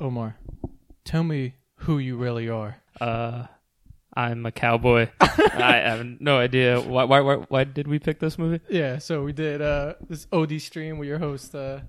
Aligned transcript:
Omar, 0.00 0.36
tell 1.04 1.22
me 1.22 1.54
who 1.80 1.98
you 1.98 2.16
really 2.16 2.48
are. 2.48 2.76
Uh, 3.00 3.46
I'm 4.14 4.46
a 4.46 4.52
cowboy. 4.52 5.08
I 5.20 5.76
have 5.84 6.06
no 6.20 6.38
idea 6.38 6.80
why, 6.80 7.04
why. 7.04 7.20
Why 7.20 7.34
why 7.48 7.64
did 7.64 7.86
we 7.88 7.98
pick 7.98 8.18
this 8.18 8.38
movie? 8.38 8.60
Yeah, 8.68 8.98
so 8.98 9.22
we 9.22 9.32
did 9.32 9.60
uh, 9.62 9.94
this 10.08 10.26
OD 10.32 10.60
stream 10.60 10.98
with 10.98 11.08
your 11.08 11.18
host 11.18 11.54
uh, 11.54 11.80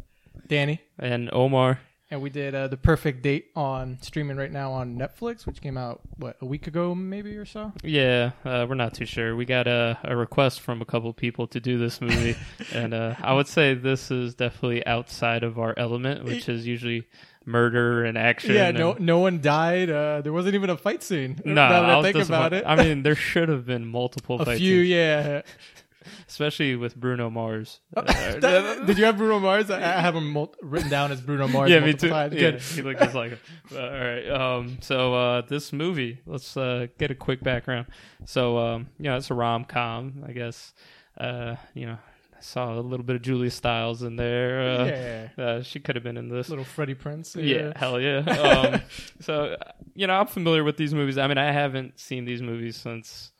Danny, 0.47 0.81
And 0.99 1.29
Omar. 1.33 1.79
and 2.11 2.21
we 2.21 2.29
did 2.29 2.53
uh, 2.55 2.67
the 2.67 2.75
perfect 2.77 3.21
date 3.23 3.47
on 3.55 3.97
streaming 4.01 4.35
right 4.37 4.51
now 4.51 4.71
on 4.73 4.97
Netflix, 4.97 5.45
which 5.45 5.61
came 5.61 5.77
out 5.77 6.01
what 6.17 6.35
a 6.41 6.45
week 6.45 6.67
ago, 6.67 6.93
maybe 6.95 7.35
or 7.37 7.45
so. 7.45 7.71
Yeah, 7.83 8.31
uh, 8.45 8.65
we're 8.67 8.75
not 8.75 8.93
too 8.93 9.05
sure. 9.05 9.35
We 9.35 9.45
got 9.45 9.67
a, 9.67 9.97
a 10.03 10.15
request 10.15 10.59
from 10.61 10.81
a 10.81 10.85
couple 10.85 11.11
people 11.13 11.47
to 11.47 11.59
do 11.61 11.77
this 11.77 11.99
movie, 12.01 12.35
and 12.73 12.93
uh, 12.93 13.15
I 13.21 13.33
would 13.33 13.47
say 13.47 13.73
this 13.73 14.11
is 14.11 14.35
definitely 14.35 14.85
outside 14.85 15.43
of 15.43 15.59
our 15.59 15.73
element, 15.77 16.25
which 16.25 16.47
is 16.49 16.67
usually 16.67 17.07
murder 17.47 18.03
and 18.05 18.17
action. 18.17 18.53
Yeah, 18.53 18.67
and- 18.67 18.77
no, 18.77 18.93
no 18.99 19.19
one 19.19 19.41
died. 19.41 19.89
Uh, 19.89 20.21
there 20.21 20.33
wasn't 20.33 20.53
even 20.55 20.69
a 20.69 20.77
fight 20.77 21.01
scene. 21.01 21.41
No, 21.45 21.61
I 21.61 21.99
I 21.99 22.01
think 22.03 22.23
about 22.23 22.53
it, 22.53 22.63
I 22.67 22.75
mean, 22.75 23.01
there 23.03 23.15
should 23.15 23.49
have 23.49 23.65
been 23.65 23.87
multiple 23.87 24.39
a 24.41 24.45
fight 24.45 24.57
few, 24.59 24.81
scenes, 24.83 24.89
yeah. 24.89 25.41
especially 26.27 26.75
with 26.75 26.95
Bruno 26.95 27.29
Mars. 27.29 27.79
Uh, 27.95 28.01
That- 28.39 28.85
did 28.85 28.97
you 28.97 29.05
have 29.05 29.17
Bruno 29.17 29.39
Mars? 29.39 29.69
I 29.69 29.77
I 29.79 30.01
have 30.01 30.15
him 30.15 30.31
mul- 30.31 30.55
written 30.61 30.89
down 30.89 31.11
as 31.11 31.21
Bruno 31.21 31.47
Mars. 31.47 31.69
yeah, 31.71 31.79
me 31.79 31.93
too. 31.93 32.09
times. 32.09 32.33
Yeah, 32.35 32.51
Good. 32.51 32.61
he 32.61 32.81
looked 32.81 32.99
just 33.01 33.15
like 33.15 33.31
him. 33.31 33.39
All 33.73 33.79
right. 33.79 34.29
Um. 34.29 34.77
So 34.81 35.13
uh, 35.13 35.41
this 35.41 35.71
movie, 35.73 36.19
let's 36.25 36.55
uh, 36.57 36.87
get 36.97 37.11
a 37.11 37.15
quick 37.15 37.41
background. 37.43 37.87
So 38.25 38.57
um, 38.57 38.87
you 38.99 39.05
know, 39.05 39.17
it's 39.17 39.31
a 39.31 39.33
rom 39.33 39.65
com, 39.65 40.23
I 40.27 40.31
guess. 40.33 40.73
Uh, 41.17 41.55
you 41.73 41.87
know, 41.87 41.97
I 42.37 42.41
saw 42.41 42.77
a 42.77 42.81
little 42.81 43.03
bit 43.05 43.15
of 43.15 43.21
Julia 43.23 43.49
Stiles 43.49 44.03
in 44.03 44.15
there. 44.15 44.61
Uh, 44.61 44.85
yeah, 44.85 45.27
uh, 45.43 45.61
she 45.63 45.79
could 45.79 45.95
have 45.95 46.03
been 46.03 46.17
in 46.17 46.29
this. 46.29 46.49
little 46.49 46.63
Freddie 46.65 46.95
Prinze. 46.95 47.35
Yeah, 47.43 47.73
hell 47.75 47.99
yeah. 47.99 48.19
Um, 48.19 48.81
so, 49.21 49.55
you 49.95 50.05
know, 50.07 50.13
I'm 50.13 50.27
familiar 50.27 50.63
with 50.63 50.77
these 50.77 50.93
movies. 50.93 51.17
I 51.17 51.27
mean, 51.27 51.37
I 51.39 51.51
haven't 51.51 51.99
seen 51.99 52.25
these 52.25 52.41
movies 52.41 52.75
since 52.75 53.31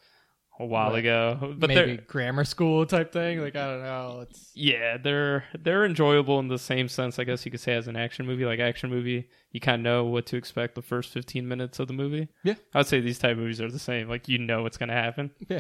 a 0.59 0.65
while 0.65 0.89
Right. 0.93 0.99
ago, 0.99 1.53
but 1.59 1.67
maybe 1.67 1.97
grammar 1.97 2.43
school 2.43 2.87
type 2.87 3.13
thing. 3.13 3.39
Like 3.39 3.55
I 3.55 3.67
don't 3.67 3.83
know. 3.83 4.19
It's 4.23 4.49
yeah, 4.55 4.97
they're 4.97 5.43
they're 5.59 5.85
enjoyable 5.85 6.39
in 6.39 6.47
the 6.47 6.57
same 6.57 6.87
sense, 6.87 7.19
I 7.19 7.25
guess 7.25 7.45
you 7.45 7.51
could 7.51 7.59
say, 7.59 7.75
as 7.75 7.87
an 7.87 7.95
action 7.95 8.25
movie. 8.25 8.43
Like 8.45 8.59
action 8.59 8.89
movie, 8.89 9.29
you 9.51 9.59
kind 9.59 9.81
of 9.81 9.83
know 9.83 10.05
what 10.05 10.25
to 10.25 10.35
expect 10.35 10.73
the 10.73 10.81
first 10.81 11.11
15 11.13 11.47
minutes 11.47 11.77
of 11.79 11.87
the 11.87 11.93
movie. 11.93 12.29
Yeah. 12.43 12.55
I 12.73 12.79
would 12.79 12.87
say 12.87 12.99
these 13.01 13.19
type 13.19 13.33
of 13.33 13.37
movies 13.37 13.61
are 13.61 13.69
the 13.69 13.77
same. 13.77 14.09
Like 14.09 14.27
you 14.27 14.39
know 14.39 14.63
what's 14.63 14.77
gonna 14.77 14.93
happen. 14.93 15.29
yeah, 15.47 15.59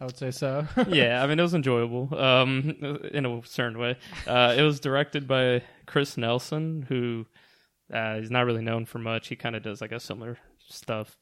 I 0.00 0.04
would 0.04 0.16
say 0.18 0.30
so. 0.30 0.66
yeah, 0.88 1.22
I 1.22 1.26
mean 1.26 1.38
it 1.38 1.42
was 1.42 1.54
enjoyable, 1.54 2.14
um, 2.18 3.00
in 3.12 3.24
a 3.24 3.40
certain 3.44 3.78
way. 3.78 3.96
Uh, 4.26 4.54
it 4.56 4.62
was 4.62 4.78
directed 4.80 5.26
by 5.26 5.62
Chris 5.86 6.16
Nelson, 6.16 6.84
who 6.88 7.26
uh, 7.92 8.16
he's 8.18 8.30
not 8.30 8.44
really 8.46 8.62
known 8.62 8.84
for 8.84 8.98
much. 8.98 9.28
He 9.28 9.36
kind 9.36 9.56
of 9.56 9.62
does 9.62 9.80
like 9.80 9.92
a 9.92 10.00
similar 10.00 10.38
stuff. 10.68 11.16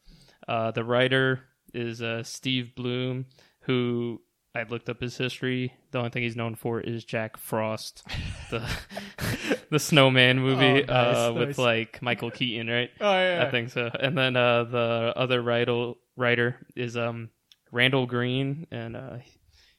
Uh, 0.47 0.71
the 0.71 0.83
writer 0.83 1.41
is 1.73 2.01
uh, 2.01 2.23
Steve 2.23 2.75
Bloom, 2.75 3.25
who 3.61 4.21
I 4.53 4.63
looked 4.63 4.89
up 4.89 4.99
his 5.01 5.17
history. 5.17 5.73
The 5.91 5.97
only 5.99 6.09
thing 6.09 6.23
he's 6.23 6.35
known 6.35 6.55
for 6.55 6.79
is 6.81 7.03
Jack 7.05 7.37
Frost, 7.37 8.03
the 8.51 8.67
the 9.71 9.79
Snowman 9.79 10.39
movie 10.39 10.83
Oh, 10.83 10.85
nice, 10.85 11.17
uh, 11.17 11.31
nice. 11.31 11.47
with 11.47 11.57
like 11.57 12.01
Michael 12.01 12.31
Keaton, 12.31 12.67
right? 12.67 12.89
oh 12.99 13.11
yeah, 13.13 13.43
I 13.47 13.51
think 13.51 13.69
so. 13.69 13.89
And 13.99 14.17
then 14.17 14.35
uh, 14.35 14.63
the 14.65 15.13
other 15.15 15.41
writer 15.41 15.93
writer 16.17 16.57
is 16.75 16.95
um 16.97 17.29
Randall 17.71 18.05
Green, 18.05 18.67
and 18.71 18.95
uh, 18.95 19.17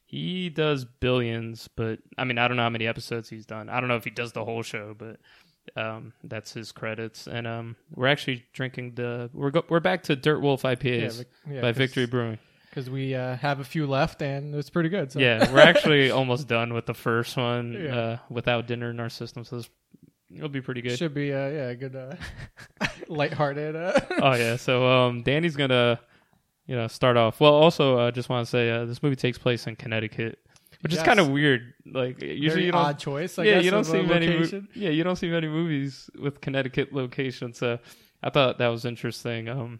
he 0.05 0.49
does 0.49 0.85
billions. 0.85 1.67
But 1.75 1.99
I 2.17 2.23
mean, 2.23 2.37
I 2.37 2.47
don't 2.47 2.57
know 2.57 2.63
how 2.63 2.69
many 2.69 2.87
episodes 2.87 3.29
he's 3.29 3.45
done. 3.45 3.69
I 3.69 3.79
don't 3.79 3.89
know 3.89 3.95
if 3.95 4.03
he 4.03 4.09
does 4.09 4.31
the 4.33 4.43
whole 4.45 4.63
show, 4.63 4.95
but 4.97 5.17
um, 5.81 6.13
that's 6.23 6.53
his 6.53 6.71
credits. 6.71 7.27
And 7.27 7.45
um, 7.47 7.75
we're 7.95 8.07
actually 8.07 8.45
drinking 8.53 8.93
the 8.95 9.29
we're 9.33 9.51
go- 9.51 9.65
we're 9.69 9.79
back 9.79 10.03
to 10.03 10.15
Dirt 10.15 10.39
Wolf 10.41 10.63
IPAs 10.63 11.25
by 11.61 11.71
Victory 11.71 12.05
Brewing. 12.05 12.37
because 12.69 12.89
we 12.89 13.15
uh, 13.15 13.35
have 13.37 13.59
a 13.59 13.63
few 13.65 13.87
left 13.87 14.21
and 14.21 14.53
it's 14.55 14.69
pretty 14.69 14.89
good. 14.89 15.11
So. 15.11 15.19
Yeah, 15.19 15.51
we're 15.51 15.59
actually 15.59 16.11
almost 16.19 16.47
done 16.47 16.73
with 16.73 16.85
the 16.85 16.93
first 16.93 17.35
one 17.35 17.73
Yeah. 17.73 17.95
uh, 17.97 18.17
without 18.29 18.67
dinner 18.67 18.89
in 18.91 18.99
our 18.99 19.09
system, 19.09 19.43
so 19.43 19.57
this, 19.57 19.69
it'll 20.33 20.47
be 20.49 20.61
pretty 20.61 20.81
good. 20.81 20.97
should 20.97 21.13
be 21.13 21.33
uh, 21.33 21.47
yeah 21.49 21.73
good 21.73 21.95
uh, 21.95 22.15
lighthearted. 23.07 23.75
Uh, 23.75 23.99
oh 24.21 24.35
yeah 24.35 24.55
so 24.57 24.87
um 24.87 25.23
danny's 25.23 25.55
gonna 25.55 25.99
you 26.67 26.75
know 26.75 26.87
start 26.87 27.17
off. 27.17 27.39
Well 27.39 27.53
also 27.53 27.97
i 27.97 28.07
uh, 28.07 28.11
just 28.11 28.29
want 28.29 28.45
to 28.45 28.49
say 28.49 28.69
uh, 28.69 28.85
this 28.85 29.01
movie 29.01 29.15
takes 29.15 29.37
place 29.37 29.65
in 29.67 29.75
connecticut 29.75 30.39
which 30.81 30.93
is 30.93 31.01
kind 31.01 31.19
of 31.19 31.29
weird. 31.29 31.73
Like 31.85 32.21
usually 32.21 32.49
very 32.49 32.65
you 32.65 32.71
don't 32.71 32.81
odd 32.81 32.99
choice. 32.99 33.39
I 33.39 33.43
yeah 33.43 33.55
guess, 33.55 33.65
you 33.65 33.71
don't 33.71 33.81
a 33.81 33.85
see 33.85 34.01
many 34.03 34.67
yeah 34.75 34.89
you 34.89 35.03
don't 35.03 35.15
see 35.15 35.29
many 35.29 35.47
movies 35.47 36.09
with 36.19 36.39
connecticut 36.41 36.93
locations 36.93 37.57
so 37.57 37.79
i 38.21 38.29
thought 38.29 38.59
that 38.59 38.67
was 38.67 38.85
interesting. 38.85 39.49
Um 39.49 39.79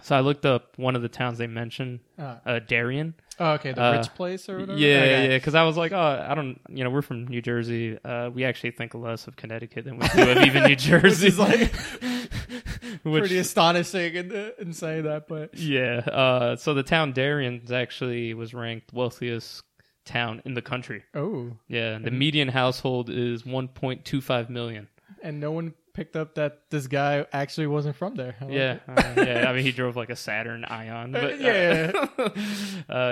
so 0.00 0.16
i 0.16 0.20
looked 0.20 0.46
up 0.46 0.72
one 0.78 0.96
of 0.96 1.02
the 1.02 1.08
towns 1.08 1.38
they 1.38 1.46
mentioned 1.46 2.00
Uh, 2.18 2.36
uh 2.46 2.58
darien 2.60 3.14
oh, 3.38 3.52
okay, 3.52 3.72
the 3.72 3.82
Uh, 3.84 3.96
rich 3.98 4.14
place 4.14 4.48
or 4.48 4.60
whatever. 4.60 4.78
yeah, 4.78 4.96
Okay. 4.98 5.28
yeah, 5.30 5.36
because 5.38 5.54
I 5.56 5.64
was 5.64 5.76
like, 5.76 5.90
oh, 5.92 6.26
I 6.28 6.34
don't, 6.36 6.60
you 6.68 6.84
know, 6.84 6.90
we're 6.90 7.02
from 7.02 7.26
New 7.26 7.42
Jersey. 7.42 7.98
Uh, 8.04 8.30
we 8.32 8.44
actually 8.44 8.70
think 8.72 8.94
less 8.94 9.26
of 9.26 9.34
Connecticut 9.36 9.84
than 9.86 9.96
we 9.98 10.06
do 10.08 10.30
of 10.30 10.36
even 10.44 10.62
New 10.64 10.76
Jersey. 10.90 11.30
Which 11.30 11.38
like 11.38 11.72
Which- 13.02 13.20
pretty 13.22 13.38
astonishing 13.38 14.14
in, 14.14 14.52
in 14.58 14.72
saying 14.72 15.04
that, 15.04 15.26
but 15.28 15.56
Yeah. 15.58 15.96
Uh, 16.06 16.56
so 16.56 16.74
the 16.74 16.82
town 16.84 17.12
Darien 17.12 17.62
actually 17.72 18.32
was 18.34 18.54
ranked 18.54 18.92
wealthiest 18.92 19.62
town 20.04 20.42
in 20.44 20.54
the 20.54 20.62
country. 20.62 21.02
oh, 21.14 21.52
Yeah. 21.68 21.98
The 21.98 22.10
median 22.12 22.48
household 22.48 23.08
is 23.10 23.42
1.25 23.44 24.50
million. 24.50 24.88
and 25.22 25.40
no 25.40 25.50
one 25.52 25.74
picked 25.94 26.16
up 26.16 26.34
that 26.36 26.62
this 26.70 26.86
guy 26.86 27.26
actually 27.32 27.66
wasn't 27.66 27.96
from 27.96 28.14
there. 28.14 28.34
I 28.40 28.46
Yeah. 28.46 28.78
uh, 28.88 29.12
yeah. 29.16 29.50
I 29.50 29.52
mean, 29.52 29.62
he 29.64 29.72
drove 29.72 29.96
like 29.96 30.10
a 30.10 30.16
Saturn 30.16 30.64
Ion. 30.64 31.12
But, 31.12 31.24
uh, 31.24 31.36
yeah. 31.36 31.92
uh, 32.18 32.28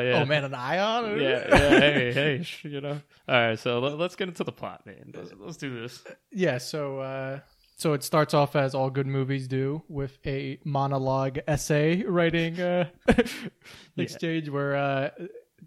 yeah. 0.03 0.21
Oh 0.21 0.25
man, 0.25 0.45
an 0.45 0.55
ion. 0.55 1.21
Yeah, 1.21 1.47
yeah, 1.49 1.49
hey, 1.81 2.13
hey, 2.13 2.47
you 2.63 2.81
know. 2.81 3.01
All 3.29 3.35
right, 3.49 3.59
so 3.59 3.79
let, 3.81 3.99
let's 3.99 4.17
get 4.17 4.29
into 4.29 4.45
the 4.45 4.53
plot, 4.53 4.87
man. 4.87 5.13
Let's, 5.15 5.33
let's 5.39 5.57
do 5.57 5.81
this. 5.81 6.03
Yeah, 6.33 6.59
so 6.59 7.01
uh 7.01 7.41
so 7.77 7.95
it 7.95 8.03
starts 8.03 8.35
off 8.35 8.57
as 8.57 8.75
all 8.75 8.91
good 8.91 9.07
movies 9.07 9.49
do 9.49 9.83
with 9.89 10.19
a 10.27 10.59
monologue 10.65 11.39
essay 11.49 12.03
writing 12.03 12.61
uh 12.61 12.89
exchange 13.97 14.49
where 14.49 14.77
uh 14.77 15.11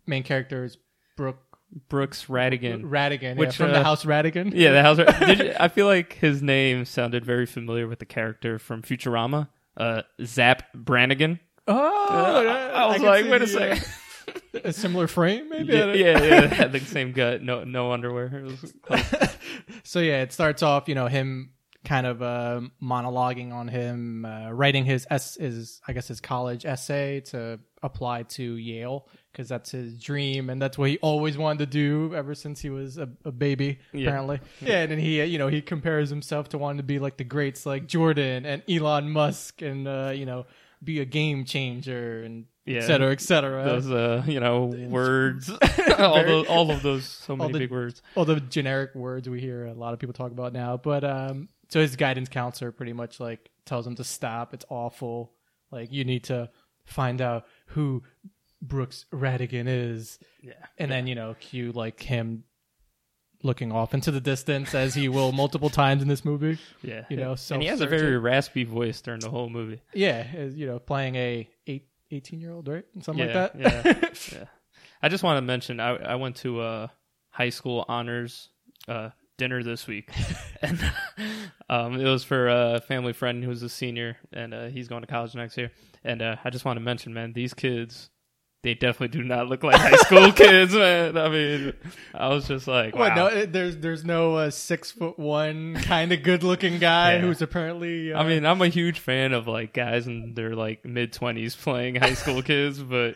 main 0.06 0.23
character 0.23 0.63
is 0.63 0.78
Brooke 1.18 1.40
Brooks 1.89 2.25
Rattigan. 2.25 2.84
Rattigan, 2.84 3.35
Which, 3.38 3.50
yeah, 3.50 3.66
from 3.66 3.69
uh, 3.72 3.73
the 3.73 3.84
House 3.84 4.06
Rattigan. 4.06 4.51
Yeah, 4.53 4.72
the 4.72 4.81
house. 4.81 4.97
Did 5.19 5.39
you, 5.39 5.53
I 5.59 5.67
feel 5.67 5.85
like 5.88 6.13
his 6.13 6.41
name 6.41 6.85
sounded 6.85 7.25
very 7.25 7.45
familiar 7.45 7.88
with 7.88 8.00
the 8.00 8.06
character 8.06 8.59
from 8.59 8.81
Futurama, 8.81 9.47
uh, 9.78 10.03
Zap 10.23 10.72
Brannigan. 10.73 11.39
Oh, 11.67 12.07
Uh, 12.09 12.41
yeah, 12.41 12.72
I 12.73 12.85
was 12.88 12.97
can 12.97 13.06
like, 13.06 13.25
wait 13.25 13.41
a 13.41 13.45
uh, 13.45 13.47
second. 13.47 13.85
a 14.66 14.73
similar 14.73 15.07
frame, 15.07 15.50
maybe. 15.50 15.73
Yeah, 15.73 15.94
yeah, 15.94 16.23
yeah. 16.23 16.47
Had 16.47 16.72
the 16.72 16.79
same 16.81 17.11
gut, 17.11 17.41
no, 17.41 17.63
no 17.63 17.91
underwear. 17.91 18.45
So 19.84 20.00
yeah, 20.00 20.22
it 20.22 20.31
starts 20.34 20.63
off, 20.63 20.88
you 20.88 20.95
know, 20.95 21.07
him 21.07 21.51
kind 21.85 22.07
of 22.07 22.22
uh, 22.22 22.61
monologuing 22.81 23.51
on 23.51 23.67
him 23.67 24.25
uh, 24.25 24.51
writing 24.51 24.85
his 24.85 25.05
s 25.09 25.35
his 25.35 25.81
I 25.88 25.94
guess 25.94 26.07
his 26.07 26.22
college 26.22 26.66
essay 26.66 27.22
to 27.31 27.59
apply 27.84 28.24
to 28.24 28.56
Yale 28.56 29.08
because 29.32 29.48
that's 29.50 29.72
his 29.72 30.00
dream 30.02 30.50
and 30.50 30.62
that's 30.62 30.78
what 30.78 30.90
he 30.90 30.98
always 31.00 31.38
wanted 31.38 31.60
to 31.60 31.66
do 31.66 32.16
ever 32.16 32.34
since 32.34 32.62
he 32.62 32.70
was 32.70 32.98
a, 32.98 33.10
a 33.26 33.32
baby 33.32 33.80
Yeah. 33.92 34.08
apparently. 34.08 34.40
Yeah, 34.62 34.80
and 34.84 34.92
then 34.92 35.00
he 35.00 35.24
you 35.24 35.38
know 35.38 35.48
he 35.50 35.62
compares 35.62 36.10
himself 36.10 36.50
to 36.50 36.58
wanting 36.58 36.78
to 36.78 36.84
be 36.84 36.98
like 37.00 37.18
the 37.18 37.24
greats 37.24 37.66
like 37.66 37.88
Jordan 37.88 38.46
and 38.46 38.64
Elon 38.70 39.10
Musk 39.12 39.62
and 39.62 39.88
uh, 39.88 40.12
you 40.16 40.26
know 40.26 40.46
be 40.84 41.00
a 41.00 41.06
game 41.06 41.46
changer 41.46 42.24
and 42.24 42.46
Yeah. 42.66 42.80
et 42.80 42.88
cetera, 42.88 43.12
et 43.12 43.22
cetera. 43.22 43.64
Those, 43.64 43.90
uh, 43.92 44.24
you 44.28 44.40
know, 44.42 44.66
words. 44.90 45.50
all 45.98 46.24
those, 46.24 46.48
all 46.48 46.72
of 46.72 46.82
those, 46.84 47.06
so 47.06 47.36
many 47.38 47.54
the- 47.54 47.60
big 47.60 47.72
words. 47.72 48.02
all 48.16 48.26
the 48.26 48.40
generic 48.42 48.94
words 48.96 49.30
we 49.30 49.40
hear 49.40 49.66
a 49.66 49.74
lot 49.74 49.94
of 49.94 50.00
people 50.00 50.14
talk 50.14 50.32
about 50.32 50.52
now. 50.53 50.76
But 50.78 51.03
um, 51.06 51.47
so 51.70 51.79
his 51.79 51.96
guidance 51.96 52.28
counselor 52.29 52.72
pretty 52.72 52.94
much 52.94 53.20
like 53.22 53.50
tells 53.66 53.88
him 53.88 53.96
to 53.96 54.03
stop. 54.03 54.53
It's 54.53 54.66
awful. 54.70 55.32
Like 55.72 55.91
you 55.91 56.03
need 56.03 56.26
to 56.26 56.50
find 56.86 57.22
out 57.22 57.46
who 57.68 58.04
Brooks 58.62 59.06
Rattigan 59.14 59.66
is, 59.68 60.20
Yeah. 60.42 60.54
and 60.78 60.92
then 60.92 61.08
you 61.08 61.16
know 61.16 61.36
cue 61.40 61.72
like 61.72 62.02
him 62.02 62.44
looking 63.46 63.72
off 63.74 63.94
into 63.94 64.10
the 64.10 64.22
distance 64.22 64.74
as 64.74 64.94
he 64.96 65.10
will 65.10 65.32
multiple 65.44 65.70
times 65.70 66.02
in 66.02 66.08
this 66.08 66.24
movie. 66.24 66.58
Yeah. 66.82 67.04
You 67.10 67.18
know, 67.18 67.36
and 67.52 67.62
he 67.62 67.68
has 67.68 67.82
a 67.82 67.88
very 67.88 68.18
raspy 68.18 68.64
voice 68.64 69.02
during 69.02 69.20
the 69.20 69.30
whole 69.30 69.50
movie. 69.50 69.82
Yeah, 69.94 70.46
you 70.48 70.66
know, 70.66 70.80
playing 70.80 71.16
a 71.16 71.50
eight, 71.68 71.88
18 72.12 72.40
year 72.40 72.52
old, 72.52 72.68
right? 72.68 72.86
Something 73.02 73.28
yeah, 73.28 73.42
like 73.42 73.54
that. 73.54 74.32
yeah, 74.32 74.38
yeah. 74.40 74.46
I 75.02 75.10
just 75.10 75.24
want 75.24 75.38
to 75.38 75.42
mention 75.42 75.80
I, 75.82 75.96
I 75.98 76.16
went 76.16 76.38
to 76.38 76.62
a 76.62 76.92
high 77.32 77.50
school 77.50 77.84
honors 77.90 78.50
uh, 78.88 79.10
dinner 79.38 79.64
this 79.64 79.88
week, 79.88 80.09
and 80.62 80.80
um, 81.70 82.00
it 82.00 82.06
was 82.09 82.24
for 82.24 82.47
a 82.50 82.82
family 82.82 83.14
friend 83.14 83.44
who's 83.44 83.64
a 83.64 83.70
senior, 83.70 84.18
and 84.32 84.53
uh, 84.53 84.66
he's 84.68 84.88
going 84.88 85.02
to 85.02 85.08
college 85.08 85.35
next 85.35 85.58
year. 85.58 85.72
And 86.03 86.22
uh, 86.22 86.35
I 86.44 86.50
just 86.50 86.66
want 86.66 86.78
to 86.78 86.82
mention, 86.84 87.14
man, 87.14 87.34
these 87.34 87.53
kids 87.53 88.09
they 88.64 88.74
definitely 88.74 89.09
do 89.20 89.26
not 89.26 89.47
look 89.50 89.62
like 89.62 89.76
high 89.76 89.97
school 89.97 90.32
kids, 90.32 90.74
man. 90.74 91.18
I 91.18 91.28
mean, 91.28 91.74
I 92.14 92.30
was 92.30 92.47
just 92.47 92.66
like, 92.66 92.96
wow. 92.96 93.02
What? 93.02 93.16
No, 93.16 93.46
there's 93.46 93.76
there's 93.78 94.06
no 94.06 94.35
uh, 94.35 94.50
six 94.52 94.90
foot 94.90 95.20
one 95.20 95.76
kind 95.82 96.14
of 96.14 96.24
good 96.24 96.44
looking 96.44 96.79
guy 96.79 97.16
Yeah. 97.16 97.20
who's 97.22 97.41
apparently. 97.41 98.14
Uh, 98.14 98.22
I 98.22 98.26
mean, 98.28 98.46
I'm 98.46 98.62
a 98.62 98.70
huge 98.70 99.00
fan 99.00 99.34
of 99.34 99.47
like 99.50 99.74
guys 99.74 100.08
in 100.08 100.34
their 100.34 100.56
like 100.56 100.86
mid 100.86 101.12
twenties 101.12 101.58
playing 101.58 101.96
high 101.96 102.14
school 102.14 102.41
kids, 102.41 102.82
but 102.82 103.16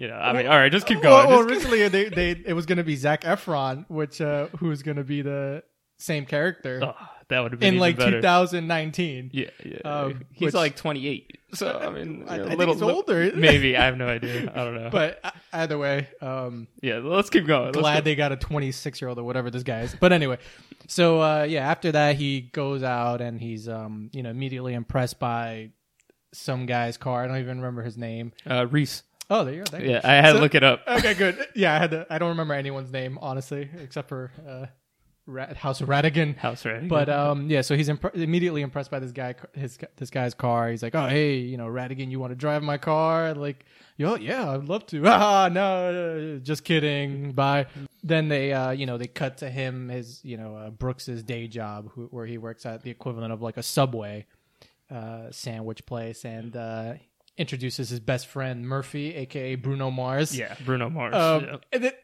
you 0.00 0.08
know, 0.08 0.14
I 0.16 0.32
mean, 0.32 0.46
all 0.46 0.56
right, 0.56 0.72
just 0.72 0.86
keep 0.86 1.02
going. 1.02 1.28
well, 1.28 1.46
Just 1.46 1.50
originally 1.66 1.88
they, 1.88 2.08
they 2.08 2.30
it 2.46 2.54
was 2.54 2.64
going 2.66 2.78
to 2.78 2.84
be 2.84 2.96
Zac 2.96 3.22
Efron, 3.22 3.84
which 3.88 4.20
uh, 4.20 4.46
who 4.58 4.68
was 4.68 4.82
going 4.82 4.96
to 4.96 5.04
be 5.04 5.20
the 5.22 5.62
same 5.98 6.24
character 6.24 6.80
Oh, 6.82 6.94
that 7.28 7.40
would 7.40 7.52
have 7.52 7.60
been 7.60 7.68
in 7.68 7.74
even 7.74 7.80
like 7.80 7.98
better. 7.98 8.12
2019. 8.22 9.30
Yeah, 9.34 9.50
yeah. 9.62 9.76
Um, 9.84 10.24
he's 10.32 10.46
which- 10.46 10.54
like 10.54 10.76
28, 10.76 11.38
so 11.52 11.78
I 11.78 11.90
mean, 11.90 12.24
I- 12.26 12.36
you 12.36 12.38
know, 12.40 12.44
I 12.44 12.48
think 12.48 12.58
little, 12.58 12.74
he's 12.74 12.82
older. 12.82 13.30
Maybe 13.36 13.76
I 13.76 13.84
have 13.84 13.98
no 13.98 14.06
idea. 14.08 14.50
I 14.54 14.64
don't 14.64 14.74
know. 14.74 14.88
But 14.90 15.20
uh, 15.22 15.30
either 15.52 15.76
way, 15.76 16.08
um, 16.22 16.66
yeah, 16.80 17.00
let's 17.02 17.28
keep 17.28 17.46
going. 17.46 17.66
Let's 17.66 17.78
glad 17.78 17.96
go. 17.96 18.04
they 18.04 18.14
got 18.14 18.32
a 18.32 18.36
26 18.36 19.00
year 19.02 19.08
old 19.10 19.18
or 19.18 19.24
whatever 19.24 19.50
this 19.50 19.62
guy 19.62 19.80
is. 19.80 19.94
But 19.94 20.12
anyway, 20.14 20.38
so 20.86 21.20
uh, 21.20 21.42
yeah, 21.42 21.68
after 21.68 21.92
that 21.92 22.16
he 22.16 22.40
goes 22.40 22.82
out 22.82 23.20
and 23.20 23.38
he's 23.38 23.68
um, 23.68 24.08
you 24.14 24.22
know 24.22 24.30
immediately 24.30 24.72
impressed 24.72 25.18
by 25.18 25.72
some 26.32 26.64
guy's 26.64 26.96
car. 26.96 27.22
I 27.24 27.26
don't 27.26 27.36
even 27.38 27.58
remember 27.60 27.82
his 27.82 27.98
name. 27.98 28.32
uh, 28.48 28.66
Reese. 28.66 29.02
Oh, 29.30 29.44
there 29.44 29.54
you 29.54 29.64
go. 29.64 29.78
Yeah, 29.78 30.00
I 30.02 30.14
had 30.14 30.26
So- 30.30 30.34
to 30.34 30.40
look 30.40 30.54
it 30.54 30.64
up. 30.64 30.82
Okay, 30.88 31.14
good. 31.14 31.38
Yeah, 31.54 31.74
I 31.74 31.78
had 31.78 31.90
to. 31.92 32.06
I 32.10 32.18
don't 32.18 32.30
remember 32.30 32.54
anyone's 32.54 32.90
name 32.92 33.16
honestly, 33.22 33.70
except 33.80 34.08
for 34.08 34.32
uh, 34.46 34.66
Ra- 35.26 35.54
House 35.54 35.80
Rattigan. 35.80 36.36
House 36.36 36.64
ready. 36.64 36.88
But 36.88 37.08
um, 37.08 37.48
yeah, 37.48 37.60
so 37.60 37.76
he's 37.76 37.88
impre- 37.88 38.14
immediately 38.14 38.62
impressed 38.62 38.90
by 38.90 38.98
this 38.98 39.12
guy, 39.12 39.36
his 39.54 39.78
this 39.96 40.10
guy's 40.10 40.34
car. 40.34 40.68
He's 40.70 40.82
like, 40.82 40.94
"Oh, 40.96 41.06
hey, 41.06 41.36
you 41.36 41.56
know, 41.56 41.66
Rattigan, 41.66 42.10
you 42.10 42.18
want 42.18 42.32
to 42.32 42.36
drive 42.36 42.62
my 42.64 42.76
car?" 42.76 43.32
Like, 43.34 43.64
yo, 43.96 44.16
yeah, 44.16 44.50
I'd 44.50 44.64
love 44.68 44.84
to. 44.86 45.02
Ah, 45.06 45.48
no, 45.52 46.40
just 46.42 46.64
kidding. 46.64 47.30
Bye. 47.32 47.66
Then 48.02 48.28
they, 48.28 48.52
uh, 48.52 48.70
you 48.72 48.86
know, 48.86 48.98
they 48.98 49.06
cut 49.06 49.36
to 49.38 49.50
him 49.50 49.90
his, 49.90 50.24
you 50.24 50.36
know, 50.38 50.56
uh, 50.56 50.70
Brooks's 50.70 51.22
day 51.22 51.46
job, 51.46 51.90
who, 51.92 52.06
where 52.06 52.26
he 52.26 52.36
works 52.38 52.64
at 52.66 52.82
the 52.82 52.90
equivalent 52.90 53.32
of 53.32 53.42
like 53.42 53.58
a 53.58 53.62
Subway 53.62 54.26
uh, 54.90 55.30
sandwich 55.30 55.86
place, 55.86 56.24
and 56.24 56.56
uh, 56.56 56.94
introduces 57.40 57.88
his 57.88 58.00
best 58.00 58.26
friend 58.26 58.68
Murphy, 58.68 59.14
aka 59.14 59.54
Bruno 59.54 59.90
Mars. 59.90 60.36
yeah, 60.36 60.54
Bruno 60.64 60.90
Mars. 60.90 61.14
Um, 61.14 61.44
yeah. 61.44 61.56
and 61.72 61.84
it, 61.86 61.98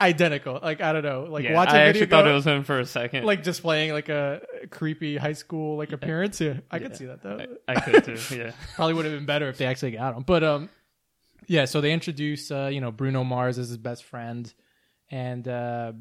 identical. 0.00 0.58
Like 0.62 0.80
I 0.80 0.92
don't 0.92 1.02
know. 1.02 1.24
Like 1.28 1.44
Yeah, 1.44 1.54
watch 1.54 1.68
a 1.68 1.72
I 1.72 1.74
video 1.78 1.88
actually 1.88 2.06
go- 2.06 2.16
thought 2.16 2.26
it 2.28 2.32
was 2.32 2.46
him 2.46 2.64
for 2.64 2.78
a 2.78 2.86
second. 2.86 3.24
like 3.24 3.42
just 3.42 3.62
playing 3.62 3.92
like 3.92 4.08
a 4.08 4.40
creepy 4.70 5.16
high 5.16 5.32
school 5.34 5.76
like 5.76 5.92
appearance. 5.92 6.40
Yeah, 6.40 6.60
I 6.70 6.78
could 6.78 6.96
see 6.96 7.06
that 7.06 7.22
though. 7.22 7.44
I, 7.68 7.72
I 7.72 7.80
could 7.80 8.04
too. 8.04 8.16
Yeah, 8.36 8.52
Probably 8.76 8.94
would 8.94 9.04
have 9.04 9.14
been 9.14 9.26
better 9.26 9.48
if 9.48 9.58
they 9.58 9.66
actually 9.66 9.90
got 9.92 10.16
him. 10.16 10.22
But 10.22 10.44
um, 10.44 10.68
yeah. 11.46 11.64
So 11.64 11.80
they 11.80 11.92
introduce 11.92 12.50
uh, 12.50 12.70
you 12.72 12.80
know 12.80 12.92
Bruno 12.92 13.24
Mars 13.24 13.58
as 13.58 13.68
his 13.68 13.78
best 13.78 14.04
friend, 14.04 14.52
and 15.10 15.46
uh, 15.48 15.92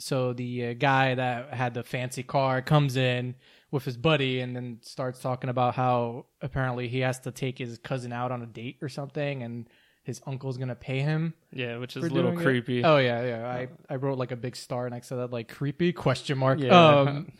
so 0.00 0.32
the 0.32 0.68
uh, 0.68 0.72
guy 0.74 1.14
that 1.14 1.52
had 1.54 1.74
the 1.74 1.84
fancy 1.84 2.22
car 2.22 2.62
comes 2.62 2.96
in 2.96 3.34
with 3.72 3.84
his 3.84 3.96
buddy 3.96 4.40
and 4.40 4.54
then 4.54 4.78
starts 4.82 5.18
talking 5.18 5.50
about 5.50 5.74
how 5.74 6.26
apparently 6.40 6.86
he 6.86 7.00
has 7.00 7.18
to 7.18 7.32
take 7.32 7.58
his 7.58 7.78
cousin 7.78 8.12
out 8.12 8.30
on 8.30 8.42
a 8.42 8.46
date 8.46 8.76
or 8.82 8.88
something 8.88 9.42
and 9.42 9.66
his 10.04 10.20
uncle's 10.26 10.58
gonna 10.58 10.74
pay 10.74 11.00
him 11.00 11.32
yeah, 11.52 11.78
which 11.78 11.96
is 11.96 12.04
a 12.04 12.08
little 12.08 12.32
doing 12.32 12.40
it. 12.40 12.44
creepy. 12.44 12.84
Oh 12.84 12.98
yeah, 12.98 13.24
yeah. 13.24 13.46
I, 13.48 13.68
I 13.88 13.96
wrote 13.96 14.18
like 14.18 14.30
a 14.30 14.36
big 14.36 14.56
star 14.56 14.88
next 14.90 15.08
to 15.08 15.16
that, 15.16 15.32
like 15.32 15.48
creepy 15.48 15.92
question 15.92 16.38
mark. 16.38 16.60
Yeah. 16.60 16.70
Um, 16.70 17.32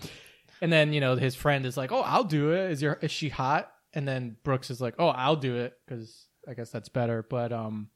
and 0.61 0.73
then 0.73 0.93
you 0.93 1.00
know 1.00 1.17
his 1.17 1.34
friend 1.34 1.67
is 1.67 1.76
like, 1.76 1.90
"Oh, 1.90 2.00
I'll 2.00 2.25
do 2.25 2.52
it. 2.52 2.70
Is 2.70 2.81
your 2.82 2.94
is 3.02 3.11
she 3.11 3.29
hot?" 3.29 3.73
And 3.93 4.06
then 4.06 4.37
Brooks 4.44 4.70
is 4.70 4.81
like, 4.81 4.94
"Oh, 4.99 5.08
I'll 5.08 5.37
do 5.37 5.56
it 5.56 5.75
because 5.84 6.29
I 6.49 6.55
guess 6.55 6.70
that's 6.70 6.88
better." 6.88 7.26
But 7.29 7.52
um, 7.52 7.88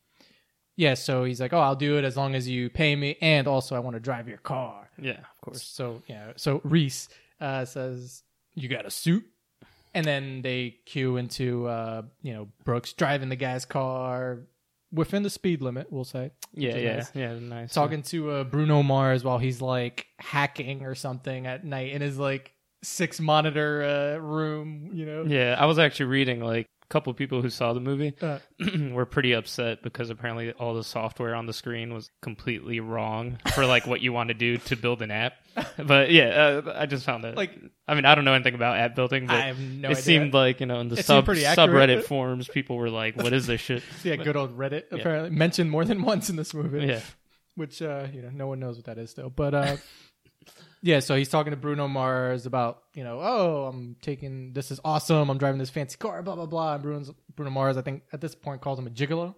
yeah. 0.74 0.94
So 0.94 1.22
he's 1.22 1.40
like, 1.40 1.52
"Oh, 1.52 1.60
I'll 1.60 1.76
do 1.76 1.96
it 1.96 2.04
as 2.04 2.16
long 2.16 2.34
as 2.34 2.48
you 2.48 2.68
pay 2.68 2.96
me, 2.96 3.16
and 3.20 3.46
also 3.46 3.76
I 3.76 3.78
want 3.78 3.94
to 3.94 4.00
drive 4.00 4.26
your 4.26 4.38
car." 4.38 4.90
yeah, 5.00 5.20
of 5.20 5.40
course. 5.42 5.62
So 5.62 6.02
yeah. 6.08 6.32
So 6.36 6.60
Reese 6.64 7.08
uh, 7.40 7.64
says, 7.64 8.24
"You 8.56 8.68
got 8.68 8.84
a 8.86 8.90
suit." 8.90 9.24
And 9.94 10.04
then 10.04 10.42
they 10.42 10.76
cue 10.84 11.16
into 11.16 11.66
uh, 11.68 12.02
you 12.22 12.34
know 12.34 12.48
Brooks 12.64 12.92
driving 12.92 13.28
the 13.28 13.36
guy's 13.36 13.64
car 13.64 14.40
within 14.92 15.22
the 15.22 15.30
speed 15.30 15.62
limit. 15.62 15.86
We'll 15.90 16.04
say 16.04 16.32
Yeah, 16.52 16.76
yeah, 16.76 16.96
nice. 16.96 17.10
yeah. 17.14 17.38
Nice. 17.38 17.72
talking 17.72 18.02
to 18.02 18.30
uh, 18.30 18.44
Bruno 18.44 18.82
Mars 18.82 19.22
while 19.24 19.38
he's 19.38 19.62
like 19.62 20.06
hacking 20.18 20.82
or 20.84 20.94
something 20.94 21.46
at 21.46 21.64
night 21.64 21.92
in 21.92 22.02
his 22.02 22.18
like 22.18 22.52
six 22.82 23.20
monitor 23.20 23.82
uh, 24.16 24.18
room. 24.20 24.90
You 24.92 25.06
know, 25.06 25.24
Yeah, 25.26 25.56
I 25.58 25.66
was 25.66 25.78
actually 25.78 26.06
reading 26.06 26.40
like 26.40 26.66
couple 26.88 27.12
people 27.14 27.42
who 27.42 27.50
saw 27.50 27.72
the 27.72 27.80
movie 27.80 28.14
Uh, 28.22 28.38
were 28.92 29.06
pretty 29.06 29.32
upset 29.32 29.82
because 29.82 30.08
apparently 30.10 30.52
all 30.52 30.74
the 30.74 30.84
software 30.84 31.34
on 31.34 31.46
the 31.46 31.52
screen 31.52 31.92
was 31.92 32.10
completely 32.22 32.80
wrong 32.80 33.38
for 33.54 33.66
like 33.66 33.86
what 33.86 34.00
you 34.00 34.12
want 34.12 34.28
to 34.28 34.34
do 34.34 34.56
to 34.58 34.76
build 34.76 35.02
an 35.02 35.10
app. 35.10 35.34
But 35.78 36.10
yeah, 36.10 36.60
uh, 36.64 36.74
I 36.76 36.86
just 36.86 37.04
found 37.04 37.24
that 37.24 37.34
Like- 37.36 37.58
I 37.88 37.94
mean, 37.94 38.04
I 38.04 38.14
don't 38.14 38.24
know 38.24 38.34
anything 38.34 38.54
about 38.54 38.76
app 38.78 38.94
building, 38.94 39.26
but 39.26 39.36
I 39.36 39.46
have 39.46 39.58
no 39.60 39.88
it 39.88 39.92
idea. 39.92 40.02
seemed 40.02 40.34
like 40.34 40.60
you 40.60 40.66
know 40.66 40.80
in 40.80 40.88
the 40.88 40.98
It 40.98 41.04
sub 41.04 41.26
subreddit 41.26 42.04
forums, 42.04 42.48
people 42.48 42.76
were 42.76 42.90
like, 42.90 43.16
"What 43.16 43.32
is 43.32 43.46
this 43.46 43.60
shit?" 43.60 43.82
yeah, 44.04 44.16
good 44.16 44.36
old 44.36 44.56
Reddit 44.58 44.84
apparently 44.92 45.30
mentioned 45.30 45.70
more 45.70 45.84
than 45.84 46.02
once 46.02 46.28
in 46.28 46.36
this 46.36 46.52
movie. 46.52 46.86
yeah, 46.86 47.00
which 47.54 47.80
uh, 47.80 48.06
you 48.12 48.22
know 48.22 48.30
no 48.34 48.46
one 48.48 48.58
knows 48.60 48.76
what 48.76 48.86
that 48.86 48.98
is 48.98 49.10
still. 49.10 49.30
But 49.30 49.54
uh, 49.54 49.76
yeah, 50.86 51.00
so 51.00 51.16
he's 51.16 51.28
talking 51.28 51.50
to 51.50 51.56
Bruno 51.56 51.88
Mars 51.88 52.46
about 52.46 52.82
you 52.94 53.02
know, 53.04 53.18
oh, 53.20 53.64
I'm 53.66 53.96
taking 54.00 54.52
this 54.52 54.70
is 54.70 54.80
awesome. 54.84 55.28
I'm 55.28 55.38
driving 55.38 55.58
this 55.58 55.70
fancy 55.70 55.96
car, 55.98 56.22
blah 56.22 56.36
blah 56.36 56.46
blah. 56.46 56.74
And 56.74 56.82
Bruno's, 56.82 57.10
Bruno 57.34 57.50
Mars, 57.50 57.76
I 57.76 57.82
think 57.82 58.02
at 58.12 58.20
this 58.20 58.34
point 58.34 58.60
calls 58.60 58.78
him 58.78 58.86
a 58.86 58.90
gigolo. 58.90 59.34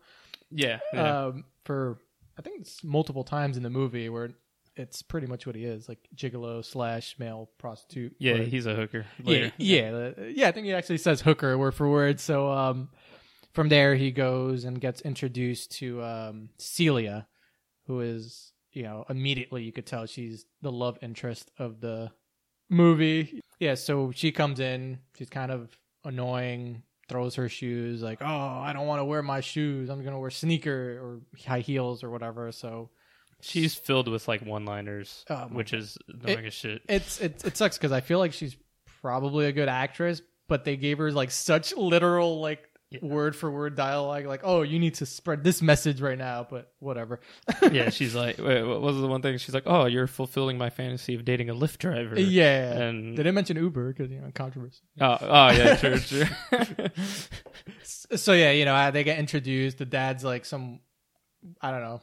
yeah, 0.50 0.78
yeah. 0.92 1.26
um, 1.26 1.44
for 1.64 1.98
I 2.38 2.42
think 2.42 2.60
it's 2.60 2.84
multiple 2.84 3.24
times 3.24 3.56
in 3.56 3.62
the 3.62 3.70
movie 3.70 4.08
where 4.08 4.30
it's 4.76 5.02
pretty 5.02 5.26
much 5.26 5.44
what 5.46 5.56
he 5.56 5.64
is, 5.64 5.88
like 5.88 5.98
gigolo 6.14 6.64
slash 6.64 7.16
male 7.18 7.50
prostitute. 7.58 8.14
yeah. 8.20 8.34
Or- 8.34 8.44
He's 8.44 8.66
a 8.66 8.74
hooker. 8.76 9.06
yeah, 9.24 9.30
later. 9.30 9.52
yeah, 9.58 9.90
the- 9.90 10.32
yeah. 10.36 10.48
I 10.48 10.52
think 10.52 10.66
he 10.66 10.72
actually 10.74 10.98
says 10.98 11.20
hooker 11.20 11.56
word 11.58 11.74
for 11.74 11.88
word. 11.90 12.20
So 12.20 12.52
um, 12.52 12.90
from 13.54 13.68
there 13.70 13.96
he 13.96 14.12
goes 14.12 14.64
and 14.64 14.80
gets 14.80 15.00
introduced 15.00 15.72
to 15.78 16.00
um, 16.04 16.50
Celia, 16.58 17.26
who 17.88 18.00
is 18.02 18.52
you 18.78 18.84
know 18.84 19.04
immediately 19.10 19.62
you 19.64 19.72
could 19.72 19.86
tell 19.86 20.06
she's 20.06 20.46
the 20.62 20.70
love 20.72 20.96
interest 21.02 21.50
of 21.58 21.80
the 21.80 22.10
movie. 22.70 23.40
Yeah, 23.58 23.74
so 23.74 24.12
she 24.14 24.30
comes 24.32 24.60
in. 24.60 24.98
She's 25.16 25.28
kind 25.30 25.50
of 25.50 25.76
annoying. 26.04 26.82
Throws 27.08 27.36
her 27.36 27.48
shoes 27.48 28.02
like, 28.02 28.18
oh, 28.20 28.26
I 28.66 28.74
don't 28.74 28.86
want 28.86 29.00
to 29.00 29.04
wear 29.06 29.22
my 29.22 29.40
shoes. 29.40 29.88
I'm 29.88 30.04
gonna 30.04 30.20
wear 30.20 30.28
sneaker 30.30 30.98
or 31.02 31.20
high 31.46 31.60
heels 31.60 32.04
or 32.04 32.10
whatever. 32.10 32.52
So 32.52 32.90
She's 33.40 33.74
filled 33.74 34.08
with 34.08 34.28
like 34.28 34.42
one-liners, 34.42 35.24
Oh, 35.30 35.34
my 35.48 35.56
which 35.56 35.72
is 35.72 35.96
annoying 36.08 36.44
as 36.46 36.52
shit. 36.54 36.82
it's 36.88 37.18
it, 37.20 37.42
it 37.46 37.56
sucks 37.56 37.78
because 37.78 37.92
I 37.92 38.00
feel 38.02 38.18
like 38.18 38.34
she's 38.34 38.56
probably 39.00 39.46
a 39.46 39.52
good 39.52 39.70
actress, 39.70 40.20
but 40.48 40.64
they 40.64 40.76
gave 40.76 40.98
her 40.98 41.10
like 41.10 41.30
such 41.30 41.74
literal 41.76 42.40
like 42.42 42.68
Yeah. 42.90 43.00
word 43.02 43.36
for 43.36 43.50
word 43.50 43.76
dialogue, 43.76 44.24
like 44.24 44.40
oh 44.44 44.62
you 44.62 44.78
need 44.78 44.94
to 44.94 45.04
spread 45.06 45.44
this 45.44 45.60
message 45.60 46.00
right 46.00 46.16
now, 46.16 46.46
but 46.48 46.72
whatever. 46.78 47.20
yeah, 47.70 47.90
she's 47.90 48.14
like, 48.24 48.38
wait, 48.38 48.62
what 48.62 48.80
was 48.80 48.96
the 48.98 49.06
one 49.06 49.20
thing? 49.20 49.36
She's 49.36 49.52
like, 49.52 49.64
"Oh, 49.66 49.84
you're 49.84 50.06
fulfilling 50.06 50.56
my 50.56 50.70
fantasy 50.70 51.14
of 51.14 51.26
dating 51.26 51.50
a 51.50 51.54
Lyft 51.54 51.78
driver." 51.78 52.18
yeah. 52.18 52.72
and 52.78 53.12
they 53.12 53.22
didn't 53.22 53.34
mention 53.34 53.58
Uber 53.58 53.92
because 53.92 54.10
you 54.10 54.20
know 54.20 54.30
controversy. 54.34 54.80
oh, 55.02 55.18
oh 55.20 55.50
yeah, 55.50 55.76
true, 55.80 55.98
true. 55.98 56.24
So 57.82 58.32
yeah, 58.32 58.52
you 58.52 58.64
know 58.64 58.74
uh, 58.74 58.90
they 58.90 59.04
get 59.04 59.18
introduced. 59.18 59.76
The 59.78 59.84
dad's 59.84 60.24
like 60.24 60.46
some 60.46 60.80
I 61.60 61.70
don't 61.70 61.82
know 61.82 62.00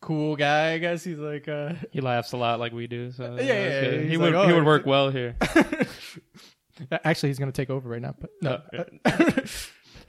cool 0.00 0.34
guy. 0.36 0.72
I 0.72 0.78
guess 0.78 1.04
he's 1.04 1.18
like 1.18 1.46
uh 1.48 1.74
he 1.92 2.00
laughs 2.00 2.32
a 2.32 2.36
lot 2.36 2.58
like 2.58 2.72
we 2.72 2.86
do. 2.88 3.12
So 3.12 3.22
Yeah, 3.22 3.30
that's 3.36 3.46
yeah, 3.46 3.80
good. 3.82 4.00
he's 4.02 4.10
he 4.10 4.16
like, 4.16 4.26
would 4.26 4.34
"Oh, 4.34 4.46
he 4.48 4.52
would 4.52 4.64
work 4.66 4.84
well 4.84 5.10
here. 5.10 5.36
Actually, 7.04 7.30
he's 7.30 7.38
gonna 7.38 7.52
take 7.52 7.70
over 7.70 7.88
right 7.88 8.02
now, 8.02 8.14
but 8.20 8.30
no. 8.42 8.60
Oh, 9.06 9.42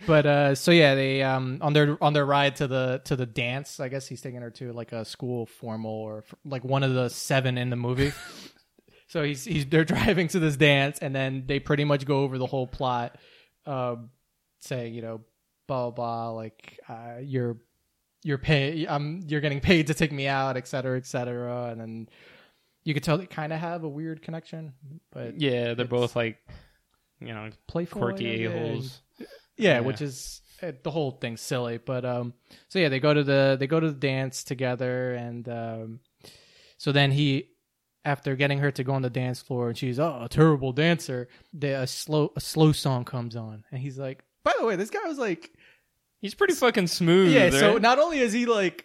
but 0.05 0.25
uh, 0.25 0.55
so 0.55 0.71
yeah, 0.71 0.95
they 0.95 1.21
um 1.23 1.59
on 1.61 1.73
their 1.73 1.97
on 2.01 2.13
their 2.13 2.25
ride 2.25 2.55
to 2.57 2.67
the 2.67 3.01
to 3.05 3.15
the 3.15 3.25
dance. 3.25 3.79
I 3.79 3.89
guess 3.89 4.07
he's 4.07 4.21
taking 4.21 4.41
her 4.41 4.51
to 4.51 4.73
like 4.73 4.91
a 4.91 5.05
school 5.05 5.45
formal 5.45 5.91
or 5.91 6.19
f- 6.19 6.35
like 6.45 6.63
one 6.63 6.83
of 6.83 6.93
the 6.93 7.09
seven 7.09 7.57
in 7.57 7.69
the 7.69 7.75
movie. 7.75 8.13
so 9.07 9.23
he's 9.23 9.43
he's 9.45 9.65
they're 9.65 9.85
driving 9.85 10.27
to 10.29 10.39
this 10.39 10.55
dance, 10.55 10.99
and 10.99 11.15
then 11.15 11.43
they 11.47 11.59
pretty 11.59 11.85
much 11.85 12.05
go 12.05 12.21
over 12.21 12.37
the 12.37 12.45
whole 12.45 12.67
plot, 12.67 13.17
um, 13.65 14.09
saying 14.59 14.93
you 14.93 15.01
know 15.01 15.21
blah 15.67 15.89
blah 15.89 15.91
blah, 15.91 16.29
like 16.31 16.79
uh, 16.87 17.15
you're 17.21 17.57
you're 18.23 18.37
pay 18.37 18.85
um 18.87 19.21
you're 19.27 19.41
getting 19.41 19.59
paid 19.61 19.87
to 19.87 19.93
take 19.93 20.11
me 20.11 20.27
out, 20.27 20.57
et 20.57 20.67
cetera, 20.67 20.97
et 20.97 21.05
cetera, 21.05 21.67
and 21.67 21.81
then. 21.81 22.09
You 22.85 22.93
could 22.93 23.03
tell 23.03 23.17
they 23.17 23.27
kind 23.27 23.51
of 23.51 23.59
have 23.59 23.83
a 23.83 23.89
weird 23.89 24.21
connection, 24.21 24.73
but 25.11 25.39
yeah, 25.39 25.73
they're 25.73 25.85
both 25.85 26.15
like, 26.15 26.37
you 27.19 27.27
know, 27.27 27.49
playful, 27.67 28.01
quirky 28.01 28.45
a 28.45 28.51
holes. 28.51 29.01
Yeah, 29.59 29.73
Yeah. 29.75 29.79
which 29.81 30.01
is 30.01 30.41
uh, 30.63 30.71
the 30.83 30.91
whole 30.91 31.11
thing's 31.11 31.41
silly 31.41 31.77
but 31.77 32.03
um 32.03 32.33
so 32.67 32.79
yeah 32.79 32.89
they 32.89 32.99
go 32.99 33.13
to 33.13 33.23
the 33.23 33.55
they 33.59 33.67
go 33.67 33.79
to 33.79 33.91
the 33.91 33.97
dance 33.97 34.43
together 34.43 35.13
and 35.13 35.47
um 35.47 35.99
so 36.77 36.91
then 36.91 37.11
he 37.11 37.49
after 38.05 38.35
getting 38.35 38.59
her 38.59 38.71
to 38.71 38.83
go 38.83 38.93
on 38.93 39.01
the 39.01 39.09
dance 39.09 39.41
floor 39.41 39.69
and 39.69 39.77
she's 39.77 39.99
oh 39.99 40.21
a 40.23 40.27
terrible 40.29 40.71
dancer 40.73 41.27
the 41.53 41.69
a 41.81 41.87
slow 41.87 42.31
a 42.35 42.41
slow 42.41 42.71
song 42.71 43.05
comes 43.05 43.35
on 43.35 43.63
and 43.71 43.79
he's 43.81 43.97
like 43.97 44.23
by 44.43 44.51
the 44.59 44.65
way 44.65 44.75
this 44.75 44.89
guy 44.89 45.05
was 45.07 45.17
like 45.19 45.51
He's 46.21 46.35
pretty 46.35 46.53
fucking 46.53 46.87
smooth. 46.87 47.31
Yeah, 47.33 47.49
so 47.49 47.77
not 47.77 47.97
only 47.97 48.19
is 48.19 48.33
he 48.33 48.45
like 48.45 48.83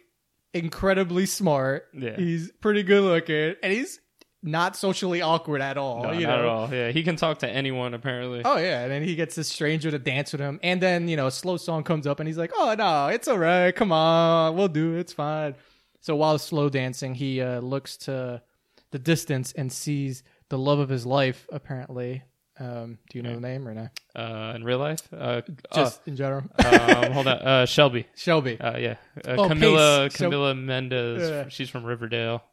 incredibly 0.52 1.26
smart, 1.26 1.88
Yeah. 1.92 2.14
he's 2.16 2.52
pretty 2.60 2.84
good 2.84 3.02
looking, 3.02 3.56
and 3.60 3.72
he's 3.72 3.98
not 4.46 4.76
socially 4.76 5.22
awkward 5.22 5.62
at 5.62 5.78
all. 5.78 6.02
No, 6.02 6.12
you 6.12 6.26
not 6.26 6.36
know? 6.36 6.42
at 6.42 6.44
all. 6.44 6.70
Yeah, 6.72 6.90
he 6.90 7.02
can 7.02 7.16
talk 7.16 7.38
to 7.38 7.48
anyone 7.48 7.94
apparently. 7.94 8.42
Oh 8.44 8.58
yeah, 8.58 8.82
and 8.82 8.92
then 8.92 9.02
he 9.02 9.14
gets 9.14 9.34
this 9.34 9.48
stranger 9.48 9.90
to 9.90 9.98
dance 9.98 10.32
with 10.32 10.40
him, 10.40 10.60
and 10.62 10.80
then 10.80 11.08
you 11.08 11.16
know 11.16 11.26
a 11.26 11.30
slow 11.30 11.56
song 11.56 11.82
comes 11.82 12.06
up, 12.06 12.20
and 12.20 12.28
he's 12.28 12.36
like, 12.38 12.52
"Oh 12.54 12.74
no, 12.76 13.08
it's 13.08 13.26
all 13.26 13.38
right. 13.38 13.74
Come 13.74 13.90
on, 13.90 14.54
we'll 14.54 14.68
do 14.68 14.94
it. 14.96 15.00
It's 15.00 15.12
fine." 15.14 15.54
So 16.00 16.14
while 16.14 16.38
slow 16.38 16.68
dancing, 16.68 17.14
he 17.14 17.40
uh, 17.40 17.60
looks 17.60 17.96
to 17.98 18.42
the 18.90 18.98
distance 18.98 19.52
and 19.52 19.72
sees 19.72 20.22
the 20.50 20.58
love 20.58 20.78
of 20.78 20.90
his 20.90 21.06
life. 21.06 21.46
Apparently, 21.50 22.22
um, 22.60 22.98
do 23.08 23.16
you 23.18 23.22
know 23.22 23.34
the 23.34 23.40
name 23.40 23.66
or 23.66 23.72
not? 23.74 23.90
Uh, 24.14 24.52
in 24.54 24.62
real 24.62 24.78
life, 24.78 25.00
uh, 25.16 25.40
Just 25.74 26.06
in 26.06 26.16
general, 26.16 26.44
uh, 26.62 27.02
um, 27.06 27.12
hold 27.12 27.26
on, 27.26 27.38
uh, 27.38 27.64
Shelby. 27.74 28.06
Shelby. 28.14 28.60
Uh, 28.60 28.76
yeah, 28.76 28.96
uh, 29.26 29.36
Oh, 29.38 29.48
Camilla 29.48 30.10
Pace. 30.10 30.18
Camila 30.20 30.54
Mendes. 30.56 31.28
Yeah. 31.30 31.48
She's 31.48 31.70
from 31.70 31.84
Riverdale. 31.84 32.44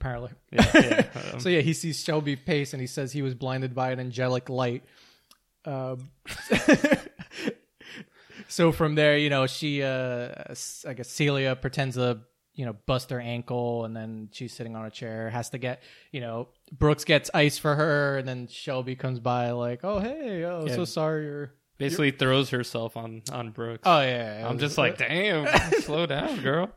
Apparently. 0.00 0.30
Yeah, 0.50 0.70
yeah. 0.74 1.06
um, 1.34 1.40
So 1.40 1.48
yeah, 1.48 1.60
he 1.60 1.72
sees 1.74 2.02
Shelby 2.02 2.34
Pace, 2.36 2.72
and 2.72 2.80
he 2.80 2.86
says 2.86 3.12
he 3.12 3.22
was 3.22 3.34
blinded 3.34 3.74
by 3.74 3.90
an 3.92 4.00
angelic 4.00 4.48
light. 4.48 4.82
Um, 5.64 6.10
so 8.48 8.72
from 8.72 8.94
there, 8.94 9.16
you 9.18 9.30
know, 9.30 9.46
she, 9.46 9.82
uh, 9.82 10.28
I 10.86 10.94
guess 10.94 11.08
Celia 11.10 11.54
pretends 11.56 11.96
to, 11.96 12.20
you 12.54 12.64
know, 12.66 12.74
bust 12.86 13.10
her 13.10 13.20
ankle, 13.20 13.84
and 13.84 13.94
then 13.96 14.28
she's 14.32 14.52
sitting 14.52 14.74
on 14.76 14.86
a 14.86 14.90
chair, 14.90 15.30
has 15.30 15.50
to 15.50 15.58
get, 15.58 15.82
you 16.12 16.20
know, 16.20 16.48
Brooks 16.72 17.04
gets 17.04 17.30
ice 17.34 17.58
for 17.58 17.74
her, 17.74 18.18
and 18.18 18.26
then 18.28 18.48
Shelby 18.48 18.96
comes 18.96 19.20
by 19.20 19.50
like, 19.52 19.80
oh 19.84 19.98
hey, 19.98 20.44
oh 20.44 20.64
Yeah. 20.66 20.74
so 20.76 20.84
sorry, 20.84 21.24
you're. 21.24 21.52
basically 21.78 22.10
throws 22.10 22.50
herself 22.50 22.96
on 22.96 23.22
on 23.32 23.50
Brooks. 23.50 23.82
Oh 23.84 24.00
yeah, 24.00 24.40
it 24.46 24.50
I'm 24.50 24.58
just 24.58 24.78
like, 24.78 24.98
damn, 24.98 25.46
slow 25.80 26.06
down, 26.06 26.40
girl. 26.40 26.70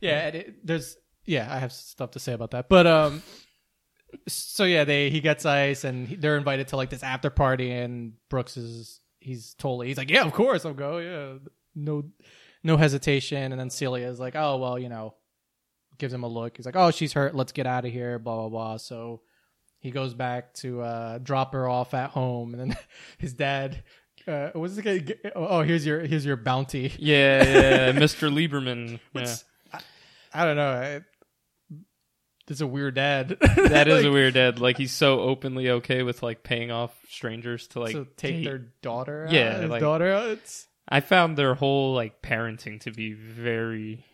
yeah 0.00 0.28
it, 0.28 0.66
there's 0.66 0.96
yeah 1.24 1.46
i 1.54 1.58
have 1.58 1.72
stuff 1.72 2.10
to 2.12 2.18
say 2.18 2.32
about 2.32 2.50
that 2.52 2.68
but 2.68 2.86
um 2.86 3.22
so 4.28 4.64
yeah 4.64 4.84
they 4.84 5.08
he 5.10 5.20
gets 5.20 5.46
ice 5.46 5.84
and 5.84 6.06
he, 6.08 6.16
they're 6.16 6.36
invited 6.36 6.68
to 6.68 6.76
like 6.76 6.90
this 6.90 7.02
after 7.02 7.30
party 7.30 7.70
and 7.72 8.12
brooks 8.28 8.56
is 8.56 9.00
he's 9.20 9.54
totally 9.54 9.86
he's 9.88 9.96
like 9.96 10.10
yeah 10.10 10.24
of 10.24 10.32
course 10.32 10.64
i'll 10.66 10.74
go 10.74 10.98
yeah 10.98 11.38
no 11.74 12.02
no 12.62 12.76
hesitation 12.76 13.52
and 13.52 13.60
then 13.60 13.70
celia 13.70 14.06
is 14.08 14.20
like 14.20 14.34
oh 14.36 14.58
well 14.58 14.78
you 14.78 14.88
know 14.88 15.14
gives 15.98 16.12
him 16.12 16.24
a 16.24 16.28
look 16.28 16.56
he's 16.56 16.66
like 16.66 16.76
oh 16.76 16.90
she's 16.90 17.12
hurt 17.12 17.34
let's 17.34 17.52
get 17.52 17.66
out 17.66 17.84
of 17.84 17.92
here 17.92 18.18
blah 18.18 18.36
blah 18.36 18.48
blah 18.48 18.76
so 18.76 19.20
he 19.78 19.90
goes 19.90 20.12
back 20.14 20.52
to 20.54 20.80
uh 20.82 21.18
drop 21.18 21.52
her 21.52 21.68
off 21.68 21.94
at 21.94 22.10
home 22.10 22.52
and 22.54 22.60
then 22.72 22.76
his 23.18 23.32
dad 23.32 23.82
uh 24.28 24.50
what's 24.54 24.76
the 24.76 24.82
guy 24.82 25.30
oh 25.34 25.62
here's 25.62 25.86
your 25.86 26.00
here's 26.00 26.26
your 26.26 26.36
bounty 26.36 26.92
Yeah, 26.98 27.42
yeah, 27.44 27.92
Mr. 27.98 28.30
Lieberman. 28.32 28.92
Yeah. 28.92 28.98
What's- 29.12 29.44
I 30.34 30.46
don't 30.46 30.56
know. 30.56 30.70
I, 30.72 31.00
it's 32.48 32.60
a 32.60 32.66
weird 32.66 32.94
dad. 32.94 33.36
That 33.56 33.88
is 33.88 33.98
Like, 33.98 34.04
a 34.06 34.10
weird 34.10 34.34
dad. 34.34 34.58
Like 34.60 34.76
he's 34.78 34.92
so 34.92 35.20
openly 35.20 35.70
okay 35.70 36.02
with 36.02 36.22
like 36.22 36.42
paying 36.42 36.70
off 36.70 36.94
strangers 37.08 37.66
to 37.68 37.80
like 37.80 37.92
to 37.92 38.06
take 38.16 38.44
their 38.44 38.58
daughter. 38.82 39.26
Out, 39.26 39.32
Yeah, 39.32 39.66
like- 39.66 39.80
daughter. 39.80 40.10
Out. 40.12 40.28
It's 40.30 40.68
I 40.88 41.00
found 41.00 41.36
their 41.36 41.54
whole 41.54 41.94
like 41.94 42.20
parenting 42.22 42.80
to 42.80 42.90
be 42.90 43.12
very 43.12 44.04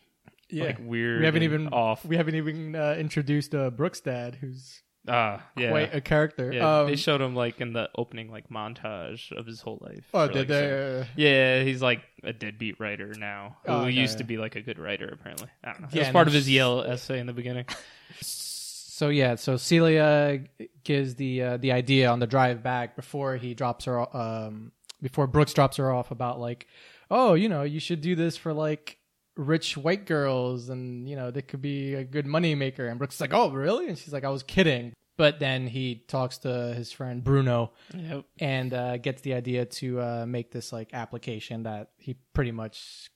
yeah. 0.51 0.65
like 0.65 0.79
weird. 0.81 1.21
we 1.21 1.25
haven't 1.27 1.43
even 1.43 1.69
off. 1.69 2.05
We 2.05 2.17
haven't 2.17 2.35
even 2.35 2.77
uh, 2.77 2.95
introduced 2.99 3.55
uh, 3.55 3.71
Brooks' 3.71 4.01
dad, 4.01 4.37
who's 4.41 4.83
Ah, 5.09 5.43
yeah. 5.57 5.71
quite 5.71 5.95
a 5.95 6.01
character. 6.01 6.53
yeah, 6.53 6.81
um, 6.81 6.87
they 6.87 6.97
showed 6.97 7.21
him 7.21 7.35
like 7.35 7.61
in 7.61 7.73
the 7.73 7.89
opening 7.97 8.31
like 8.31 8.49
montage 8.49 9.33
of 9.33 9.47
his 9.47 9.61
whole 9.61 9.79
life. 9.81 10.05
oh, 10.15 10.27
for, 10.27 10.33
did 10.33 10.39
like, 10.41 10.49
they? 10.49 11.03
some- 11.03 11.09
Yeah, 11.17 11.63
he's 11.63 11.83
like 11.83 12.03
a 12.25 12.33
deadbeat 12.33 12.79
writer 12.81 13.15
now. 13.15 13.57
Who 13.65 13.73
Oh, 13.73 13.81
okay, 13.83 13.91
used 13.91 14.19
to 14.19 14.25
be 14.25 14.37
like 14.37 14.57
a 14.57 14.61
good 14.63 14.79
writer 14.79 15.09
apparently. 15.13 15.49
I 15.65 15.73
don't 15.73 15.81
know. 15.83 15.89
Yeah, 15.93 15.97
it 15.97 15.99
was 16.01 16.07
and 16.09 16.15
part 16.15 16.29
of 16.29 16.35
his 16.35 16.49
Yale 16.49 16.83
essay 16.83 17.19
in 17.19 17.27
the 17.27 17.33
beginning. 17.33 17.67
so 18.21 19.09
yeah, 19.09 19.37
so 19.37 19.57
Celia 19.57 20.41
gives 20.85 21.15
the 21.15 21.43
uh, 21.43 21.57
the 21.57 21.73
idea 21.73 22.11
on 22.11 22.19
the 22.19 22.27
drive 22.27 22.63
back 22.63 22.97
before 22.97 23.37
he 23.37 23.55
drops 23.55 23.85
her. 23.85 24.17
Um, 24.17 24.73
before 25.01 25.27
Brooks 25.27 25.53
drops 25.53 25.77
her 25.77 25.93
off 25.93 26.11
about 26.11 26.41
like, 26.41 26.67
oh, 27.11 27.35
you 27.35 27.49
know, 27.49 27.63
you 27.63 27.81
should 27.81 28.01
do 28.01 28.15
this 28.17 28.37
for 28.37 28.53
like 28.53 28.98
rich 29.39 29.77
white 29.79 30.05
girls, 30.05 30.69
and 30.69 31.09
you 31.09 31.17
know, 31.17 31.31
that 31.31 31.49
could 31.49 31.63
be 31.63 31.95
a 31.95 32.05
good 32.05 32.27
money 32.27 32.55
maker. 32.55 32.87
And 32.87 32.99
Brooks 32.99 33.15
is 33.15 33.21
like, 33.23 33.33
oh, 33.33 33.51
really? 33.51 33.89
And 33.89 33.97
she's 33.97 34.13
like, 34.13 34.25
I 34.25 34.31
was 34.31 34.43
kidding. 34.43 34.93
But 35.17 35.41
then 35.41 35.67
he 35.67 36.05
talks 36.07 36.39
to 36.39 36.75
his 36.75 36.93
friend 36.93 37.25
Bruno 37.25 37.73
Yep. 37.93 38.25
and 38.39 38.73
uh, 38.73 38.99
gets 38.99 39.23
the 39.23 39.35
idea 39.35 39.65
to 39.65 40.01
uh, 40.01 40.27
make 40.29 40.53
this 40.53 40.73
like 40.73 40.91
application 40.93 41.65
that 41.65 41.91
he 41.97 42.15
pretty 42.35 42.53
much 42.53 43.11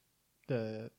the 0.48 0.90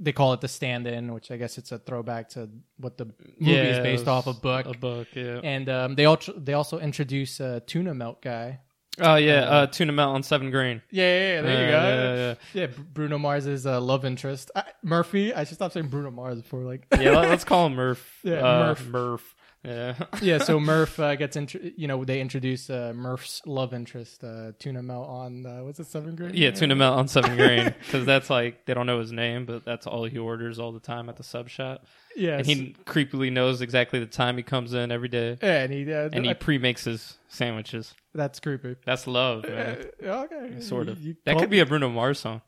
they 0.00 0.12
call 0.12 0.32
it 0.32 0.40
the 0.40 0.48
stand-in, 0.48 1.12
which 1.12 1.30
I 1.30 1.36
guess 1.36 1.58
it's 1.58 1.70
a 1.70 1.78
throwback 1.78 2.30
to 2.30 2.50
what 2.76 2.98
the 2.98 3.06
movie 3.38 3.52
is 3.52 3.78
based 3.78 4.08
off 4.08 4.26
a 4.26 4.32
book. 4.34 4.66
A 4.66 4.72
book, 4.76 5.08
yeah. 5.14 5.40
And 5.44 5.68
um, 5.68 5.94
they 5.94 6.06
also 6.06 6.32
they 6.32 6.54
also 6.54 6.78
introduce 6.78 7.40
a 7.40 7.60
tuna 7.60 7.94
melt 7.94 8.20
guy. 8.20 8.60
Oh 9.00 9.16
yeah, 9.16 9.40
uh, 9.40 9.66
tuna 9.66 9.92
melt 9.92 10.14
on 10.14 10.22
seven 10.22 10.50
Green. 10.50 10.82
Yeah, 10.90 11.04
yeah, 11.04 11.34
yeah 11.34 11.40
there 11.40 11.64
you 11.64 11.70
go. 11.70 11.78
yeah, 11.82 12.14
yeah. 12.14 12.34
Yeah, 12.52 12.66
Br- 12.66 12.82
Bruno 12.92 13.18
Mars's 13.18 13.66
uh, 13.66 13.80
love 13.80 14.04
interest. 14.04 14.50
I, 14.54 14.64
Murphy. 14.82 15.32
I 15.32 15.44
should 15.44 15.54
stop 15.54 15.72
saying 15.72 15.88
Bruno 15.88 16.10
Mars 16.10 16.42
before 16.42 16.60
like. 16.60 16.86
Yeah, 17.00 17.18
let, 17.18 17.30
us 17.30 17.44
call 17.44 17.66
him 17.66 17.74
Murph. 17.74 18.20
Yeah, 18.22 18.40
uh, 18.40 18.66
Murph. 18.66 18.86
Murph. 18.88 19.34
Yeah. 19.64 19.94
yeah, 20.20 20.38
so 20.38 20.58
Murph 20.72 20.98
uh, 20.98 21.14
gets 21.14 21.36
intro. 21.36 21.60
You 21.76 21.86
know, 21.86 22.04
they 22.04 22.20
introduce 22.20 22.68
uh, 22.68 22.92
Murph's 22.96 23.42
love 23.46 23.72
interest, 23.72 24.24
uh, 24.24 24.52
tuna 24.58 24.82
melt 24.82 25.08
on 25.08 25.46
uh, 25.46 25.60
what's 25.62 25.78
it, 25.78 25.86
seven 25.86 26.16
grade? 26.16 26.34
Yeah, 26.34 26.50
tuna 26.50 26.74
melt 26.74 26.98
on 26.98 27.06
seven 27.06 27.36
grain 27.36 27.66
because 27.78 28.04
that's 28.04 28.28
like 28.28 28.64
they 28.66 28.74
don't 28.74 28.86
know 28.86 28.98
his 28.98 29.12
name, 29.12 29.44
but 29.46 29.64
that's 29.64 29.86
all 29.86 30.04
he 30.04 30.18
orders 30.18 30.58
all 30.58 30.72
the 30.72 30.80
time 30.80 31.08
at 31.08 31.16
the 31.16 31.22
sub 31.22 31.48
shop, 31.48 31.86
Yeah, 32.16 32.38
and 32.38 32.46
he 32.46 32.74
creepily 32.86 33.30
knows 33.30 33.60
exactly 33.60 34.00
the 34.00 34.06
time 34.06 34.36
he 34.36 34.42
comes 34.42 34.74
in 34.74 34.90
every 34.90 35.08
day, 35.08 35.38
yeah, 35.40 35.62
and 35.62 35.72
he, 35.72 35.92
uh, 35.92 36.08
and 36.12 36.26
he 36.26 36.34
pre-makes 36.34 36.84
his 36.84 37.16
sandwiches. 37.28 37.94
that's 38.14 38.40
creepy. 38.40 38.74
That's 38.84 39.06
love, 39.06 39.48
man. 39.48 39.84
Uh, 40.04 40.08
okay, 40.24 40.60
Sort 40.60 40.88
of. 40.88 40.98
You- 41.00 41.10
you 41.10 41.16
That 41.24 41.38
could 41.38 41.50
be 41.50 41.60
a 41.60 41.66
Bruno 41.66 41.88
Mars 41.88 42.18
song. 42.18 42.42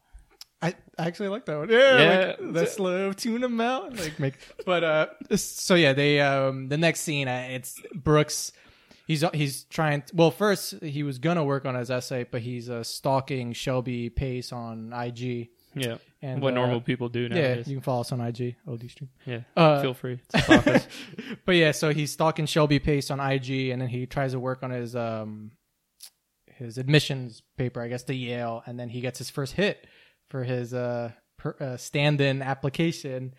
I 0.64 0.74
actually 0.98 1.28
like 1.28 1.44
that 1.46 1.58
one. 1.58 1.68
Yeah, 1.68 1.98
Yeah. 2.00 2.26
like 2.40 2.52
the 2.54 2.66
slow 2.66 3.12
tuna 3.12 3.48
melt. 3.48 3.96
Like 3.98 4.18
make, 4.18 4.34
but 4.66 4.84
uh, 4.84 5.06
so 5.36 5.74
yeah, 5.74 5.92
they 5.92 6.20
um 6.20 6.68
the 6.68 6.78
next 6.78 7.00
scene, 7.00 7.28
uh, 7.28 7.46
it's 7.50 7.80
Brooks. 7.94 8.52
He's 9.06 9.22
he's 9.34 9.64
trying. 9.64 10.02
well, 10.14 10.30
first 10.30 10.82
he 10.82 11.02
was 11.02 11.18
gonna 11.18 11.44
work 11.44 11.66
on 11.66 11.74
his 11.74 11.90
essay, 11.90 12.24
but 12.30 12.40
he's 12.40 12.70
uh, 12.70 12.82
stalking 12.84 13.52
Shelby 13.52 14.08
Pace 14.10 14.52
on 14.52 14.92
IG. 14.94 15.48
Yeah, 15.76 15.96
And 16.22 16.40
what 16.40 16.52
uh, 16.52 16.56
normal 16.56 16.80
people 16.80 17.08
do 17.08 17.22
Yeah, 17.22 17.28
nowadays. 17.28 17.66
you 17.68 17.74
can 17.74 17.82
follow 17.82 18.02
us 18.02 18.12
on 18.12 18.20
IG. 18.20 18.54
OD 18.66 18.88
stream. 18.88 19.10
Yeah, 19.26 19.40
Uh, 19.56 19.82
feel 19.82 19.92
free. 19.92 20.20
It's 20.32 20.86
but 21.44 21.56
yeah, 21.56 21.72
so 21.72 21.92
he's 21.92 22.12
stalking 22.12 22.46
Shelby 22.46 22.78
Pace 22.78 23.10
on 23.10 23.18
IG, 23.18 23.70
and 23.70 23.82
then 23.82 23.88
he 23.88 24.06
tries 24.06 24.32
to 24.32 24.38
work 24.40 24.62
on 24.62 24.70
his 24.70 24.94
um 24.96 25.50
his 26.46 26.78
admissions 26.78 27.42
paper, 27.56 27.82
I 27.82 27.88
guess, 27.88 28.04
to 28.04 28.14
Yale, 28.14 28.62
and 28.66 28.78
then 28.78 28.88
he 28.88 29.00
gets 29.00 29.18
his 29.18 29.28
first 29.30 29.54
hit 29.54 29.84
for 30.34 30.42
his 30.42 30.74
uh, 30.74 31.12
per, 31.38 31.54
uh 31.60 31.76
stand-in 31.76 32.42
application. 32.42 33.34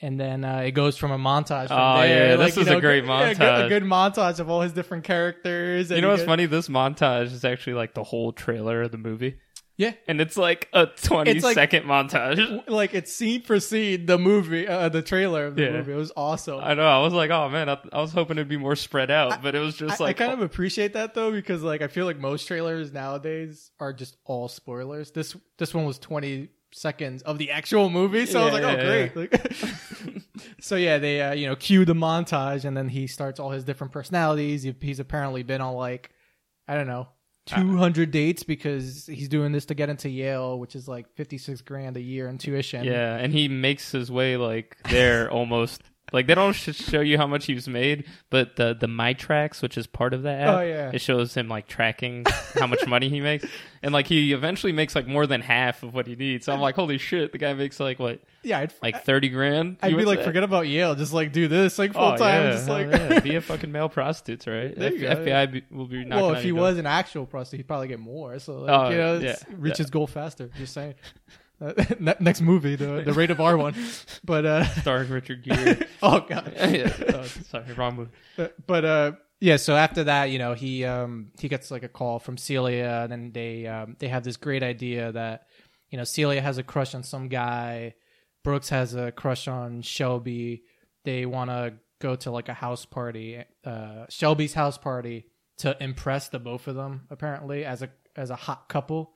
And 0.00 0.20
then 0.20 0.44
uh, 0.44 0.58
it 0.58 0.70
goes 0.72 0.96
from 0.96 1.10
a 1.10 1.18
montage. 1.18 1.68
From 1.68 1.76
Oh, 1.80 2.00
there, 2.02 2.30
yeah, 2.30 2.34
like, 2.36 2.54
this 2.54 2.56
is 2.66 2.68
a 2.68 2.80
great 2.80 3.00
good- 3.00 3.08
yeah, 3.08 3.34
good- 3.34 3.38
montage. 3.38 3.66
a 3.66 3.68
good 3.68 3.82
montage 3.82 4.38
of 4.38 4.48
all 4.48 4.60
his 4.60 4.72
different 4.72 5.02
characters. 5.02 5.90
and 5.90 5.96
you 5.96 6.02
know 6.02 6.10
what's 6.10 6.22
funny? 6.22 6.46
This 6.46 6.68
montage 6.68 7.32
is 7.32 7.44
actually 7.44 7.72
like 7.74 7.94
the 7.94 8.04
whole 8.04 8.30
trailer 8.32 8.82
of 8.82 8.92
the 8.92 8.98
movie, 8.98 9.38
Yeah, 9.76 9.94
and 10.06 10.20
it's 10.20 10.36
like 10.36 10.68
a 10.72 10.86
twenty 10.86 11.40
second 11.40 11.88
like- 11.88 12.08
montage. 12.10 12.68
like 12.68 12.94
it's 12.94 13.12
scene 13.12 13.42
for 13.42 13.58
scene 13.58 14.06
the 14.06 14.18
movie, 14.18 14.68
uh, 14.68 14.88
the 14.88 15.02
trailer 15.02 15.46
of 15.46 15.56
the 15.56 15.62
Yeah. 15.64 15.70
movie. 15.72 15.92
It 15.92 15.96
was 15.96 16.12
awesome. 16.16 16.60
I 16.62 16.74
know. 16.74 16.86
I 16.86 17.00
was 17.00 17.12
like, 17.12 17.30
oh 17.30 17.48
man, 17.48 17.68
I, 17.68 17.78
I 17.92 18.00
was 18.00 18.12
hoping 18.12 18.36
it'd 18.38 18.48
be 18.48 18.56
more 18.56 18.76
spread 18.76 19.10
out, 19.10 19.42
but 19.42 19.56
it 19.56 19.58
was 19.58 19.76
just 19.76 20.00
I, 20.00 20.04
like 20.04 20.20
I 20.20 20.26
kind 20.26 20.32
of 20.32 20.42
appreciate 20.42 20.92
that 20.92 21.14
though 21.14 21.32
because 21.32 21.62
like 21.64 21.82
I 21.82 21.88
feel 21.88 22.06
like 22.06 22.18
most 22.18 22.46
trailers 22.46 22.92
nowadays 22.92 23.72
are 23.80 23.92
just 23.92 24.16
all 24.24 24.46
spoilers. 24.46 25.10
This 25.10 25.36
this 25.58 25.74
one 25.74 25.84
was 25.86 25.98
20 25.98 26.50
seconds 26.72 27.22
of 27.22 27.38
the 27.38 27.50
actual 27.50 27.90
movie, 27.90 28.26
so 28.26 28.42
I 28.42 28.44
was 28.44 28.54
Yeah, 28.54 28.66
like, 28.66 28.78
oh 28.78 28.80
yeah, 28.80 29.06
great. 29.08 29.32
Like, 29.32 30.22
so 30.60 30.76
yeah, 30.76 30.98
they 30.98 31.20
uh, 31.20 31.32
you 31.32 31.46
know 31.48 31.56
cue 31.56 31.84
the 31.84 31.94
montage 31.94 32.64
and 32.64 32.76
then 32.76 32.88
he 32.88 33.06
starts 33.08 33.40
all 33.40 33.50
his 33.50 33.64
different 33.64 33.92
personalities. 33.92 34.62
He, 34.62 34.74
he's 34.80 35.00
apparently 35.00 35.42
been 35.42 35.60
on 35.60 35.74
like 35.74 36.10
I 36.68 36.74
don't 36.76 36.86
know. 36.86 37.08
Uh, 37.52 37.56
200 37.56 38.10
dates 38.10 38.42
because 38.42 39.06
he's 39.06 39.28
doing 39.28 39.52
this 39.52 39.66
to 39.66 39.74
get 39.74 39.90
into 39.90 40.08
Yale, 40.08 40.58
which 40.58 40.74
is 40.74 40.88
like 40.88 41.12
56 41.14 41.60
grand 41.62 41.96
a 41.96 42.00
year 42.00 42.28
in 42.28 42.38
tuition. 42.38 42.84
Yeah, 42.84 43.16
and 43.16 43.32
he 43.32 43.48
makes 43.48 43.92
his 43.92 44.10
way 44.10 44.36
like 44.36 44.76
there 44.90 45.30
almost. 45.32 45.82
Like 46.12 46.26
they 46.26 46.34
don't 46.34 46.52
sh- 46.52 46.74
show 46.76 47.00
you 47.00 47.16
how 47.16 47.26
much 47.26 47.46
he's 47.46 47.66
made, 47.66 48.04
but 48.30 48.56
the 48.56 48.76
the 48.78 48.86
My 48.86 49.14
Tracks, 49.14 49.62
which 49.62 49.76
is 49.78 49.86
part 49.86 50.12
of 50.14 50.22
that 50.24 50.46
oh, 50.46 50.50
app, 50.52 50.58
Oh, 50.58 50.62
yeah. 50.62 50.90
it 50.92 51.00
shows 51.00 51.34
him 51.34 51.48
like 51.48 51.66
tracking 51.66 52.24
how 52.54 52.66
much 52.66 52.86
money 52.86 53.08
he 53.08 53.20
makes, 53.20 53.46
and 53.82 53.92
like 53.92 54.06
he 54.06 54.32
eventually 54.32 54.72
makes 54.72 54.94
like 54.94 55.06
more 55.08 55.26
than 55.26 55.40
half 55.40 55.82
of 55.82 55.94
what 55.94 56.06
he 56.06 56.14
needs. 56.14 56.44
So 56.46 56.52
I'm 56.52 56.60
like, 56.60 56.74
holy 56.76 56.98
shit, 56.98 57.32
the 57.32 57.38
guy 57.38 57.52
makes 57.54 57.80
like 57.80 57.98
what, 57.98 58.20
Yeah, 58.42 58.60
I'd, 58.60 58.72
like 58.82 59.02
thirty 59.04 59.28
grand? 59.30 59.78
I'd 59.82 59.96
be 59.96 60.04
like, 60.04 60.18
say? 60.20 60.24
forget 60.26 60.42
about 60.44 60.68
Yale, 60.68 60.94
just 60.94 61.12
like 61.14 61.32
do 61.32 61.48
this 61.48 61.78
like 61.78 61.90
oh, 61.92 61.94
full 61.94 62.12
Oh, 62.12 62.16
time, 62.18 62.44
yeah, 62.44 62.50
just 62.52 62.68
like 62.68 62.86
yeah. 62.88 63.20
be 63.20 63.34
a 63.36 63.40
fucking 63.50 63.72
male 63.72 63.88
prostitute, 63.88 64.46
right? 64.46 64.78
There 64.78 64.92
you 64.92 65.08
F- 65.08 65.18
go. 65.18 65.24
FBI 65.24 65.52
be, 65.52 65.62
will 65.70 65.86
be 65.86 66.04
well, 66.04 66.34
if 66.34 66.42
he 66.42 66.48
your 66.48 66.58
door. 66.58 66.66
was 66.66 66.78
an 66.78 66.86
actual 66.86 67.24
prostitute, 67.26 67.60
he'd 67.60 67.66
probably 67.66 67.88
get 67.88 67.98
more. 67.98 68.38
So, 68.38 68.58
like, 68.58 68.70
Oh, 68.70 68.90
you 68.90 68.96
know, 68.98 69.14
yeah, 69.14 69.30
it's- 69.30 69.44
reach 69.56 69.72
yeah. 69.72 69.78
his 69.78 69.90
goal 69.90 70.06
faster. 70.06 70.50
Just 70.58 70.74
saying. 70.74 70.94
Uh, 71.64 71.72
ne- 72.00 72.14
next 72.20 72.40
movie, 72.40 72.76
the 72.76 73.02
the 73.04 73.12
rate 73.12 73.30
of 73.30 73.40
R 73.40 73.56
one. 73.56 73.74
But 74.24 74.44
uh, 74.46 74.64
Starring 74.80 75.10
Richard 75.10 75.42
Gere. 75.44 75.86
oh 76.02 76.20
god. 76.20 76.52
yeah, 76.56 76.92
oh, 77.14 77.24
sorry, 77.50 77.72
wrong 77.74 77.96
movie. 77.96 78.10
Uh, 78.38 78.48
but 78.66 78.84
uh 78.84 79.12
yeah 79.40 79.56
so 79.56 79.74
after 79.76 80.04
that 80.04 80.30
you 80.30 80.38
know 80.38 80.54
he 80.54 80.84
um 80.84 81.30
he 81.38 81.48
gets 81.48 81.70
like 81.70 81.82
a 81.82 81.88
call 81.88 82.18
from 82.18 82.36
celia 82.36 83.00
and 83.02 83.12
then 83.12 83.32
they 83.32 83.66
um 83.66 83.96
they 83.98 84.08
have 84.08 84.22
this 84.24 84.36
great 84.36 84.62
idea 84.62 85.12
that 85.12 85.48
you 85.90 85.98
know 85.98 86.04
celia 86.04 86.40
has 86.40 86.56
a 86.56 86.62
crush 86.62 86.94
on 86.94 87.02
some 87.02 87.28
guy 87.28 87.94
brooks 88.44 88.68
has 88.70 88.94
a 88.94 89.10
crush 89.12 89.48
on 89.48 89.82
shelby 89.82 90.62
they 91.04 91.26
want 91.26 91.50
to 91.50 91.74
go 92.00 92.14
to 92.16 92.30
like 92.30 92.48
a 92.48 92.54
house 92.54 92.86
party 92.86 93.42
uh 93.64 94.06
shelby's 94.08 94.54
house 94.54 94.78
party 94.78 95.26
to 95.58 95.76
impress 95.82 96.28
the 96.28 96.38
both 96.38 96.66
of 96.68 96.76
them 96.76 97.02
apparently 97.10 97.64
as 97.64 97.82
a 97.82 97.90
as 98.16 98.30
a 98.30 98.36
hot 98.36 98.68
couple 98.68 99.14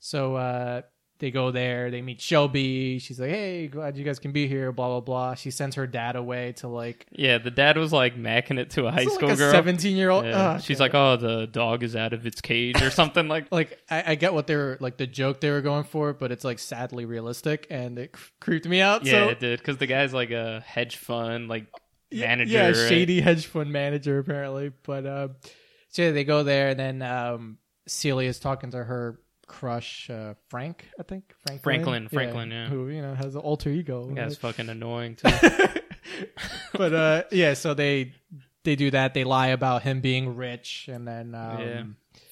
so 0.00 0.36
uh 0.36 0.80
they 1.24 1.30
go 1.30 1.50
there 1.50 1.90
they 1.90 2.02
meet 2.02 2.20
shelby 2.20 2.98
she's 2.98 3.18
like 3.18 3.30
hey 3.30 3.66
glad 3.66 3.96
you 3.96 4.04
guys 4.04 4.18
can 4.18 4.30
be 4.30 4.46
here 4.46 4.70
blah 4.70 4.88
blah 4.88 5.00
blah 5.00 5.34
she 5.34 5.50
sends 5.50 5.76
her 5.76 5.86
dad 5.86 6.16
away 6.16 6.52
to 6.52 6.68
like 6.68 7.06
Yeah, 7.12 7.38
the 7.38 7.50
dad 7.50 7.78
was 7.78 7.92
like 7.92 8.16
macking 8.16 8.58
it 8.58 8.70
to 8.70 8.86
a 8.86 8.92
high 8.92 9.04
school 9.04 9.28
like 9.28 9.38
a 9.38 9.40
girl. 9.40 9.52
17 9.52 9.96
year 9.96 10.10
old. 10.10 10.24
Yeah. 10.24 10.58
She's 10.58 10.80
like, 10.80 10.94
"Oh, 10.94 11.16
the 11.16 11.46
dog 11.46 11.82
is 11.82 11.96
out 11.96 12.12
of 12.12 12.26
its 12.26 12.40
cage" 12.40 12.82
or 12.82 12.90
something 12.90 13.28
like. 13.28 13.50
like 13.50 13.80
I, 13.90 14.12
I 14.12 14.14
get 14.16 14.34
what 14.34 14.46
they 14.46 14.56
were 14.56 14.76
like 14.80 14.96
the 14.96 15.06
joke 15.06 15.40
they 15.40 15.50
were 15.50 15.60
going 15.60 15.84
for, 15.84 16.12
but 16.12 16.32
it's 16.32 16.44
like 16.44 16.58
sadly 16.58 17.04
realistic, 17.04 17.66
and 17.70 17.98
it 17.98 18.12
cr- 18.12 18.30
creeped 18.40 18.66
me 18.66 18.80
out. 18.80 19.04
Yeah, 19.04 19.12
so, 19.12 19.28
it 19.28 19.40
did 19.40 19.58
because 19.58 19.78
the 19.78 19.86
guy's 19.86 20.12
like 20.12 20.30
a 20.30 20.60
hedge 20.66 20.96
fund 20.96 21.48
like 21.48 21.66
manager. 22.12 22.52
yeah, 22.52 22.66
right? 22.66 22.76
shady 22.76 23.20
hedge 23.20 23.46
fund 23.46 23.72
manager 23.72 24.18
apparently. 24.18 24.72
But 24.82 25.06
uh, 25.06 25.28
so 25.88 26.02
yeah, 26.02 26.10
they 26.10 26.24
go 26.24 26.42
there, 26.42 26.68
and 26.70 26.78
then 26.78 27.02
um, 27.02 27.58
Celia's 27.86 28.38
talking 28.38 28.70
to 28.72 28.82
her 28.82 29.20
crush 29.46 30.08
uh, 30.10 30.34
Frank, 30.48 30.86
I 30.98 31.02
think 31.02 31.34
Franklin, 31.46 31.62
Franklin, 31.62 32.08
Franklin, 32.08 32.50
yeah. 32.50 32.68
who 32.68 32.88
you 32.88 33.02
know 33.02 33.14
has 33.14 33.34
an 33.34 33.40
alter 33.40 33.70
ego. 33.70 34.06
Guy's 34.06 34.32
right? 34.32 34.36
fucking 34.38 34.68
annoying 34.68 35.16
too. 35.16 35.28
but 36.72 36.92
uh, 36.94 37.22
yeah, 37.30 37.54
so 37.54 37.74
they 37.74 38.12
they 38.64 38.76
do 38.76 38.90
that. 38.90 39.14
They 39.14 39.24
lie 39.24 39.48
about 39.48 39.82
him 39.82 40.00
being 40.00 40.36
rich, 40.36 40.88
and 40.90 41.06
then 41.06 41.34
um, 41.34 41.60
yeah, 41.60 41.82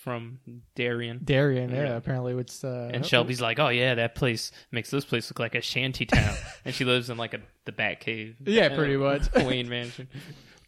from 0.03 0.39
Darien. 0.75 1.21
Darian, 1.25 1.71
yeah, 1.71 1.83
Yeah. 1.85 1.97
apparently 1.97 2.35
it's 2.35 2.65
uh, 2.65 2.91
And 2.93 3.05
Shelby's 3.07 3.41
like, 3.41 3.59
"Oh 3.59 3.69
yeah, 3.69 3.95
that 3.97 4.15
place 4.15 4.51
makes 4.71 4.91
this 4.91 5.05
place 5.05 5.31
look 5.31 5.39
like 5.39 5.55
a 5.55 5.61
shanty 5.61 6.07
town," 6.07 6.35
and 6.65 6.75
she 6.75 6.85
lives 6.85 7.11
in 7.11 7.17
like 7.17 7.35
a 7.35 7.41
the 7.65 7.73
Bat 7.73 8.01
Cave. 8.01 8.37
Yeah, 8.45 8.75
pretty 8.75 8.97
much. 9.09 9.23
Wayne 9.35 9.69
Mansion. 9.69 10.09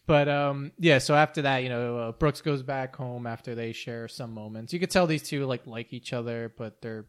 But 0.06 0.28
um, 0.28 0.72
yeah. 0.78 0.98
So 0.98 1.14
after 1.14 1.42
that, 1.42 1.62
you 1.62 1.68
know, 1.68 1.98
uh, 1.98 2.12
Brooks 2.12 2.42
goes 2.42 2.62
back 2.62 2.94
home 2.96 3.26
after 3.26 3.54
they 3.54 3.72
share 3.72 4.06
some 4.08 4.34
moments. 4.34 4.72
You 4.72 4.80
could 4.80 4.90
tell 4.90 5.06
these 5.06 5.22
two 5.22 5.46
like 5.46 5.66
like 5.66 5.92
each 5.92 6.12
other, 6.12 6.52
but 6.56 6.82
they're 6.82 7.06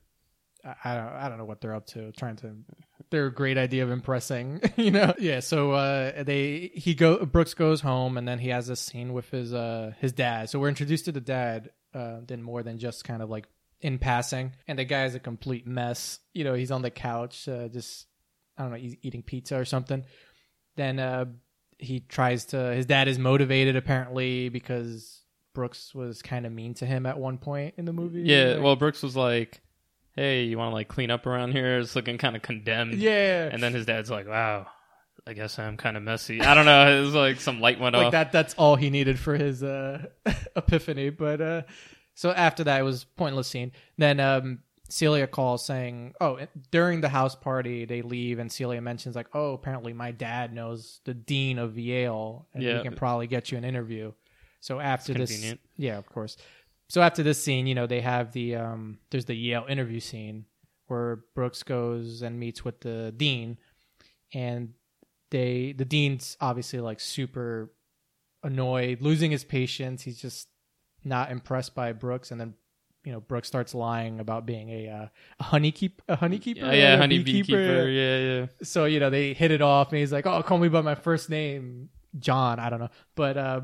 I, 0.63 0.75
I 0.83 0.95
don't 0.95 1.13
I 1.13 1.29
don't 1.29 1.37
know 1.37 1.45
what 1.45 1.61
they're 1.61 1.75
up 1.75 1.87
to. 1.87 2.11
Trying 2.13 2.37
to 2.37 2.55
their 3.09 3.29
great 3.29 3.57
idea 3.57 3.83
of 3.83 3.91
impressing, 3.91 4.61
you 4.77 4.91
know. 4.91 5.13
Yeah. 5.19 5.41
So 5.41 5.71
uh, 5.71 6.23
they 6.23 6.71
he 6.73 6.95
go 6.95 7.25
Brooks 7.25 7.53
goes 7.53 7.81
home 7.81 8.17
and 8.17 8.27
then 8.27 8.39
he 8.39 8.49
has 8.49 8.69
a 8.69 8.75
scene 8.75 9.13
with 9.13 9.29
his 9.29 9.53
uh 9.53 9.93
his 9.99 10.13
dad. 10.13 10.49
So 10.49 10.59
we're 10.59 10.69
introduced 10.69 11.05
to 11.05 11.11
the 11.11 11.21
dad 11.21 11.71
uh 11.93 12.17
then 12.25 12.41
more 12.41 12.63
than 12.63 12.77
just 12.77 13.03
kind 13.03 13.21
of 13.21 13.29
like 13.29 13.47
in 13.81 13.99
passing. 13.99 14.53
And 14.67 14.79
the 14.79 14.85
guy 14.85 15.05
is 15.05 15.15
a 15.15 15.19
complete 15.19 15.67
mess. 15.67 16.19
You 16.33 16.43
know, 16.43 16.53
he's 16.53 16.71
on 16.71 16.81
the 16.81 16.91
couch, 16.91 17.47
uh, 17.47 17.67
just 17.67 18.07
I 18.57 18.63
don't 18.63 18.71
know, 18.71 18.77
he's 18.77 18.95
eating 19.01 19.21
pizza 19.21 19.57
or 19.57 19.65
something. 19.65 20.05
Then 20.75 20.99
uh 20.99 21.25
he 21.77 21.99
tries 22.01 22.45
to 22.45 22.57
his 22.73 22.85
dad 22.85 23.07
is 23.07 23.19
motivated 23.19 23.75
apparently 23.75 24.49
because 24.49 25.21
Brooks 25.53 25.93
was 25.95 26.21
kind 26.21 26.45
of 26.45 26.51
mean 26.51 26.73
to 26.75 26.85
him 26.85 27.05
at 27.05 27.17
one 27.17 27.37
point 27.37 27.75
in 27.77 27.85
the 27.85 27.93
movie. 27.93 28.21
Yeah, 28.21 28.53
Like- 28.55 28.63
well, 28.63 28.75
Brooks 28.75 29.01
was 29.03 29.15
like, 29.15 29.61
"Hey, 30.15 30.43
you 30.43 30.57
want 30.57 30.71
to 30.71 30.73
like 30.75 30.87
clean 30.87 31.11
up 31.11 31.25
around 31.25 31.51
here? 31.53 31.79
It's 31.79 31.95
looking 31.95 32.17
kind 32.17 32.35
of 32.35 32.41
condemned." 32.41 32.95
yeah, 32.95 33.49
And 33.51 33.61
then 33.63 33.73
his 33.73 33.85
dad's 33.85 34.09
like, 34.11 34.27
"Wow, 34.27 34.67
I 35.27 35.33
guess 35.33 35.57
I'm 35.59 35.77
kind 35.77 35.95
of 35.97 36.03
messy." 36.03 36.41
I 36.41 36.53
don't 36.53 36.65
know. 36.65 36.97
It 36.97 37.01
was 37.01 37.13
like 37.15 37.39
some 37.39 37.59
light 37.61 37.79
went 37.79 37.95
off. 37.95 37.99
like 37.99 38.05
off. 38.07 38.11
that 38.13 38.31
that's 38.31 38.53
all 38.55 38.75
he 38.75 38.89
needed 38.89 39.17
for 39.19 39.35
his 39.35 39.63
uh 39.63 40.05
epiphany 40.55 41.09
but 41.09 41.41
uh 41.41 41.61
so 42.13 42.31
after 42.31 42.63
that 42.65 42.79
it 42.79 42.83
was 42.83 43.03
pointless 43.03 43.47
scene 43.47 43.71
then 43.97 44.19
um 44.19 44.59
Celia 44.89 45.27
calls 45.27 45.65
saying, 45.65 46.13
"Oh, 46.21 46.39
during 46.71 47.01
the 47.01 47.09
house 47.09 47.35
party, 47.35 47.85
they 47.85 48.01
leave, 48.01 48.39
and 48.39 48.51
Celia 48.51 48.81
mentions 48.81 49.15
like, 49.15 49.27
oh, 49.33 49.53
apparently 49.53 49.93
my 49.93 50.11
dad 50.11 50.53
knows 50.53 51.01
the 51.05 51.13
dean 51.13 51.57
of 51.57 51.77
Yale, 51.77 52.47
and 52.53 52.63
Yeah. 52.63 52.77
he 52.77 52.83
can 52.83 52.95
probably 52.95 53.27
get 53.27 53.51
you 53.51 53.57
an 53.57 53.63
interview." 53.63 54.13
So 54.59 54.79
after 54.79 55.13
this, 55.13 55.55
yeah, 55.77 55.97
of 55.97 56.07
course. 56.07 56.37
So 56.89 57.01
after 57.01 57.23
this 57.23 57.43
scene, 57.43 57.65
you 57.67 57.73
know, 57.75 57.87
they 57.87 58.01
have 58.01 58.31
the 58.31 58.55
um, 58.55 58.99
there's 59.09 59.25
the 59.25 59.35
Yale 59.35 59.65
interview 59.67 59.99
scene 59.99 60.45
where 60.87 61.23
Brooks 61.33 61.63
goes 61.63 62.21
and 62.21 62.39
meets 62.39 62.63
with 62.63 62.81
the 62.81 63.11
dean, 63.15 63.57
and 64.33 64.73
they 65.31 65.73
the 65.73 65.85
dean's 65.85 66.37
obviously 66.39 66.79
like 66.79 66.99
super 66.99 67.71
annoyed, 68.43 69.01
losing 69.01 69.31
his 69.31 69.43
patience. 69.43 70.03
He's 70.03 70.21
just 70.21 70.47
not 71.03 71.31
impressed 71.31 71.73
by 71.73 71.91
Brooks, 71.91 72.29
and 72.31 72.39
then 72.39 72.53
you 73.05 73.11
know 73.11 73.21
Brooks 73.21 73.47
starts 73.47 73.73
lying 73.75 74.19
about 74.19 74.45
being 74.45 74.69
a 74.69 74.89
uh, 74.89 75.07
a 75.39 75.43
honey 75.43 75.71
keep 75.71 76.01
a 76.09 76.15
honey 76.15 76.39
keeper, 76.39 76.65
yeah, 76.65 76.73
yeah, 76.73 76.97
honey 76.97 77.19
beekeeper. 77.19 77.87
Yeah, 77.87 78.17
yeah. 78.17 78.45
So 78.63 78.85
you 78.85 78.99
know 78.99 79.09
they 79.09 79.33
hit 79.33 79.51
it 79.51 79.61
off, 79.61 79.89
and 79.91 79.99
he's 79.99 80.11
like, 80.11 80.25
"Oh, 80.25 80.41
call 80.43 80.57
me 80.57 80.67
by 80.69 80.81
my 80.81 80.95
first 80.95 81.29
name, 81.29 81.89
John." 82.19 82.59
I 82.59 82.69
don't 82.69 82.79
know, 82.79 82.89
but 83.15 83.37
uh, 83.37 83.61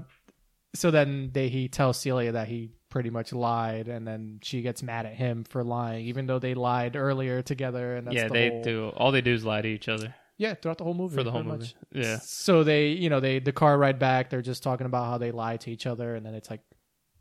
so 0.73 0.91
then 0.91 1.31
they 1.33 1.49
he 1.49 1.67
tells 1.67 1.99
Celia 1.99 2.31
that 2.33 2.47
he 2.47 2.71
pretty 2.89 3.09
much 3.09 3.33
lied, 3.33 3.87
and 3.87 4.05
then 4.07 4.39
she 4.43 4.61
gets 4.61 4.83
mad 4.83 5.05
at 5.05 5.13
him 5.13 5.43
for 5.45 5.63
lying, 5.63 6.05
even 6.05 6.25
though 6.27 6.39
they 6.39 6.53
lied 6.53 6.95
earlier 6.95 7.41
together. 7.41 7.95
And 7.95 8.07
that's 8.07 8.15
yeah, 8.15 8.27
the 8.27 8.33
they 8.33 8.49
whole- 8.49 8.63
do. 8.63 8.89
All 8.97 9.11
they 9.11 9.21
do 9.21 9.33
is 9.33 9.45
lie 9.45 9.61
to 9.61 9.67
each 9.69 9.87
other 9.87 10.13
Yeah, 10.37 10.55
throughout 10.55 10.77
the 10.77 10.83
whole 10.83 10.93
movie 10.93 11.15
for 11.15 11.23
the 11.23 11.31
whole 11.31 11.43
movie. 11.43 11.59
much. 11.59 11.75
Yeah, 11.93 12.19
So 12.21 12.63
they, 12.65 12.89
you 12.89 13.09
know, 13.09 13.19
they 13.21 13.39
the 13.39 13.53
car 13.53 13.77
ride 13.77 13.97
back. 13.97 14.29
They're 14.29 14.41
just 14.41 14.61
talking 14.61 14.85
about 14.85 15.05
how 15.05 15.17
they 15.17 15.31
lie 15.31 15.55
to 15.57 15.71
each 15.71 15.85
other, 15.87 16.15
and 16.15 16.25
then 16.25 16.33
it's 16.35 16.49
like 16.49 16.59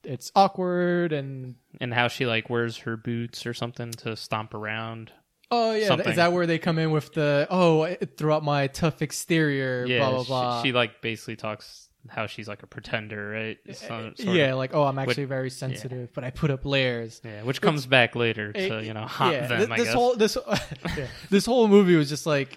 it's 0.05 0.33
awkward 0.35 1.13
and 1.13 1.57
and 1.81 1.93
how 1.95 2.09
she 2.09 2.27
like 2.27 2.49
wears 2.51 2.79
her 2.79 2.97
boots 2.97 3.47
or 3.47 3.55
something 3.55 3.91
to 3.93 4.17
stomp 4.17 4.55
around. 4.55 5.13
oh 5.51 5.73
yeah, 5.75 5.89
Something. 5.89 6.09
is 6.11 6.17
that 6.17 6.33
where 6.33 6.47
they 6.47 6.59
come 6.59 6.79
in 6.79 6.91
with 6.91 7.13
the 7.15 7.47
oh 7.51 7.95
throughout 8.17 8.43
my 8.45 8.67
tough 8.69 9.03
exterior, 9.03 9.85
Yeah, 9.87 9.99
blah 9.99 10.11
blah 10.11 10.23
she- 10.23 10.29
blah. 10.29 10.63
She, 10.63 10.73
like 10.73 11.03
basically 11.03 11.37
talks 11.37 11.89
how 12.09 12.27
she's 12.27 12.49
like 12.49 12.63
a 12.63 12.67
pretender, 12.67 13.29
right? 13.31 13.59
So- 13.77 14.13
sort 14.17 14.21
of. 14.21 14.35
yeah, 14.35 14.55
like 14.55 14.75
oh, 14.75 14.85
I'm 14.85 14.99
actually 14.99 15.27
very 15.27 15.51
sensitive, 15.51 16.13
but 16.15 16.25
I 16.25 16.31
put 16.31 16.51
up 16.51 16.65
layers. 16.65 17.21
yeah, 17.25 17.43
which 17.43 17.61
comes 17.61 17.85
back 17.85 18.17
later 18.17 18.53
to 18.55 18.59
Eh, 18.79 18.81
you 18.81 18.95
know 18.95 19.05
haunt 19.07 19.35
yeah, 19.35 19.47
them. 19.49 19.59
th- 19.59 19.71
I 19.71 19.77
this 19.77 19.85
guess. 19.87 19.95
whole 19.95 20.17
this 20.17 20.39
yeah, 20.97 21.07
this 21.29 21.45
whole 21.47 21.69
movie 21.69 21.97
was 21.97 22.09
just 22.09 22.25
like 22.27 22.57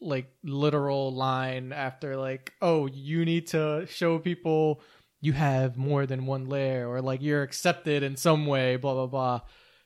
like 0.00 0.30
literal 0.44 1.12
line 1.12 1.72
after 1.72 2.16
like 2.16 2.52
oh 2.62 2.86
you 2.86 3.24
need 3.24 3.48
to 3.48 3.84
show 3.90 4.16
people 4.20 4.80
you 5.20 5.32
have 5.32 5.76
more 5.76 6.06
than 6.06 6.26
one 6.26 6.46
layer 6.48 6.88
or 6.88 7.00
like 7.02 7.20
you're 7.22 7.42
accepted 7.42 8.02
in 8.02 8.16
some 8.16 8.46
way 8.46 8.76
blah 8.76 8.94
blah 8.94 9.06
blah 9.06 9.40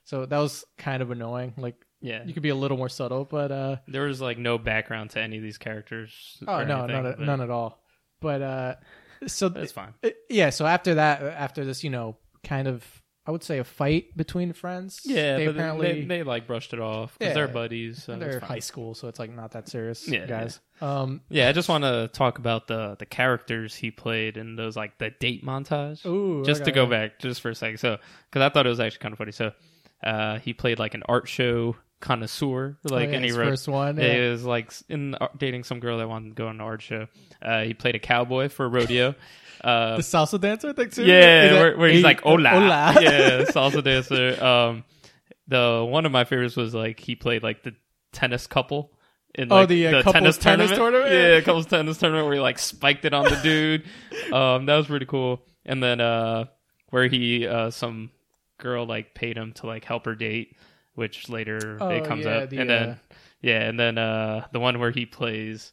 so 0.04 0.26
that 0.26 0.38
was 0.38 0.64
kind 0.78 1.02
of 1.02 1.10
annoying 1.10 1.54
like 1.56 1.76
yeah, 2.04 2.24
you 2.24 2.34
could 2.34 2.42
be 2.42 2.48
a 2.48 2.54
little 2.56 2.76
more 2.76 2.88
subtle 2.88 3.24
but 3.24 3.52
uh 3.52 3.76
there 3.86 4.02
was 4.02 4.20
like 4.20 4.36
no 4.38 4.58
background 4.58 5.10
to 5.10 5.20
any 5.20 5.36
of 5.36 5.42
these 5.42 5.58
characters. 5.58 6.36
oh 6.48 6.64
no 6.64 6.84
anything, 6.84 6.96
none, 6.96 7.06
at- 7.06 7.18
but 7.18 7.24
none 7.26 7.40
at 7.40 7.50
all 7.50 7.82
but 8.20 8.42
uh 8.42 8.74
so 9.26 9.48
That's 9.48 9.70
fine. 9.72 9.94
Yeah 10.28 10.50
so 10.50 10.66
after 10.66 10.94
that 10.94 11.22
after 11.22 11.64
this 11.64 11.84
you 11.84 11.90
know 11.90 12.16
kind 12.44 12.66
of 12.66 12.84
i 13.26 13.30
would 13.30 13.42
say 13.44 13.58
a 13.58 13.64
fight 13.64 14.16
between 14.16 14.52
friends 14.52 15.00
Yeah, 15.04 15.37
they 15.37 15.46
but 15.46 15.54
apparently 15.54 16.00
they, 16.02 16.06
they 16.06 16.22
like 16.22 16.46
brushed 16.46 16.72
it 16.72 16.80
off 16.80 17.16
because 17.18 17.30
Yeah. 17.30 17.35
they're 17.35 17.48
buddies. 17.48 18.02
So 18.04 18.16
they're 18.16 18.40
fine. 18.40 18.48
high 18.48 18.58
school 18.58 18.94
so 18.94 19.08
it's 19.08 19.18
like 19.18 19.30
not 19.30 19.52
that 19.52 19.68
serious 19.68 20.08
Yeah, 20.08 20.26
guys 20.26 20.61
um 20.80 21.20
Yeah, 21.28 21.48
I 21.48 21.52
just 21.52 21.68
want 21.68 21.85
to 21.85 22.08
talk 22.12 22.38
about 22.38 22.66
the 22.66 22.96
the 22.98 23.06
characters 23.06 23.74
he 23.74 23.90
played 23.90 24.37
in 24.37 24.56
those 24.56 24.76
like 24.76 24.98
the 24.98 25.11
date 25.11 25.44
montage. 25.44 26.04
ooh 26.04 26.44
just 26.44 26.64
to 26.64 26.70
okay. 26.70 26.74
go 26.74 26.87
back 26.87 27.18
just 27.20 27.40
for 27.40 27.50
a 27.50 27.54
second, 27.54 27.78
so 27.78 27.98
because 28.30 28.42
I 28.42 28.48
thought 28.52 28.66
it 28.66 28.70
was 28.70 28.80
actually 28.80 28.98
kind 29.00 29.12
of 29.12 29.18
funny. 29.18 29.32
So 29.32 29.52
uh, 30.02 30.38
he 30.40 30.52
played 30.52 30.78
like 30.80 30.94
an 30.94 31.04
art 31.08 31.28
show 31.28 31.76
connoisseur, 32.00 32.76
Oh, 32.90 32.92
like, 32.94 33.11
yeah, 33.11 33.14
and 33.14 33.24
he 33.24 33.28
his 33.28 33.38
wrote. 33.38 33.50
first 33.50 33.68
one 33.68 33.96
He 33.96 34.04
yeah. 34.04 34.30
was 34.30 34.44
like 34.44 34.72
in 34.88 35.14
uh, 35.14 35.28
dating 35.38 35.62
some 35.62 35.78
girl 35.78 35.98
that 35.98 36.08
wanted 36.08 36.30
to 36.30 36.35
go 36.35 36.48
on 36.48 36.56
an 36.56 36.61
art 36.61 36.82
show. 36.82 37.06
Uh, 37.40 37.62
he 37.62 37.72
played 37.74 37.94
a 37.94 38.00
cowboy 38.00 38.48
for 38.48 38.64
a 38.64 38.68
rodeo. 38.68 39.14
Uh, 39.60 39.96
the 39.96 40.02
salsa 40.02 40.40
dancer 40.40 40.70
I 40.70 40.72
think 40.72 40.92
too 40.92 41.04
yeah, 41.04 41.52
where, 41.52 41.76
where 41.76 41.88
he's 41.90 42.02
like 42.02 42.20
hola, 42.22 42.48
hola. 42.48 42.94
yeah, 43.00 43.44
salsa 43.50 43.82
dancer. 43.82 44.42
Um, 44.44 44.84
the 45.48 45.86
one 45.88 46.06
of 46.06 46.12
my 46.12 46.24
favorites 46.24 46.56
was 46.56 46.74
like 46.74 46.98
he 47.00 47.14
played 47.14 47.42
like 47.42 47.62
the 47.62 47.74
tennis 48.12 48.46
couple. 48.46 48.92
In, 49.34 49.50
Oh, 49.50 49.64
the, 49.64 49.86
uh, 49.86 50.02
couples 50.02 50.36
tennis 50.36 50.70
tournament? 50.70 51.10
Yeah, 51.10 51.40
couples 51.40 51.64
tennis 51.66 51.96
tournament 51.96 52.26
where 52.26 52.34
he 52.34 52.40
like 52.40 52.58
spiked 52.58 53.04
it 53.06 53.14
on 53.14 53.24
the 53.24 53.40
dude. 53.42 53.84
um, 54.32 54.66
that 54.66 54.76
was 54.76 54.86
pretty 54.88 55.06
cool. 55.06 55.42
And 55.64 55.82
then 55.82 56.00
uh, 56.02 56.44
where 56.90 57.08
he 57.08 57.46
uh, 57.46 57.70
some 57.70 58.10
girl 58.58 58.84
like 58.84 59.14
paid 59.14 59.36
him 59.38 59.52
to 59.54 59.66
like 59.66 59.84
help 59.84 60.04
her 60.04 60.14
date, 60.14 60.56
which 60.94 61.28
later 61.30 61.78
Oh, 61.80 61.88
it 61.88 62.04
comes 62.04 62.26
yeah, 62.26 62.30
up. 62.38 62.50
the, 62.50 62.58
and 62.58 62.68
then 62.70 62.88
uh, 62.90 62.96
yeah, 63.40 63.60
and 63.62 63.80
then 63.80 63.96
uh, 63.96 64.46
the 64.52 64.60
one 64.60 64.78
where 64.78 64.90
he 64.90 65.06
plays 65.06 65.72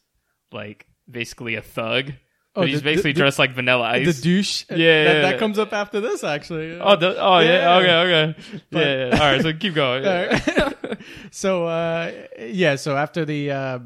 like 0.52 0.86
basically 1.10 1.56
a 1.56 1.62
thug. 1.62 2.12
Oh, 2.56 2.62
he's 2.62 2.78
the- 2.80 2.84
basically 2.84 3.12
the- 3.12 3.20
dressed 3.20 3.38
like 3.38 3.52
Vanilla 3.54 3.84
Ice. 3.90 4.16
the 4.16 4.22
douche 4.22 4.64
Yeah, 4.70 4.76
that, 4.76 4.80
yeah, 5.14 5.20
that 5.22 5.38
comes 5.38 5.58
up 5.58 5.72
after 5.72 6.00
this 6.00 6.24
actually 6.24 6.78
Oh, 6.80 6.96
the, 6.96 7.16
oh 7.16 7.38
yeah. 7.38 7.52
Yeah. 7.52 7.76
Okay, 7.76 7.94
okay. 7.94 8.40
But- 8.70 8.78
yeah, 8.80 9.08
yeah. 9.08 9.12
All 9.22 9.32
right, 9.32 9.42
so 9.42 9.52
keep 9.52 9.74
going. 9.74 10.04
Right. 10.04 10.98
so 11.30 11.66
uh, 11.66 12.12
yeah, 12.38 12.76
so 12.76 12.96
after 12.96 13.24
the 13.24 13.50
uh, 13.52 13.78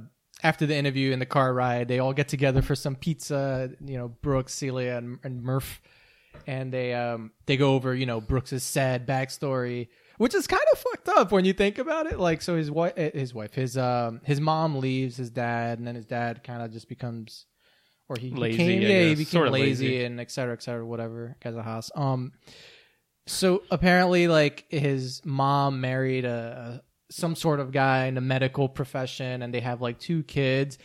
after 0.42 0.66
the 0.66 0.74
interview 0.76 1.12
and 1.12 1.20
the 1.20 1.26
car 1.26 1.52
ride, 1.52 1.88
they 1.88 1.98
all 1.98 2.12
get 2.12 2.28
together 2.28 2.62
for 2.62 2.74
some 2.74 2.96
pizza. 2.96 3.70
You 3.84 3.98
know, 3.98 4.08
Brooks, 4.08 4.54
Celia, 4.54 4.96
and, 4.96 5.18
and 5.24 5.42
Murph, 5.42 5.80
and 6.46 6.72
they 6.72 6.94
um 6.94 7.32
they 7.46 7.56
go 7.56 7.74
over 7.74 7.94
you 7.94 8.06
know 8.06 8.20
Brooks's 8.20 8.62
sad 8.62 9.06
backstory, 9.06 9.88
which 10.18 10.34
is 10.34 10.46
kind 10.46 10.62
of 10.72 10.78
fucked 10.78 11.08
up 11.08 11.32
when 11.32 11.44
you 11.44 11.52
think 11.52 11.78
about 11.78 12.06
it. 12.06 12.18
Like, 12.18 12.40
so 12.42 12.56
his 12.56 12.70
wife, 12.70 12.96
his 12.96 13.34
wife, 13.34 13.52
his 13.54 13.76
um 13.76 14.20
his 14.24 14.40
mom 14.40 14.76
leaves 14.76 15.16
his 15.16 15.30
dad, 15.30 15.78
and 15.78 15.86
then 15.86 15.94
his 15.94 16.06
dad 16.06 16.42
kind 16.42 16.62
of 16.62 16.72
just 16.72 16.88
becomes. 16.88 17.44
Or 18.14 18.20
he 18.20 18.30
Lazy, 18.30 18.56
became, 18.58 18.82
yeah, 18.82 19.00
he 19.02 19.14
became 19.14 19.26
Sorta 19.26 19.50
lazy, 19.50 19.88
lazy. 19.88 20.04
and 20.04 20.20
et 20.20 20.30
cetera, 20.30 20.52
et 20.54 20.62
cetera, 20.62 20.86
whatever. 20.86 21.36
Guy's 21.42 21.54
a 21.56 21.62
house. 21.62 21.90
Um, 21.96 22.32
so 23.26 23.62
apparently, 23.70 24.28
like 24.28 24.66
his 24.68 25.22
mom 25.24 25.80
married 25.80 26.24
a, 26.24 26.80
a 26.80 27.12
some 27.12 27.34
sort 27.34 27.60
of 27.60 27.72
guy 27.72 28.06
in 28.06 28.14
the 28.14 28.20
medical 28.20 28.68
profession, 28.68 29.42
and 29.42 29.52
they 29.52 29.60
have 29.60 29.80
like 29.80 29.98
two 29.98 30.22
kids, 30.24 30.78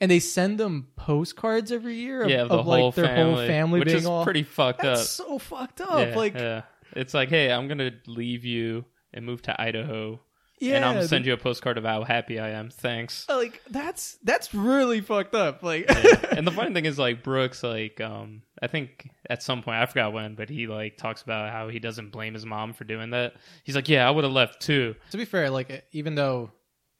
and 0.00 0.10
they 0.10 0.20
send 0.20 0.58
them 0.58 0.88
postcards 0.96 1.72
every 1.72 1.94
year 1.94 2.22
of, 2.22 2.30
yeah, 2.30 2.42
of, 2.42 2.48
the 2.50 2.56
like 2.62 2.80
whole 2.80 2.90
their 2.92 3.06
family, 3.06 3.34
whole 3.34 3.46
family 3.46 3.78
which 3.80 3.86
being 3.86 3.98
is 3.98 4.06
all 4.06 4.24
pretty 4.24 4.42
fucked 4.42 4.82
That's 4.82 5.00
up. 5.20 5.26
so 5.26 5.38
fucked 5.38 5.80
up. 5.80 6.08
yeah, 6.08 6.16
like, 6.16 6.34
yeah. 6.34 6.62
it's 6.94 7.14
like, 7.14 7.30
hey, 7.30 7.50
I'm 7.50 7.66
gonna 7.68 7.92
leave 8.06 8.44
you 8.44 8.84
and 9.14 9.24
move 9.24 9.42
to 9.42 9.60
Idaho, 9.60 10.20
yeah, 10.58 10.76
and 10.76 10.84
I'm 10.84 10.94
gonna 10.94 11.08
send 11.08 11.26
you 11.26 11.32
a 11.32 11.36
postcard 11.36 11.78
of 11.78 11.84
how 11.84 12.04
happy 12.04 12.38
I 12.38 12.50
am. 12.50 12.70
Thanks. 12.70 13.26
like 13.28 13.60
that's 13.70 14.18
that's 14.22 14.54
really 14.54 15.00
fucked 15.00 15.34
up. 15.34 15.62
Like, 15.62 15.86
and 16.30 16.46
the 16.46 16.50
funny 16.50 16.72
thing 16.72 16.86
is, 16.86 16.98
like 16.98 17.22
Brooks, 17.22 17.62
like 17.62 18.00
um, 18.00 18.42
I 18.62 18.66
think 18.66 19.10
at 19.28 19.42
some 19.42 19.62
point 19.62 19.78
I 19.78 19.86
forgot 19.86 20.12
when, 20.12 20.34
but 20.34 20.48
he 20.48 20.66
like 20.66 20.96
talks 20.96 21.22
about 21.22 21.52
how 21.52 21.68
he 21.68 21.78
doesn't 21.78 22.10
blame 22.10 22.34
his 22.34 22.46
mom 22.46 22.72
for 22.72 22.84
doing 22.84 23.10
that. 23.10 23.34
He's 23.64 23.76
like, 23.76 23.88
yeah, 23.88 24.06
I 24.06 24.10
would 24.10 24.24
have 24.24 24.32
left 24.32 24.60
too. 24.60 24.94
to 25.10 25.16
be 25.16 25.24
fair, 25.24 25.50
like 25.50 25.84
even 25.92 26.14
though 26.14 26.50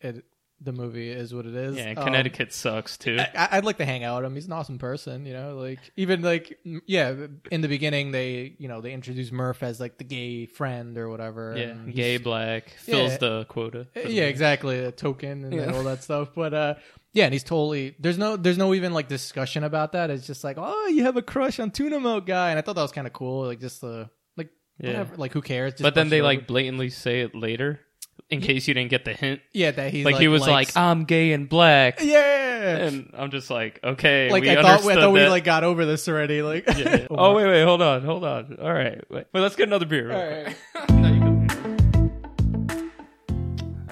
it 0.01 0.25
the 0.61 0.73
movie 0.73 1.11
is 1.11 1.35
what 1.35 1.45
it 1.45 1.55
is, 1.55 1.77
Yeah, 1.77 1.89
and 1.89 1.99
um, 1.99 2.05
Connecticut 2.07 2.53
sucks 2.53 2.97
too. 2.97 3.19
I, 3.21 3.49
I'd 3.53 3.65
like 3.65 3.77
to 3.77 3.85
hang 3.85 4.05
out 4.05 4.23
with 4.23 4.31
him. 4.31 4.35
He's 4.35 4.47
an 4.47 4.53
awesome 4.53 4.79
person, 4.79 5.27
you 5.27 5.35
know. 5.35 5.57
Like 5.57 5.79
even 5.97 6.23
like 6.23 6.59
yeah, 6.87 7.15
in 7.51 7.61
the 7.61 7.69
beginning 7.69 8.11
they 8.13 8.57
you 8.59 8.67
know 8.69 8.81
they 8.81 8.93
introduce 8.93 9.31
Murph 9.31 9.63
as 9.63 9.79
like 9.81 9.99
the 9.99 10.05
gay 10.05 10.47
friend 10.47 10.97
or 10.97 11.09
whatever. 11.11 11.55
yeah, 11.57 11.65
and 11.67 11.95
gay 11.95 12.17
black 12.17 12.71
fills 12.71 13.13
Yeah. 13.13 13.19
the 13.19 13.45
quota. 13.49 13.87
for 13.93 14.01
the 14.01 14.09
Yeah, 14.11 14.23
movie. 14.23 14.31
exactly. 14.31 14.79
A 14.85 14.93
token 14.93 15.45
and 15.45 15.53
Yeah. 15.53 15.73
all 15.73 15.83
that 15.85 16.03
stuff. 16.03 16.31
But 16.35 16.55
uh, 16.55 16.75
yeah, 17.13 17.25
and 17.25 17.33
he's 17.35 17.45
totally 17.45 17.95
there's 17.99 18.19
no 18.19 18.37
there's 18.37 18.59
no 18.59 18.73
even 18.75 18.95
like 18.95 19.09
discussion 19.09 19.63
about 19.63 19.93
that. 19.93 20.11
It's 20.11 20.27
just 20.27 20.43
like 20.43 20.57
oh 20.59 20.87
you 20.89 21.05
have 21.05 21.17
a 21.19 21.23
crush 21.23 21.61
on 21.61 21.71
Tuna 21.71 22.01
Milk 22.01 22.25
guy, 22.27 22.49
and 22.51 22.59
I 22.59 22.63
thought 22.63 22.77
that 22.77 22.83
was 22.83 22.93
kind 22.93 23.07
of 23.07 23.13
cool. 23.13 23.47
Like 23.47 23.61
just 23.61 23.83
the 23.83 24.09
like 24.39 24.49
Yeah. 24.81 24.89
whatever. 24.89 25.17
Like 25.17 25.33
who 25.35 25.43
cares? 25.43 25.75
Just 25.75 25.83
But 25.83 25.95
then 25.95 26.09
they 26.09 26.19
it 26.19 26.21
over. 26.21 26.29
like 26.29 26.47
blatantly 26.47 26.89
say 26.91 27.21
it 27.21 27.35
later, 27.35 27.81
in 28.29 28.41
case 28.41 28.67
you 28.67 28.75
didn't 28.75 28.91
get 28.91 29.05
the 29.05 29.13
hint. 29.13 29.41
yeah 29.53 29.71
that 29.71 29.93
he's 29.93 30.05
Like, 30.05 30.17
he 30.17 30.27
was 30.29 30.41
likes- 30.47 30.75
like, 30.75 30.83
"I'm 30.83 31.05
gay 31.05 31.33
and 31.33 31.49
black," 31.49 32.01
yeah. 32.03 32.77
and 32.77 33.11
I'm 33.17 33.31
just 33.31 33.51
like, 33.51 33.79
"Okay, 33.85 34.29
like 34.31 34.43
we 34.43 34.51
I 34.51 34.57
thought, 34.63 34.85
I 34.85 34.95
thought 34.97 35.13
we 35.13 35.21
that. 35.21 35.31
like 35.31 35.45
got 35.45 35.63
over 35.65 35.87
this 35.87 36.09
already. 36.09 36.43
Like, 36.43 36.67
Yeah. 36.77 37.07
oh 37.11 37.35
wait, 37.35 37.47
wait, 37.47 37.63
hold 37.63 37.83
on, 37.83 38.03
hold 38.03 38.25
on. 38.25 38.59
All 38.61 38.73
right, 38.73 39.01
wait, 39.11 39.27
wait 39.33 39.41
let's 39.41 39.55
get 39.57 39.69
another 39.69 39.87
beer. 39.87 40.11
All 40.13 40.19
right. 40.45 40.57
No, 40.91 41.09
you 41.09 41.21
can- 41.21 41.37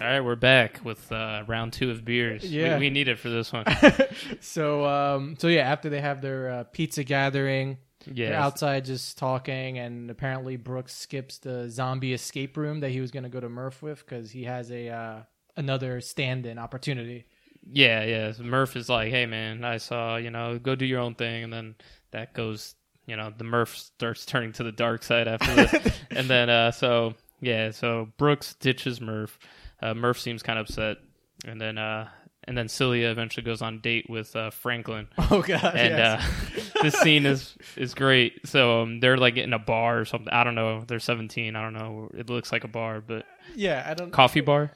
All 0.01 0.11
right, 0.11 0.21
we're 0.21 0.37
back 0.37 0.81
with 0.85 1.11
uh, 1.13 1.45
round 1.47 1.73
two 1.73 1.91
of 1.91 2.05
beers. 2.05 2.43
We- 2.43 2.49
Yeah. 2.49 2.79
we, 2.79 2.91
need 2.91 3.09
it 3.09 3.19
for 3.19 3.29
this 3.31 3.53
one. 3.53 3.65
so 4.41 4.85
um 4.85 5.37
so 5.39 5.49
yeah 5.49 5.63
after 5.63 5.89
they 5.89 6.01
have 6.01 6.21
their 6.21 6.51
uh, 6.51 6.65
pizza 6.65 7.05
gathering 7.05 7.79
they're 8.07 8.15
Yeah, 8.15 8.45
outside 8.45 8.85
just 8.85 9.19
talking 9.19 9.79
and 9.79 10.11
apparently 10.11 10.57
brooks 10.57 10.95
skips 10.95 11.39
the 11.39 11.69
zombie 11.69 12.13
escape 12.13 12.57
room 12.57 12.81
that 12.81 12.91
he 12.91 13.01
was 13.01 13.11
going 13.11 13.23
to 13.25 13.29
go 13.29 13.41
to 13.41 13.49
murph 13.49 13.83
with 13.83 13.99
because 14.01 14.31
he 14.31 14.45
has 14.45 14.71
a 14.71 14.89
uh 14.89 15.23
another 15.57 16.01
stand-in 16.01 16.59
opportunity 16.59 17.27
yeah, 17.67 18.05
yeah. 18.05 18.33
So 18.33 18.43
Murph 18.43 18.77
is 18.77 18.89
like, 18.89 19.11
"Hey, 19.11 19.27
man, 19.27 19.65
I 19.65 19.79
saw 19.79 20.17
you 20.17 20.31
know, 20.31 20.59
go 20.59 20.75
do 20.75 20.85
your 20.85 21.01
own 21.01 21.15
thing," 21.15 21.45
and 21.45 21.53
then 21.53 21.75
that 22.11 22.35
goes, 22.35 22.75
you 23.07 23.17
know, 23.17 23.33
the 23.37 23.45
Murph 23.45 23.77
starts 23.77 24.27
turning 24.27 24.53
to 24.53 24.63
the 24.63 24.73
dark 24.73 25.03
side 25.03 25.29
after 25.29 25.55
this, 25.55 25.99
and 26.11 26.29
then 26.29 26.51
uh, 26.51 26.71
so 26.71 27.15
yeah, 27.41 27.71
so 27.71 28.09
Brooks 28.19 28.55
ditches 28.61 29.01
Murph. 29.01 29.39
Uh, 29.81 29.95
Murph 29.95 30.21
seems 30.21 30.43
kind 30.43 30.59
of 30.59 30.67
upset, 30.69 30.99
and 31.47 31.61
then 31.61 31.79
uh, 31.79 32.09
and 32.47 32.57
then 32.57 32.69
Celia 32.69 33.11
eventually 33.11 33.45
goes 33.45 33.63
on 33.63 33.75
a 33.75 33.79
date 33.79 34.09
with 34.09 34.35
uh, 34.37 34.51
Franklin. 34.51 35.09
oh 35.19 35.43
god 35.43 35.75
and 35.77 35.97
yes. 35.97 36.23
uh, 36.23 36.61
this 36.83 36.95
scene 36.95 37.27
is 37.27 37.57
is 37.77 37.95
great. 37.95 38.47
So 38.47 38.83
um, 38.83 39.01
they're 39.01 39.17
like 39.17 39.37
in 39.37 39.53
a 39.53 39.59
bar 39.59 39.99
or 40.01 40.05
something. 40.05 40.33
I 40.33 40.45
don't 40.45 40.55
know. 40.55 40.85
They're 40.87 41.01
seventeen. 41.01 41.57
I 41.57 41.63
don't 41.63 41.73
know. 41.75 42.11
It 42.17 42.29
looks 42.31 42.53
like 42.53 42.65
a 42.65 42.69
bar, 42.69 43.01
but 43.01 43.25
yeah 43.55 43.85
i 43.87 43.93
don't 43.95 44.11
coffee 44.11 44.41
bar. 44.41 44.73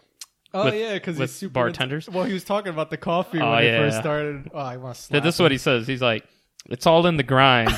oh 0.54 0.66
with- 0.66 0.74
yeah 0.74 0.92
because 0.94 1.16
he's 1.18 1.33
super 1.33 1.54
bartenders? 1.54 2.07
into- 2.07 2.16
well 2.18 2.26
he 2.26 2.35
was 2.35 2.44
talking 2.44 2.70
about 2.72 2.90
the 2.90 2.96
coffee 2.98 3.40
Oh, 3.40 3.50
when 3.52 3.64
yeah. 3.64 3.72
he 3.72 3.78
first 3.78 3.98
started 3.98 4.50
oh 4.52 4.59
i 4.59 4.92
slap 4.92 5.22
This 5.22 5.35
is 5.37 5.40
what 5.40 5.50
he 5.52 5.59
says. 5.59 5.87
He's 5.87 6.02
like, 6.02 6.24
"It's 6.68 6.87
all 6.87 7.07
in 7.07 7.16
the 7.16 7.22
grind. 7.22 7.70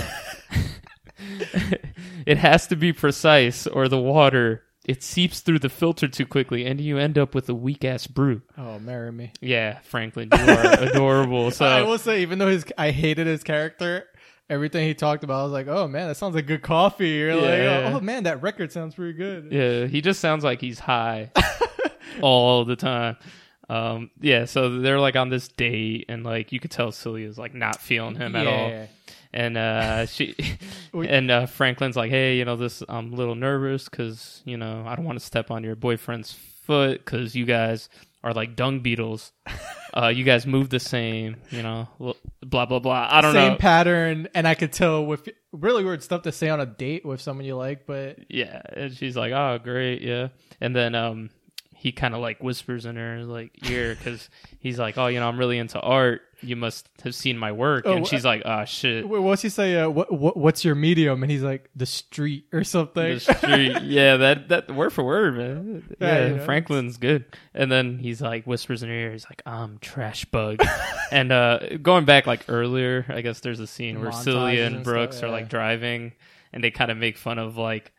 it 2.26 2.38
has 2.38 2.66
to 2.68 2.76
be 2.76 2.92
precise, 2.92 3.66
or 3.66 3.88
the 3.88 3.98
water." 3.98 4.62
It 4.90 5.02
seeps 5.04 5.38
through 5.40 5.60
the 5.60 5.68
filter 5.68 6.08
too 6.08 6.26
quickly, 6.26 6.66
and 6.66 6.80
you 6.80 6.98
end 6.98 7.16
up 7.16 7.32
with 7.34 7.48
a 7.48 7.54
weak 7.54 7.84
ass 7.84 8.06
brew. 8.08 8.42
oh 8.58 8.78
marry 8.80 9.12
me 9.12 9.32
Yeah, 9.40 9.78
Franklin, 9.84 10.30
you 10.36 10.52
are 10.52 10.72
adorable. 10.82 11.50
So 11.52 11.64
I 11.64 11.82
will 11.82 11.98
say, 11.98 12.22
even 12.22 12.38
though 12.40 12.48
his, 12.48 12.64
I 12.76 12.90
hated 12.90 13.26
his 13.28 13.44
character. 13.44 14.06
Everything 14.48 14.84
he 14.88 14.94
talked 14.94 15.22
about, 15.22 15.40
I 15.40 15.44
was 15.44 15.52
like, 15.52 15.68
"Oh 15.68 15.86
man, 15.86 16.08
that 16.08 16.16
sounds 16.16 16.34
like 16.34 16.46
good 16.46 16.62
coffee." 16.62 17.10
You're 17.10 17.36
like, 17.36 17.44
Yeah. 17.58 17.92
"Oh 17.94 18.00
man, 18.00 18.24
that 18.24 18.42
record 18.42 18.72
sounds 18.72 18.96
pretty 18.96 19.12
good." 19.12 19.52
Yeah, 19.52 19.86
he 19.86 20.00
just 20.00 20.18
sounds 20.18 20.42
like 20.42 20.60
he's 20.60 20.80
high 20.80 21.30
all 22.20 22.64
the 22.64 22.74
time. 22.74 23.16
Um, 23.68 24.10
yeah, 24.20 24.46
so 24.46 24.80
they're 24.80 24.98
like 24.98 25.14
on 25.14 25.28
this 25.28 25.46
date, 25.46 26.06
and 26.08 26.24
like 26.24 26.50
you 26.50 26.58
could 26.58 26.72
tell 26.72 26.90
Celia's 26.90 27.38
like 27.38 27.54
not 27.54 27.80
feeling 27.80 28.16
him 28.16 28.34
at 28.34 28.48
all. 28.48 28.88
And 29.32 29.56
uh, 29.56 30.06
she 30.06 30.34
and 30.92 31.30
uh, 31.30 31.46
Franklin's 31.46 31.96
like, 31.96 32.10
hey, 32.10 32.36
you 32.36 32.44
know, 32.44 32.56
this 32.56 32.82
I'm 32.88 33.12
a 33.12 33.16
little 33.16 33.34
nervous 33.34 33.88
because 33.88 34.42
you 34.44 34.56
know 34.56 34.84
I 34.86 34.96
don't 34.96 35.04
want 35.04 35.18
to 35.18 35.24
step 35.24 35.50
on 35.50 35.64
your 35.64 35.76
boyfriend's 35.76 36.32
foot 36.32 37.04
because 37.04 37.34
you 37.34 37.44
guys 37.44 37.88
are 38.22 38.32
like 38.32 38.56
dung 38.56 38.80
beetles. 38.80 39.32
uh, 39.94 40.08
you 40.08 40.24
guys 40.24 40.46
move 40.46 40.70
the 40.70 40.80
same, 40.80 41.36
you 41.50 41.62
know, 41.62 41.88
blah 42.42 42.66
blah 42.66 42.78
blah. 42.78 43.08
I 43.10 43.20
don't 43.20 43.32
Same 43.32 43.42
know. 43.42 43.48
Same 43.50 43.58
pattern, 43.58 44.28
and 44.34 44.46
I 44.46 44.54
could 44.54 44.72
tell 44.72 45.04
with 45.04 45.28
really 45.52 45.84
weird 45.84 46.02
stuff 46.02 46.22
to 46.22 46.32
say 46.32 46.48
on 46.48 46.60
a 46.60 46.66
date 46.66 47.04
with 47.04 47.20
someone 47.20 47.44
you 47.44 47.56
like, 47.56 47.86
but 47.86 48.18
Yeah, 48.28 48.60
and 48.72 48.94
she's 48.94 49.16
like, 49.16 49.32
"Oh, 49.32 49.58
great, 49.62 50.02
yeah." 50.02 50.28
And 50.60 50.74
then 50.74 50.94
um, 50.94 51.30
he 51.74 51.92
kind 51.92 52.14
of 52.14 52.20
like 52.20 52.42
whispers 52.42 52.84
in 52.84 52.96
her 52.96 53.24
like 53.24 53.70
ear 53.70 53.94
because 53.94 54.28
he's 54.58 54.78
like, 54.78 54.98
"Oh, 54.98 55.06
you 55.06 55.18
know, 55.18 55.28
I'm 55.28 55.38
really 55.38 55.58
into 55.58 55.80
art. 55.80 56.22
You 56.42 56.56
must 56.56 56.88
have 57.04 57.14
seen 57.14 57.36
my 57.38 57.52
work." 57.52 57.84
Oh, 57.86 57.94
and 57.96 58.06
she's 58.06 58.24
like, 58.24 58.42
"Oh 58.44 58.64
shit." 58.64 59.08
wait, 59.08 59.20
what's 59.20 59.42
he 59.42 59.48
say? 59.48 59.76
Uh, 59.76 59.88
what, 59.88 60.12
what 60.12 60.36
what's 60.36 60.64
your 60.64 60.74
medium? 60.74 61.22
And 61.22 61.30
he's 61.30 61.42
like 61.42 61.70
the 61.74 61.86
street 61.86 62.46
or 62.52 62.64
something. 62.64 63.14
The 63.14 63.20
street, 63.20 63.82
yeah, 63.82 64.16
that 64.16 64.48
that 64.48 64.74
word 64.74 64.92
for 64.92 65.04
word, 65.04 65.36
man. 65.36 65.96
Yeah, 66.00 66.06
Yeah, 66.06 66.26
you 66.26 66.36
know. 66.36 66.44
Franklin's 66.44 66.96
good. 66.96 67.24
And 67.54 67.70
then 67.70 67.98
he's 67.98 68.20
like 68.20 68.46
whispers 68.46 68.82
in 68.82 68.88
her 68.88 68.94
ear. 68.94 69.12
He's 69.12 69.26
like, 69.26 69.42
"I'm 69.46 69.78
trash 69.78 70.24
bug." 70.26 70.62
and 71.10 71.32
uh, 71.32 71.76
going 71.82 72.04
back 72.04 72.26
like 72.26 72.44
earlier, 72.48 73.06
I 73.08 73.20
guess 73.20 73.40
there's 73.40 73.60
a 73.60 73.66
scene 73.66 74.00
where 74.00 74.10
Montages 74.10 74.24
Celia 74.24 74.64
and 74.64 74.76
and 74.76 74.84
Brooks 74.84 75.18
stuff, 75.18 75.28
are 75.28 75.32
like 75.32 75.48
driving, 75.48 76.12
and 76.52 76.62
they 76.64 76.70
kind 76.70 76.90
of 76.90 76.98
make 76.98 77.16
fun 77.16 77.38
of 77.38 77.56
like 77.56 77.92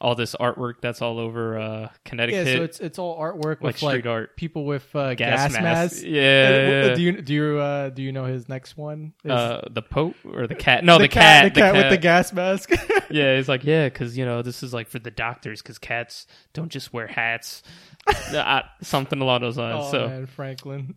all 0.00 0.14
this 0.14 0.34
artwork 0.40 0.74
that's 0.80 1.00
all 1.00 1.18
over 1.20 1.56
uh, 1.58 1.80
yeah, 1.80 1.88
Connecticut, 2.04 2.46
so 2.48 2.62
it's 2.64 2.80
it's 2.80 2.98
all 2.98 3.18
artwork 3.18 3.44
like 3.44 3.60
with 3.62 3.76
street 3.76 3.88
like 4.04 4.06
art. 4.06 4.36
people 4.36 4.64
with 4.64 4.84
uh, 4.96 5.14
gas, 5.14 5.52
gas, 5.52 5.52
mask. 5.52 5.62
masks. 5.62 6.02
Yeah. 6.02 6.90
Uh, 6.90 6.94
Do 6.96 7.02
you 7.02 7.22
do 7.22 7.32
you 7.34 7.58
uh, 7.58 7.88
do 7.90 8.02
you 8.02 8.10
know 8.12 8.24
his 8.24 8.48
next 8.48 8.76
one? 8.76 9.12
Is- 9.24 9.30
uh, 9.30 9.68
the 9.70 9.82
Pope 9.82 10.16
or 10.24 10.46
the 10.46 10.54
cat? 10.56 10.84
No, 10.84 10.98
the, 10.98 11.08
cat. 11.08 11.54
the 11.54 11.60
cat 11.60 11.74
with 11.74 11.90
the 11.90 11.98
gas 11.98 12.32
mask. 12.32 12.70
Yeah, 13.10 13.36
he's 13.36 13.48
like, 13.48 13.62
yeah, 13.64 13.86
because 13.86 14.16
you 14.18 14.24
know 14.24 14.42
this 14.42 14.62
is 14.64 14.74
like 14.74 14.88
for 14.88 14.98
the 14.98 15.10
doctors, 15.10 15.62
because 15.62 15.78
cats 15.78 16.26
don't 16.52 16.70
just 16.70 16.92
wear 16.92 17.06
hats, 17.06 17.62
Uh, 18.34 18.62
something 18.82 19.20
along 19.20 19.42
those 19.42 19.56
lines. 19.56 19.84
oh 19.86 19.90
so 19.92 20.08
man, 20.08 20.26
Franklin, 20.26 20.94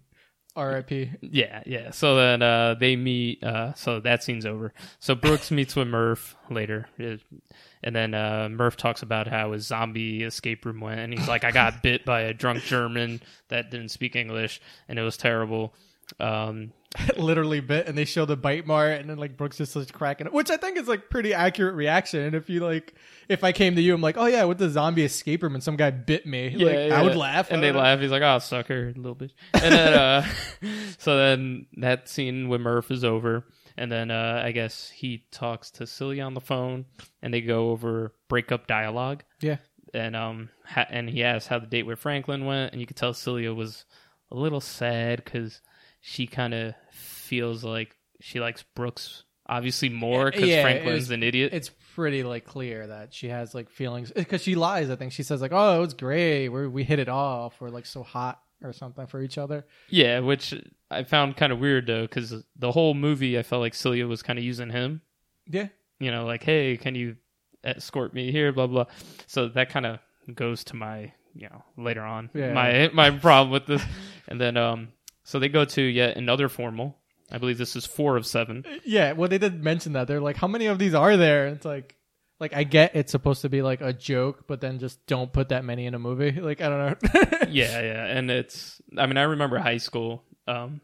R.I.P. 0.57 1.11
yeah, 1.21 1.61
yeah. 1.65 1.91
So 1.91 2.15
then 2.15 2.41
uh, 2.41 2.73
they 2.79 2.95
meet. 2.95 3.43
Uh, 3.43 3.73
so 3.75 3.99
that 3.99 4.23
scene's 4.23 4.45
over. 4.45 4.73
So 4.99 5.13
Brooks 5.13 5.51
meets 5.51 5.75
with 5.75 5.87
Murph 5.87 6.35
later, 6.49 6.87
and 6.97 7.95
then 7.95 8.13
uh, 8.15 8.49
Murph 8.49 8.75
talks 8.75 9.03
about 9.03 9.27
how 9.27 9.51
his 9.51 9.67
zombie 9.67 10.23
escape 10.23 10.65
room 10.65 10.79
went, 10.79 10.99
and 10.99 11.13
he's 11.13 11.27
like, 11.27 11.43
I 11.43 11.51
got 11.51 11.83
bit 11.83 12.03
by 12.05 12.21
a 12.21 12.33
drunk 12.33 12.63
German 12.63 13.21
that 13.49 13.69
didn't 13.69 13.89
speak 13.89 14.15
English, 14.15 14.59
and 14.89 14.97
it 14.97 15.03
was 15.03 15.15
terrible. 15.15 15.73
Um, 16.19 16.73
literally 17.17 17.59
bit 17.59 17.85
and 17.85 17.97
they 17.97 18.05
show 18.05 18.25
the 18.25 18.37
bite 18.37 18.65
mark 18.65 18.99
and 18.99 19.09
then 19.09 19.17
like 19.17 19.35
Brooks 19.35 19.57
just 19.57 19.71
starts 19.71 19.91
cracking 19.91 20.25
it, 20.25 20.33
which 20.33 20.49
I 20.49 20.55
think 20.57 20.77
is 20.77 20.87
like 20.87 21.09
pretty 21.09 21.33
accurate 21.33 21.75
reaction. 21.75 22.21
And 22.21 22.33
if 22.33 22.49
you 22.49 22.61
like, 22.61 22.95
if 23.27 23.43
I 23.43 23.51
came 23.51 23.75
to 23.75 23.81
you, 23.81 23.93
I'm 23.93 24.01
like, 24.01 24.17
oh 24.17 24.25
yeah, 24.25 24.45
with 24.45 24.57
the 24.57 24.69
zombie 24.69 25.03
escape 25.03 25.43
room 25.43 25.53
and 25.53 25.63
some 25.63 25.75
guy 25.75 25.91
bit 25.91 26.25
me, 26.25 26.49
like, 26.55 26.91
I 26.91 27.03
would 27.03 27.17
laugh. 27.17 27.51
and 27.51 27.61
they 27.61 27.71
know. 27.71 27.79
laugh. 27.79 27.99
He's 27.99 28.09
like, 28.09 28.21
"Oh, 28.23 28.39
sucker, 28.39 28.93
little 28.95 29.15
bitch." 29.15 29.31
And 29.53 29.73
then, 29.73 29.93
uh, 29.93 30.25
so 30.97 31.17
then 31.17 31.67
that 31.77 32.07
scene 32.07 32.47
with 32.47 32.61
Murph 32.61 32.89
is 32.89 33.03
over, 33.03 33.43
and 33.75 33.91
then 33.91 34.09
uh, 34.09 34.41
I 34.43 34.51
guess 34.53 34.89
he 34.89 35.25
talks 35.29 35.69
to 35.71 35.85
Celia 35.85 36.23
on 36.23 36.33
the 36.35 36.41
phone, 36.41 36.85
and 37.21 37.33
they 37.33 37.41
go 37.41 37.69
over 37.71 38.13
breakup 38.29 38.65
dialogue. 38.65 39.23
Yeah. 39.41 39.57
and 39.93 40.15
um 40.15 40.49
ha- 40.65 40.87
and 40.89 41.09
he 41.09 41.23
asks 41.23 41.47
how 41.47 41.59
the 41.59 41.67
date 41.67 41.83
with 41.85 41.99
Franklin 41.99 42.45
went, 42.45 42.71
and 42.71 42.79
you 42.79 42.87
could 42.87 42.97
tell 42.97 43.13
Celia 43.13 43.53
was 43.53 43.83
a 44.31 44.35
little 44.35 44.61
sad 44.61 45.23
because 45.23 45.61
she 46.09 46.25
kind 46.25 46.53
of 46.53 46.73
feels 46.91 47.65
like 47.65 47.93
she 48.21 48.39
likes 48.39 48.63
Brooks 48.75 49.25
obviously 49.45 49.89
more 49.89 50.31
because 50.31 50.47
Yeah, 50.47 50.61
Franklin's 50.61 50.99
was- 51.01 51.11
an 51.11 51.21
idiot. 51.21 51.53
It's 51.53 51.69
pretty 51.95 52.23
like 52.23 52.45
clear 52.45 52.87
that 52.87 53.13
she 53.13 53.27
has 53.27 53.53
like 53.53 53.69
feelings 53.69 54.11
because 54.15 54.41
she 54.41 54.55
lies. 54.55 54.89
I 54.89 54.95
think 54.95 55.11
she 55.11 55.23
says 55.23 55.41
like, 55.41 55.51
"Oh, 55.53 55.77
it 55.77 55.79
was 55.81 55.93
great. 55.93 56.47
We 56.47 56.65
we 56.67 56.83
hit 56.85 56.99
it 56.99 57.09
off. 57.09 57.59
We're 57.59 57.69
like 57.69 57.85
so 57.85 58.03
hot 58.03 58.41
or 58.63 58.71
something 58.71 59.05
for 59.07 59.21
each 59.21 59.37
other." 59.37 59.65
Yeah, 59.89 60.19
which 60.19 60.53
I 60.89 61.03
found 61.03 61.35
kind 61.35 61.51
of 61.51 61.59
weird 61.59 61.87
though, 61.87 62.03
because 62.03 62.33
the 62.55 62.71
whole 62.71 62.93
movie 62.93 63.37
I 63.37 63.43
felt 63.43 63.59
like 63.61 63.73
Celia 63.75 64.07
was 64.07 64.23
kind 64.23 64.39
of 64.39 64.45
using 64.45 64.69
him. 64.69 65.01
Yeah, 65.45 65.67
You 65.99 66.11
know, 66.11 66.25
like, 66.25 66.43
hey, 66.43 66.77
can 66.77 66.95
you 66.95 67.17
escort 67.65 68.13
me 68.13 68.31
here? 68.31 68.53
Blah 68.53 68.67
blah. 68.67 68.85
So 69.27 69.49
that 69.49 69.69
kind 69.69 69.85
of 69.85 69.99
goes 70.33 70.63
to 70.65 70.75
my, 70.77 71.11
you 71.33 71.49
know, 71.49 71.63
later 71.77 72.01
on 72.03 72.29
Yeah. 72.33 72.53
my 72.53 72.89
my 72.93 73.09
problem 73.11 73.51
with 73.51 73.65
this. 73.65 73.83
And 74.29 74.39
then 74.39 74.55
um, 74.57 74.89
so 75.27 75.39
they 75.39 75.49
go 75.49 75.65
to 75.65 75.81
yet 75.81 76.15
another 76.15 76.47
formal. 76.47 76.97
I 77.29 77.37
believe 77.37 77.57
this 77.57 77.75
is 77.75 77.85
four 77.85 78.15
of 78.15 78.25
seven. 78.25 78.63
yeah. 78.85 79.11
Well, 79.11 79.27
they 79.27 79.37
did 79.37 79.61
mention 79.61 79.91
that. 79.93 80.07
They're 80.07 80.21
like, 80.21 80.37
"How 80.37 80.47
many 80.47 80.67
of 80.67 80.79
these 80.79 80.93
are 80.93 81.17
there?" 81.17 81.47
It's 81.47 81.65
like. 81.65 81.93
Like 82.39 82.53
I 82.53 82.63
get 82.65 82.95
it's 82.95 83.11
supposed 83.11 83.41
to 83.41 83.49
be 83.49 83.63
like 83.63 83.81
a 83.81 83.91
joke, 83.91 84.45
but 84.47 84.61
then 84.61 84.77
just 84.77 85.03
don't 85.07 85.33
put 85.33 85.49
that 85.49 85.65
many 85.65 85.87
in 85.87 85.95
a 85.95 85.99
movie. 85.99 86.31
Like 86.39 86.61
I 86.61 86.69
don't 86.69 87.03
know. 87.03 87.21
yeah, 87.49 87.81
yeah, 87.81 88.05
and 88.05 88.29
it's. 88.29 88.79
I 88.95 89.07
mean, 89.07 89.17
I 89.17 89.23
remember 89.23 89.57
high 89.57 89.77
school. 89.77 90.23
Um, 90.47 90.79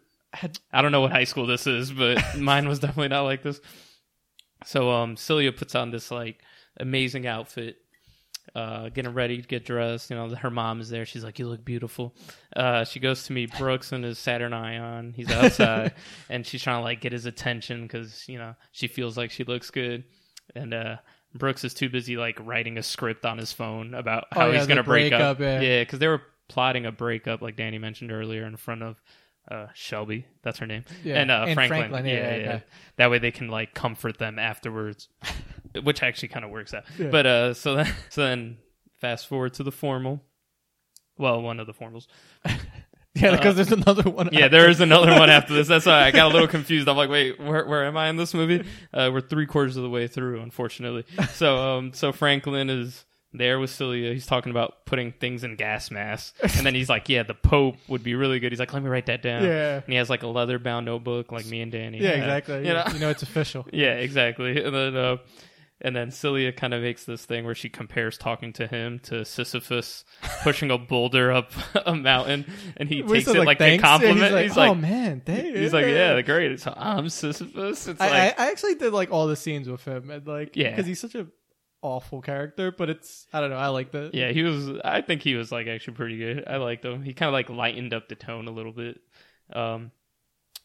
I 0.71 0.81
don't 0.81 0.91
know 0.91 1.01
what 1.01 1.11
high 1.11 1.25
school 1.25 1.45
this 1.45 1.67
is, 1.67 1.91
but 1.91 2.17
mine 2.37 2.67
was 2.67 2.79
definitely 2.79 3.09
not 3.09 3.21
like 3.21 3.43
this. 3.43 3.61
So, 4.65 4.89
um, 4.89 5.15
Celia 5.15 5.51
puts 5.51 5.75
on 5.75 5.91
this 5.91 6.09
like 6.09 6.41
amazing 6.79 7.27
outfit, 7.27 7.77
uh, 8.55 8.89
getting 8.89 9.13
ready 9.13 9.41
to 9.41 9.47
get 9.47 9.65
dressed. 9.65 10.09
You 10.09 10.15
know, 10.15 10.29
her 10.35 10.49
mom 10.51 10.79
is 10.81 10.89
there. 10.89 11.05
She's 11.05 11.23
like, 11.23 11.39
"You 11.39 11.47
look 11.47 11.63
beautiful." 11.65 12.15
Uh, 12.55 12.83
she 12.85 12.99
goes 12.99 13.23
to 13.25 13.33
meet 13.33 13.57
Brooks 13.57 13.91
and 13.91 14.03
his 14.03 14.19
Saturn 14.19 14.53
Ion. 14.53 15.13
He's 15.15 15.31
outside, 15.31 15.93
and 16.29 16.45
she's 16.45 16.61
trying 16.61 16.79
to 16.79 16.83
like 16.83 17.01
get 17.01 17.11
his 17.13 17.25
attention 17.25 17.83
because 17.83 18.27
you 18.27 18.37
know 18.37 18.55
she 18.71 18.87
feels 18.87 19.17
like 19.17 19.31
she 19.31 19.43
looks 19.43 19.69
good, 19.71 20.03
and 20.55 20.73
uh. 20.73 20.97
Brooks 21.35 21.63
is 21.63 21.73
too 21.73 21.89
busy 21.89 22.15
like 22.15 22.37
writing 22.45 22.77
a 22.77 22.83
script 22.83 23.25
on 23.25 23.39
his 23.39 23.51
phone 23.51 23.95
about 23.95 24.25
Oh, 24.35 24.39
how 24.39 24.47
yeah, 24.51 24.59
he's 24.59 24.67
gonna 24.67 24.83
break 24.83 25.11
up. 25.11 25.39
breakup, 25.39 25.63
yeah. 25.63 25.81
because 25.81 25.97
they 25.97 26.07
were 26.07 26.21
plotting 26.47 26.85
a 26.85 26.91
breakup, 26.91 27.41
like 27.41 27.55
Danny 27.55 27.79
mentioned 27.79 28.11
earlier, 28.11 28.45
in 28.45 28.55
front 28.55 28.83
of 28.83 29.01
uh, 29.49 29.65
Shelby. 29.73 30.27
That's 30.43 30.59
her 30.59 30.67
name, 30.67 30.83
Yeah, 31.03 31.15
and, 31.15 31.31
uh, 31.31 31.45
and 31.47 31.55
Franklin. 31.55 31.89
Franklin, 31.89 32.05
yeah, 32.05 32.13
yeah, 32.13 32.21
yeah, 32.29 32.35
yeah, 32.35 32.45
yeah. 32.51 32.59
That 32.97 33.09
way 33.09 33.17
they 33.17 33.31
can 33.31 33.47
like 33.47 33.73
comfort 33.73 34.19
them 34.19 34.37
afterwards, 34.37 35.09
which 35.81 36.03
actually 36.03 36.29
kind 36.29 36.45
of 36.45 36.51
works 36.51 36.73
out. 36.73 36.83
Yeah. 36.97 37.09
But 37.09 37.25
uh, 37.25 37.53
so 37.53 37.75
then, 37.75 37.93
so 38.09 38.23
then, 38.23 38.57
fast 38.99 39.27
forward 39.27 39.53
to 39.55 39.63
the 39.63 39.71
formal. 39.71 40.21
Well, 41.17 41.41
one 41.41 41.59
of 41.59 41.67
the 41.67 41.73
formals. 41.73 42.07
yeah, 43.15 43.31
because 43.35 43.55
there's 43.55 43.71
another 43.71 44.09
one. 44.09 44.29
Yeah, 44.31 44.47
there 44.47 44.69
is 44.69 44.81
another 44.81 45.11
one 45.11 45.29
after 45.29 45.53
this. 45.53 45.67
That's 45.67 45.85
why 45.85 46.03
I 46.03 46.11
got 46.11 46.31
a 46.31 46.33
little 46.33 46.47
confused. 46.57 46.87
I'm 46.89 46.97
like, 46.97 47.09
wait, 47.09 47.39
where, 47.39 47.65
where 47.65 47.85
am 47.85 47.95
I 47.97 48.09
in 48.09 48.17
this 48.17 48.33
movie? 48.33 48.65
Uh, 48.93 49.11
we're 49.13 49.21
three 49.21 49.45
quarters 49.45 49.77
of 49.77 49.83
the 49.83 49.89
way 49.89 50.07
through, 50.07 50.41
unfortunately. 50.41 51.05
So, 51.33 51.57
um, 51.57 51.93
so 51.93 52.11
Franklin 52.11 52.69
is 52.71 53.05
there 53.31 53.59
with 53.59 53.69
Celia. 53.69 54.13
He's 54.13 54.25
talking 54.25 54.49
about 54.51 54.85
putting 54.85 55.11
things 55.11 55.43
in 55.43 55.55
gas 55.55 55.91
masks, 55.91 56.39
and 56.57 56.65
then 56.65 56.73
he's 56.73 56.89
like, 56.89 57.07
yeah, 57.09 57.21
the 57.23 57.33
Pope 57.35 57.75
would 57.87 58.03
be 58.03 58.15
really 58.15 58.39
good. 58.39 58.51
He's 58.51 58.59
like, 58.59 58.73
let 58.73 58.81
me 58.81 58.89
write 58.89 59.05
that 59.07 59.21
down. 59.21 59.43
Yeah. 59.43 59.75
And 59.75 59.85
he 59.87 59.95
has 59.95 60.09
like 60.09 60.23
a 60.23 60.27
leather 60.27 60.57
bound 60.57 60.85
notebook, 60.87 61.31
like 61.31 61.45
me 61.45 61.61
and 61.61 61.71
Danny. 61.71 61.99
Yeah, 61.99 62.09
had. 62.09 62.19
exactly. 62.19 62.55
You 62.61 62.67
You 62.67 62.73
know? 62.73 62.97
know, 62.99 63.09
it's 63.09 63.23
official. 63.23 63.67
Yeah, 63.71 63.93
exactly. 63.93 64.63
And 64.63 64.73
then, 64.75 64.95
uh, 64.95 65.17
and 65.83 65.95
then 65.95 66.11
Celia 66.11 66.51
kind 66.51 66.73
of 66.73 66.81
makes 66.81 67.03
this 67.03 67.25
thing 67.25 67.45
where 67.45 67.55
she 67.55 67.69
compares 67.69 68.17
talking 68.17 68.53
to 68.53 68.67
him 68.67 68.99
to 69.03 69.25
Sisyphus 69.25 70.05
pushing 70.43 70.71
a 70.71 70.77
boulder 70.77 71.31
up 71.31 71.51
a 71.85 71.95
mountain, 71.95 72.45
and 72.77 72.89
he 72.89 73.01
takes 73.03 73.27
it 73.27 73.35
like, 73.43 73.57
a 73.57 73.63
"Thanks," 73.63 73.83
and 73.83 74.01
compliment. 74.01 74.21
He's 74.21 74.31
like, 74.31 74.43
He's 74.43 74.57
"Oh 74.57 74.75
man, 74.75 75.21
thank 75.25 75.55
he's 75.55 75.73
like, 75.73 75.85
yeah, 75.85 76.21
great. 76.21 76.51
It's, 76.53 76.65
I'm 76.67 77.09
Sisyphus. 77.09 77.87
It's 77.87 78.01
I, 78.01 78.09
like, 78.09 78.39
I, 78.39 78.45
I 78.45 78.51
actually 78.51 78.75
did 78.75 78.93
like 78.93 79.11
all 79.11 79.27
the 79.27 79.35
scenes 79.35 79.67
with 79.67 79.83
him, 79.85 80.09
and 80.09 80.25
like, 80.25 80.55
Yeah. 80.55 80.69
because 80.69 80.85
he's 80.85 80.99
such 80.99 81.15
a 81.15 81.27
awful 81.81 82.21
character, 82.21 82.71
but 82.71 82.89
it's 82.89 83.27
I 83.33 83.41
don't 83.41 83.49
know, 83.49 83.57
I 83.57 83.67
like 83.67 83.91
the 83.91 84.09
yeah, 84.13 84.31
he 84.31 84.41
was. 84.41 84.69
I 84.83 85.01
think 85.01 85.21
he 85.21 85.35
was 85.35 85.51
like 85.51 85.67
actually 85.67 85.95
pretty 85.95 86.17
good. 86.17 86.45
I 86.47 86.57
liked 86.57 86.85
him. 86.85 87.03
He 87.03 87.13
kind 87.13 87.27
of 87.27 87.33
like 87.33 87.49
lightened 87.49 87.93
up 87.93 88.07
the 88.09 88.15
tone 88.15 88.47
a 88.47 88.51
little 88.51 88.71
bit. 88.71 88.99
Um, 89.51 89.91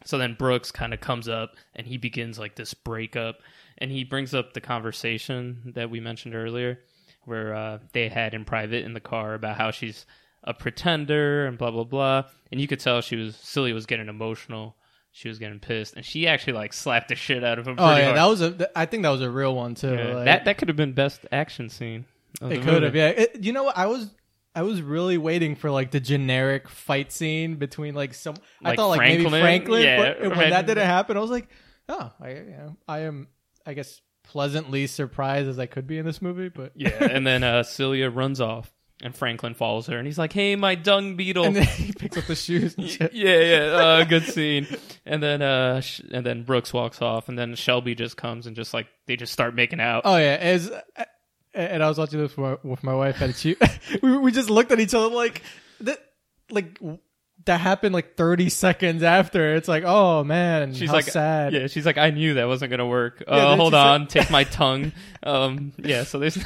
so 0.04 0.16
then 0.16 0.36
Brooks 0.38 0.70
kind 0.70 0.94
of 0.94 1.00
comes 1.00 1.28
up 1.28 1.56
and 1.74 1.86
he 1.86 1.96
begins 1.96 2.38
like 2.38 2.54
this 2.54 2.72
breakup, 2.72 3.40
and 3.78 3.90
he 3.90 4.04
brings 4.04 4.34
up 4.34 4.52
the 4.52 4.60
conversation 4.60 5.72
that 5.74 5.90
we 5.90 6.00
mentioned 6.00 6.34
earlier, 6.34 6.80
where 7.24 7.54
uh, 7.54 7.78
they 7.92 8.08
had 8.08 8.34
in 8.34 8.44
private 8.44 8.84
in 8.84 8.94
the 8.94 9.00
car 9.00 9.34
about 9.34 9.56
how 9.56 9.70
she's 9.70 10.06
a 10.44 10.54
pretender 10.54 11.46
and 11.46 11.58
blah 11.58 11.70
blah 11.70 11.84
blah. 11.84 12.24
And 12.50 12.60
you 12.60 12.66
could 12.68 12.80
tell 12.80 13.00
she 13.00 13.16
was 13.16 13.36
Celia 13.36 13.74
was 13.74 13.86
getting 13.86 14.08
emotional. 14.08 14.76
She 15.10 15.28
was 15.28 15.38
getting 15.38 15.58
pissed, 15.58 15.94
and 15.96 16.04
she 16.04 16.28
actually 16.28 16.52
like 16.52 16.72
slapped 16.72 17.08
the 17.08 17.14
shit 17.14 17.42
out 17.42 17.58
of 17.58 17.66
him. 17.66 17.76
Oh 17.78 17.96
yeah, 17.96 18.04
hard. 18.04 18.16
that 18.16 18.26
was 18.26 18.40
a. 18.40 18.50
th- 18.52 18.70
I 18.76 18.86
think 18.86 19.02
that 19.02 19.10
was 19.10 19.22
a 19.22 19.30
real 19.30 19.54
one 19.54 19.74
too. 19.74 19.94
Yeah, 19.94 20.14
like- 20.14 20.24
that 20.26 20.44
that 20.44 20.58
could 20.58 20.68
have 20.68 20.76
been 20.76 20.92
best 20.92 21.26
action 21.32 21.68
scene. 21.70 22.04
it 22.42 22.62
could 22.62 22.82
have. 22.82 22.94
Yeah, 22.94 23.08
it, 23.08 23.42
you 23.42 23.52
know 23.52 23.64
what? 23.64 23.76
I 23.76 23.86
was. 23.86 24.10
I 24.54 24.62
was 24.62 24.82
really 24.82 25.18
waiting 25.18 25.54
for 25.54 25.70
like 25.70 25.92
the 25.92 26.00
generic 26.00 26.68
fight 26.68 27.12
scene 27.12 27.56
between 27.56 27.94
like 27.94 28.12
some. 28.14 28.34
I 28.64 28.74
thought 28.76 28.88
like 28.88 29.00
maybe 29.00 29.22
Franklin? 29.22 29.42
Franklin, 29.42 29.82
Yeah, 29.82 29.96
but 29.96 30.20
when 30.20 30.32
imagine 30.32 30.50
that 30.50 30.66
didn't 30.66 30.86
happen, 30.86 31.16
I 31.16 31.20
was 31.20 31.30
like, 31.30 31.48
oh, 31.88 32.12
I, 32.20 32.30
you 32.30 32.44
know, 32.50 32.76
I 32.88 33.00
am, 33.00 33.28
I 33.68 33.74
guess, 33.74 34.00
pleasantly 34.24 34.86
surprised 34.86 35.48
as 35.48 35.58
I 35.58 35.66
could 35.66 35.86
be 35.86 35.98
in 35.98 36.06
this 36.06 36.22
movie. 36.22 36.48
But 36.48 36.72
Yeah, 36.74 36.88
and 37.04 37.26
then 37.26 37.44
uh, 37.44 37.62
Celia 37.62 38.08
runs 38.08 38.40
off, 38.40 38.72
and 39.02 39.14
Franklin 39.14 39.52
follows 39.54 39.86
her, 39.88 39.98
and 39.98 40.06
he's 40.06 40.18
like, 40.18 40.32
"Hey, 40.32 40.56
my 40.56 40.74
dung 40.74 41.16
beetle." 41.16 41.44
and 41.44 41.56
then 41.56 41.64
he 41.76 41.92
picks 41.92 42.16
up 42.16 42.24
the 42.24 42.34
shoes 42.34 42.74
and 42.78 42.88
shit. 42.88 43.12
yeah, 43.12 43.40
yeah, 43.40 43.56
uh, 43.76 44.04
good 44.04 44.24
scene. 44.24 44.66
And 45.04 45.22
then, 45.22 45.42
uh, 45.42 45.80
sh- 45.82 46.00
and 46.10 46.24
then 46.24 46.44
Brooks 46.44 46.72
walks 46.72 47.02
off, 47.02 47.28
and 47.28 47.38
then 47.38 47.54
Shelby 47.54 47.94
just 47.94 48.16
comes 48.16 48.46
and 48.46 48.56
just 48.56 48.72
like 48.72 48.86
they 49.06 49.16
just 49.16 49.32
start 49.32 49.54
making 49.54 49.80
out. 49.80 50.02
Oh 50.06 50.16
yeah, 50.16 50.38
as 50.40 50.72
and 51.54 51.82
I 51.82 51.88
was 51.88 51.98
watching 51.98 52.20
this 52.20 52.36
with 52.36 52.38
my, 52.38 52.56
with 52.70 52.82
my 52.82 52.94
wife, 52.94 53.20
and 53.20 53.34
she 53.34 53.56
we 54.02 54.16
we 54.18 54.32
just 54.32 54.48
looked 54.50 54.72
at 54.72 54.80
each 54.80 54.94
other 54.94 55.14
like 55.14 55.42
that, 55.80 55.98
like 56.50 56.78
that 57.48 57.60
happened 57.60 57.92
like 57.94 58.16
thirty 58.16 58.48
seconds 58.48 59.02
after. 59.02 59.54
It's 59.56 59.68
like, 59.68 59.82
oh 59.84 60.22
man, 60.24 60.72
she's 60.72 60.90
like, 60.92 61.04
sad. 61.04 61.52
Yeah, 61.52 61.66
she's 61.66 61.84
like, 61.84 61.98
I 61.98 62.10
knew 62.10 62.34
that 62.34 62.46
wasn't 62.46 62.70
gonna 62.70 62.86
work. 62.86 63.22
Uh, 63.26 63.56
hold 63.56 63.72
said- 63.72 63.78
on, 63.78 64.06
take 64.06 64.30
my 64.30 64.44
tongue. 64.44 64.92
Um, 65.24 65.72
yeah, 65.76 66.04
so 66.04 66.18
there's, 66.20 66.38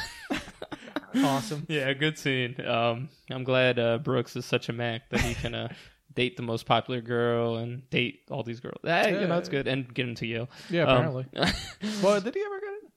awesome. 1.15 1.65
yeah, 1.69 1.93
good 1.93 2.17
scene. 2.17 2.55
Um, 2.65 3.09
I'm 3.29 3.43
glad 3.43 3.79
uh, 3.79 3.97
Brooks 3.99 4.35
is 4.35 4.45
such 4.45 4.67
a 4.69 4.73
mac 4.73 5.09
that 5.09 5.21
he 5.21 5.35
can 5.35 5.53
uh, 5.53 5.67
date 6.13 6.37
the 6.37 6.43
most 6.43 6.65
popular 6.65 6.99
girl 7.01 7.57
and 7.57 7.87
date 7.89 8.21
all 8.29 8.43
these 8.43 8.59
girls. 8.59 8.79
Ah, 8.85 9.07
you 9.07 9.27
know, 9.27 9.37
it's 9.37 9.47
good 9.49 9.67
and 9.67 9.93
get 9.93 10.07
into 10.07 10.25
Yale. 10.25 10.49
Yeah, 10.69 10.83
Um, 10.83 10.89
apparently. 10.97 11.25
well, 12.03 12.19
did 12.19 12.33
he 12.33 12.41
ever 12.41 12.59
get 12.59 12.69
it? 12.83 12.91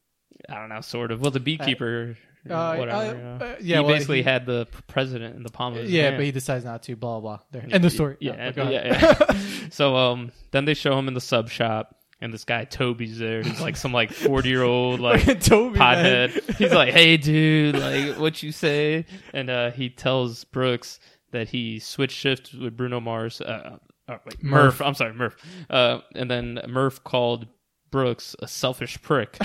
I 0.48 0.54
don't 0.56 0.68
know, 0.70 0.80
sort 0.80 1.12
of. 1.12 1.20
Well, 1.20 1.30
the 1.30 1.40
beekeeper, 1.40 2.16
Uh, 2.54 2.76
whatever. 2.76 2.96
uh, 2.98 3.04
you 3.06 3.14
know. 3.14 3.38
uh, 3.40 3.56
yeah, 3.60 3.76
he 3.78 3.82
well, 3.82 3.92
basically 3.94 4.16
he- 4.18 4.22
had 4.24 4.46
the 4.46 4.66
p- 4.66 4.78
president 4.86 5.36
in 5.36 5.42
the 5.42 5.50
palm 5.50 5.74
of 5.74 5.82
his 5.82 5.90
Yeah, 5.90 6.02
hand. 6.04 6.16
but 6.16 6.24
he 6.26 6.32
decides 6.32 6.64
not 6.64 6.82
to. 6.84 6.96
Blah 6.96 7.20
blah. 7.20 7.36
blah. 7.36 7.44
There. 7.60 7.66
End 7.70 7.82
the 7.84 7.90
story. 7.90 8.16
Yeah, 8.20 8.32
No, 8.32 8.38
and- 8.38 8.54
but 8.54 8.64
go 8.64 8.70
yeah, 8.70 8.78
ahead. 8.94 9.16
yeah. 9.30 9.68
so 9.70 9.96
um, 9.96 10.32
then 10.52 10.64
they 10.64 10.74
show 10.74 10.98
him 10.98 11.08
in 11.08 11.14
the 11.14 11.20
sub 11.20 11.48
shop, 11.48 11.94
and 12.20 12.32
this 12.32 12.44
guy 12.44 12.64
Toby's 12.64 13.18
there. 13.18 13.42
He's 13.42 13.60
like 13.60 13.76
some 13.76 13.92
like 13.92 14.12
forty 14.12 14.48
year 14.48 14.62
old 14.62 15.00
like 15.00 15.40
Toby, 15.40 15.78
man. 15.78 16.28
pothead. 16.30 16.56
He's 16.56 16.72
like, 16.72 16.92
"Hey, 16.92 17.16
dude, 17.18 17.76
like, 17.76 18.18
what 18.18 18.42
you 18.42 18.52
say?" 18.52 19.06
And 19.32 19.50
uh, 19.50 19.70
he 19.70 19.90
tells 19.90 20.44
Brooks 20.44 20.98
that 21.32 21.48
he 21.48 21.78
switched 21.78 22.16
shifts 22.16 22.52
with 22.52 22.76
Bruno 22.76 23.00
Mars. 23.00 23.40
Uh, 23.40 23.78
uh, 24.08 24.18
wait, 24.24 24.42
Murph. 24.42 24.78
Murph. 24.78 24.82
I'm 24.82 24.94
sorry, 24.94 25.12
Murph. 25.12 25.36
Uh, 25.68 25.98
and 26.14 26.30
then 26.30 26.60
Murph 26.68 27.02
called 27.02 27.48
Brooks 27.90 28.36
a 28.40 28.46
selfish 28.48 29.00
prick. 29.02 29.36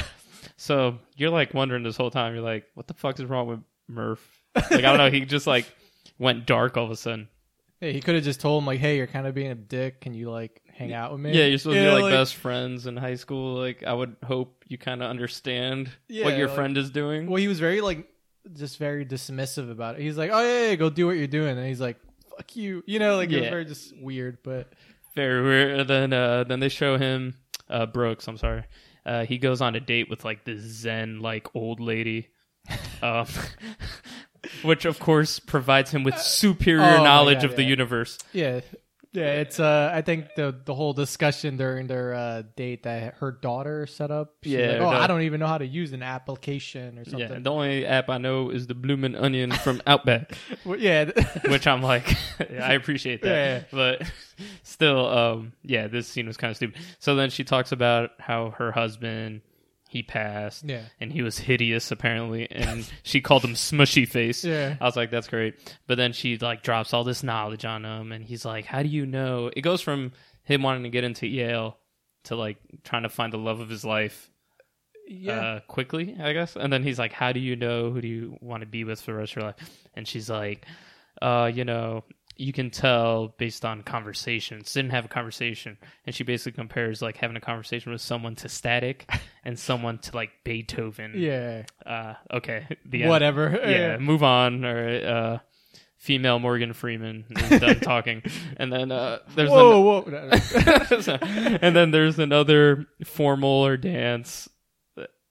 So 0.61 0.99
you're 1.17 1.31
like 1.31 1.53
wondering 1.53 1.83
this 1.83 1.97
whole 1.97 2.11
time. 2.11 2.33
You're 2.35 2.43
like, 2.43 2.65
"What 2.75 2.87
the 2.87 2.93
fuck 2.93 3.19
is 3.19 3.25
wrong 3.25 3.47
with 3.47 3.59
Murph?" 3.87 4.21
Like, 4.55 4.71
I 4.71 4.81
don't 4.81 4.97
know. 4.97 5.09
He 5.09 5.21
just 5.25 5.47
like 5.47 5.65
went 6.19 6.45
dark 6.45 6.77
all 6.77 6.85
of 6.85 6.91
a 6.91 6.95
sudden. 6.95 7.27
Hey, 7.79 7.93
he 7.93 7.99
could 8.01 8.13
have 8.15 8.23
just 8.23 8.39
told 8.41 8.61
him 8.61 8.67
like, 8.67 8.79
"Hey, 8.79 8.97
you're 8.97 9.07
kind 9.07 9.25
of 9.25 9.33
being 9.33 9.49
a 9.51 9.55
dick. 9.55 10.01
Can 10.01 10.13
you 10.13 10.29
like 10.29 10.61
hang 10.71 10.93
out 10.93 11.11
with 11.11 11.19
me?" 11.21 11.31
Yeah, 11.31 11.45
you're 11.45 11.57
supposed 11.57 11.77
to 11.77 11.81
Yeah, 11.81 11.95
be 11.95 12.01
like, 12.03 12.11
best 12.13 12.35
friends 12.35 12.85
in 12.85 12.95
high 12.95 13.15
school. 13.15 13.55
Like, 13.57 13.83
I 13.83 13.93
would 13.93 14.15
hope 14.23 14.63
you 14.67 14.77
kind 14.77 15.01
of 15.01 15.09
understand 15.09 15.89
Yeah, 16.07 16.25
what 16.25 16.37
your 16.37 16.47
like- 16.47 16.55
friend 16.55 16.77
is 16.77 16.91
doing. 16.91 17.27
Well, 17.27 17.37
he 17.41 17.47
was 17.47 17.59
very 17.59 17.81
like, 17.81 18.07
just 18.53 18.77
very 18.77 19.03
dismissive 19.05 19.71
about 19.71 19.95
it. 19.95 20.01
He's 20.03 20.17
like, 20.17 20.29
"Oh 20.31 20.41
yeah, 20.41 20.69
yeah, 20.69 20.75
go 20.75 20.89
do 20.91 21.07
what 21.07 21.15
you're 21.17 21.25
doing," 21.27 21.57
and 21.57 21.65
he's 21.67 21.81
like, 21.81 21.97
"Fuck 22.37 22.55
you," 22.55 22.83
you 22.85 22.99
know, 22.99 23.15
like 23.15 23.31
it 23.31 23.35
was 23.37 23.43
Yeah. 23.45 23.49
very 23.49 23.65
just 23.65 23.93
weird. 23.99 24.37
But 24.43 24.71
Very 25.15 25.41
weird. 25.43 25.79
And 25.79 25.89
then, 25.89 26.13
uh, 26.13 26.43
then 26.45 26.59
they 26.59 26.69
show 26.69 26.97
him 26.97 27.33
uh, 27.69 27.85
Brooks. 27.87 28.27
I'm 28.27 28.37
sorry. 28.37 28.63
Uh, 29.05 29.25
he 29.25 29.37
goes 29.37 29.61
on 29.61 29.75
a 29.75 29.79
date 29.79 30.09
with 30.09 30.23
like 30.23 30.43
this 30.45 30.61
Zen 30.61 31.19
like 31.21 31.55
old 31.55 31.79
lady, 31.79 32.29
um, 33.01 33.25
which 34.63 34.85
of 34.85 34.99
course 34.99 35.39
provides 35.39 35.91
him 35.91 36.03
with 36.03 36.17
superior 36.17 36.97
oh 36.99 37.03
knowledge 37.03 37.41
God, 37.41 37.51
of 37.51 37.55
the 37.55 37.63
universe. 37.63 38.17
yeah, 38.33 38.61
Yeah, 39.13 39.33
it's 39.41 39.59
uh 39.59 39.91
I 39.93 40.01
think 40.03 40.35
the 40.35 40.55
the 40.63 40.73
whole 40.73 40.93
discussion 40.93 41.57
during 41.57 41.87
their 41.87 42.13
uh 42.13 42.43
date 42.55 42.83
that 42.83 43.15
her 43.15 43.31
daughter 43.33 43.85
set 43.85 44.09
up. 44.09 44.35
she's 44.43 44.53
Yeah, 44.53 44.67
like, 44.67 44.81
oh, 44.81 44.87
I 44.89 45.07
don't 45.07 45.23
even 45.23 45.41
know 45.41 45.47
how 45.47 45.57
to 45.57 45.65
use 45.65 45.91
an 45.91 46.01
application 46.01 46.97
or 46.97 47.03
something. 47.03 47.19
Yeah, 47.29 47.39
the 47.39 47.51
only 47.51 47.85
app 47.85 48.09
I 48.09 48.17
know 48.19 48.49
is 48.51 48.67
the 48.67 48.73
Bloomin' 48.75 49.15
Onion 49.15 49.51
from 49.51 49.81
Outback, 49.87 50.37
Well, 50.63 50.79
yeah. 50.79 51.11
which 51.49 51.67
I'm 51.67 51.81
like, 51.81 52.15
I 52.39 52.73
appreciate 52.73 53.21
that, 53.23 53.27
Yeah. 53.27 53.63
but 53.71 54.11
still, 54.63 55.05
um, 55.07 55.53
yeah, 55.63 55.87
this 55.87 56.07
scene 56.07 56.27
was 56.27 56.37
kind 56.37 56.51
of 56.51 56.55
stupid. 56.57 56.81
So 56.99 57.15
then 57.15 57.29
she 57.31 57.43
talks 57.43 57.71
about 57.73 58.11
how 58.19 58.51
her 58.51 58.71
husband 58.71 59.41
he 59.91 60.03
passed, 60.03 60.63
Yeah. 60.63 60.83
and 61.01 61.11
he 61.11 61.21
was 61.21 61.37
hideous 61.37 61.91
apparently, 61.91 62.49
and 62.49 62.89
she 63.03 63.19
called 63.19 63.43
him 63.43 63.55
Smushy 63.55 64.07
Face. 64.07 64.45
Yeah. 64.45 64.77
I 64.79 64.85
was 64.85 64.95
like, 64.95 65.11
that's 65.11 65.27
great. 65.27 65.55
But 65.85 65.97
then 65.97 66.13
she 66.13 66.37
like 66.37 66.63
drops 66.63 66.93
all 66.93 67.03
this 67.03 67.23
knowledge 67.23 67.65
on 67.65 67.83
him, 67.83 68.13
and 68.13 68.23
he's 68.23 68.45
like, 68.45 68.63
how 68.65 68.81
do 68.83 68.87
you 68.87 69.05
know? 69.05 69.51
It 69.53 69.61
goes 69.61 69.81
from 69.81 70.13
him 70.43 70.63
wanting 70.63 70.83
to 70.83 70.89
get 70.89 71.03
into 71.03 71.27
Yale 71.27 71.77
to 72.23 72.37
like 72.37 72.55
trying 72.85 73.03
to 73.03 73.09
find 73.09 73.33
the 73.33 73.37
love 73.37 73.59
of 73.59 73.67
his 73.67 73.83
life 73.83 74.31
yeah. 75.09 75.33
uh, 75.33 75.59
quickly, 75.67 76.15
I 76.17 76.31
guess. 76.31 76.55
And 76.55 76.71
then 76.71 76.83
he's 76.83 76.97
like, 76.97 77.11
"How 77.11 77.33
do 77.33 77.41
you 77.41 77.57
know 77.57 77.91
who 77.91 77.99
do 77.99 78.07
you 78.07 78.37
want 78.39 78.61
to 78.61 78.67
be 78.67 78.85
with 78.85 79.01
for 79.01 79.11
the 79.11 79.17
rest 79.17 79.33
of 79.33 79.35
your 79.37 79.45
life?" 79.47 79.55
And 79.93 80.07
she's 80.07 80.29
like, 80.29 80.65
"Uh, 81.21 81.51
you 81.53 81.65
know, 81.65 82.05
you 82.37 82.53
can 82.53 82.69
tell 82.71 83.29
based 83.37 83.63
on 83.65 83.83
conversations. 83.83 84.73
Didn't 84.73 84.91
have 84.91 85.05
a 85.05 85.09
conversation." 85.09 85.77
And 86.05 86.15
she 86.15 86.23
basically 86.23 86.53
compares 86.53 87.01
like 87.01 87.17
having 87.17 87.37
a 87.37 87.41
conversation 87.41 87.91
with 87.91 88.01
someone 88.01 88.35
to 88.37 88.49
Static 88.49 89.09
and 89.43 89.57
someone 89.59 89.97
to 89.99 90.15
like 90.15 90.31
Beethoven. 90.43 91.13
yeah. 91.15 91.63
Uh, 91.85 92.13
okay. 92.31 92.67
The 92.85 93.03
end. 93.03 93.09
Whatever. 93.09 93.59
Yeah. 93.65 93.97
Move 93.97 94.23
on. 94.23 94.65
Or 94.65 94.87
uh, 95.05 95.39
female 95.97 96.39
Morgan 96.39 96.73
Freeman 96.73 97.25
is 97.29 97.59
done 97.59 97.79
talking, 97.81 98.23
and 98.57 98.73
then 98.73 98.91
uh, 98.91 99.19
there's 99.35 99.49
an- 99.51 99.55
Whoa, 99.55 100.01
whoa. 100.01 100.39
and 101.61 101.75
then 101.75 101.91
there's 101.91 102.17
another 102.17 102.87
formal 103.05 103.65
or 103.65 103.77
dance. 103.77 104.49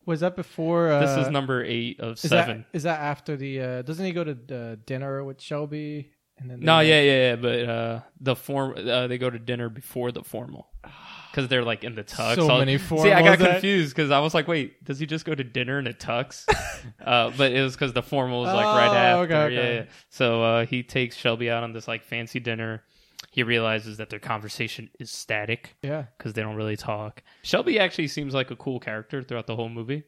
Was 0.06 0.20
that 0.20 0.34
before? 0.36 0.90
Uh, 0.90 1.00
This 1.00 1.26
is 1.26 1.30
number 1.30 1.62
eight 1.64 2.00
of 2.00 2.14
is 2.14 2.20
seven. 2.20 2.64
That, 2.72 2.76
is 2.76 2.82
that 2.84 3.00
after 3.00 3.36
the? 3.36 3.60
Uh, 3.60 3.82
doesn't 3.82 4.04
he 4.04 4.12
go 4.12 4.24
to 4.24 4.32
uh, 4.72 4.76
dinner 4.86 5.22
with 5.24 5.40
Shelby? 5.40 6.12
And 6.40 6.50
then 6.50 6.60
they- 6.60 6.66
No, 6.66 6.80
yeah, 6.80 7.00
yeah, 7.00 7.18
yeah. 7.30 7.36
But 7.36 7.68
uh, 7.68 8.00
the 8.20 8.34
form 8.36 8.74
uh, 8.76 9.06
they 9.06 9.18
go 9.18 9.30
to 9.30 9.38
dinner 9.38 9.68
before 9.68 10.10
the 10.12 10.22
formal 10.24 10.68
because 11.30 11.48
they're 11.48 11.64
like 11.64 11.84
in 11.84 11.94
the 11.94 12.02
tux. 12.04 12.34
So 12.36 12.48
I 12.48 12.58
was- 12.58 12.66
many 12.66 12.78
See, 13.02 13.12
I 13.12 13.22
got 13.22 13.38
that- 13.38 13.52
confused 13.52 13.94
because 13.94 14.10
I 14.10 14.18
was 14.20 14.34
like, 14.34 14.48
wait, 14.48 14.82
does 14.84 14.98
he 14.98 15.06
just 15.06 15.24
go 15.24 15.34
to 15.34 15.44
dinner 15.44 15.78
in 15.78 15.86
a 15.86 15.92
tux? 15.92 16.46
uh, 17.04 17.30
but 17.36 17.52
it 17.52 17.62
was 17.62 17.74
because 17.74 17.92
the 17.92 18.02
formal 18.02 18.40
was 18.40 18.52
like 18.54 18.64
right 18.64 18.88
Oh, 18.88 19.22
after. 19.22 19.34
okay, 19.34 19.44
okay. 19.44 19.54
Yeah, 19.54 19.80
yeah. 19.82 19.86
So 20.08 20.42
uh, 20.42 20.66
he 20.66 20.82
takes 20.82 21.16
Shelby 21.16 21.50
out 21.50 21.62
on 21.62 21.72
this 21.72 21.86
like 21.86 22.02
fancy 22.04 22.40
dinner. 22.40 22.82
He 23.32 23.42
realizes 23.44 23.98
that 23.98 24.08
their 24.10 24.18
conversation 24.18 24.88
is 24.98 25.10
static 25.10 25.76
Yeah. 25.82 26.04
because 26.18 26.32
they 26.32 26.42
don't 26.42 26.56
really 26.56 26.76
talk. 26.76 27.22
Shelby 27.42 27.78
actually 27.78 28.08
seems 28.08 28.34
like 28.34 28.50
a 28.50 28.56
cool 28.56 28.80
character 28.80 29.22
throughout 29.22 29.46
the 29.46 29.54
whole 29.54 29.68
movie, 29.68 30.02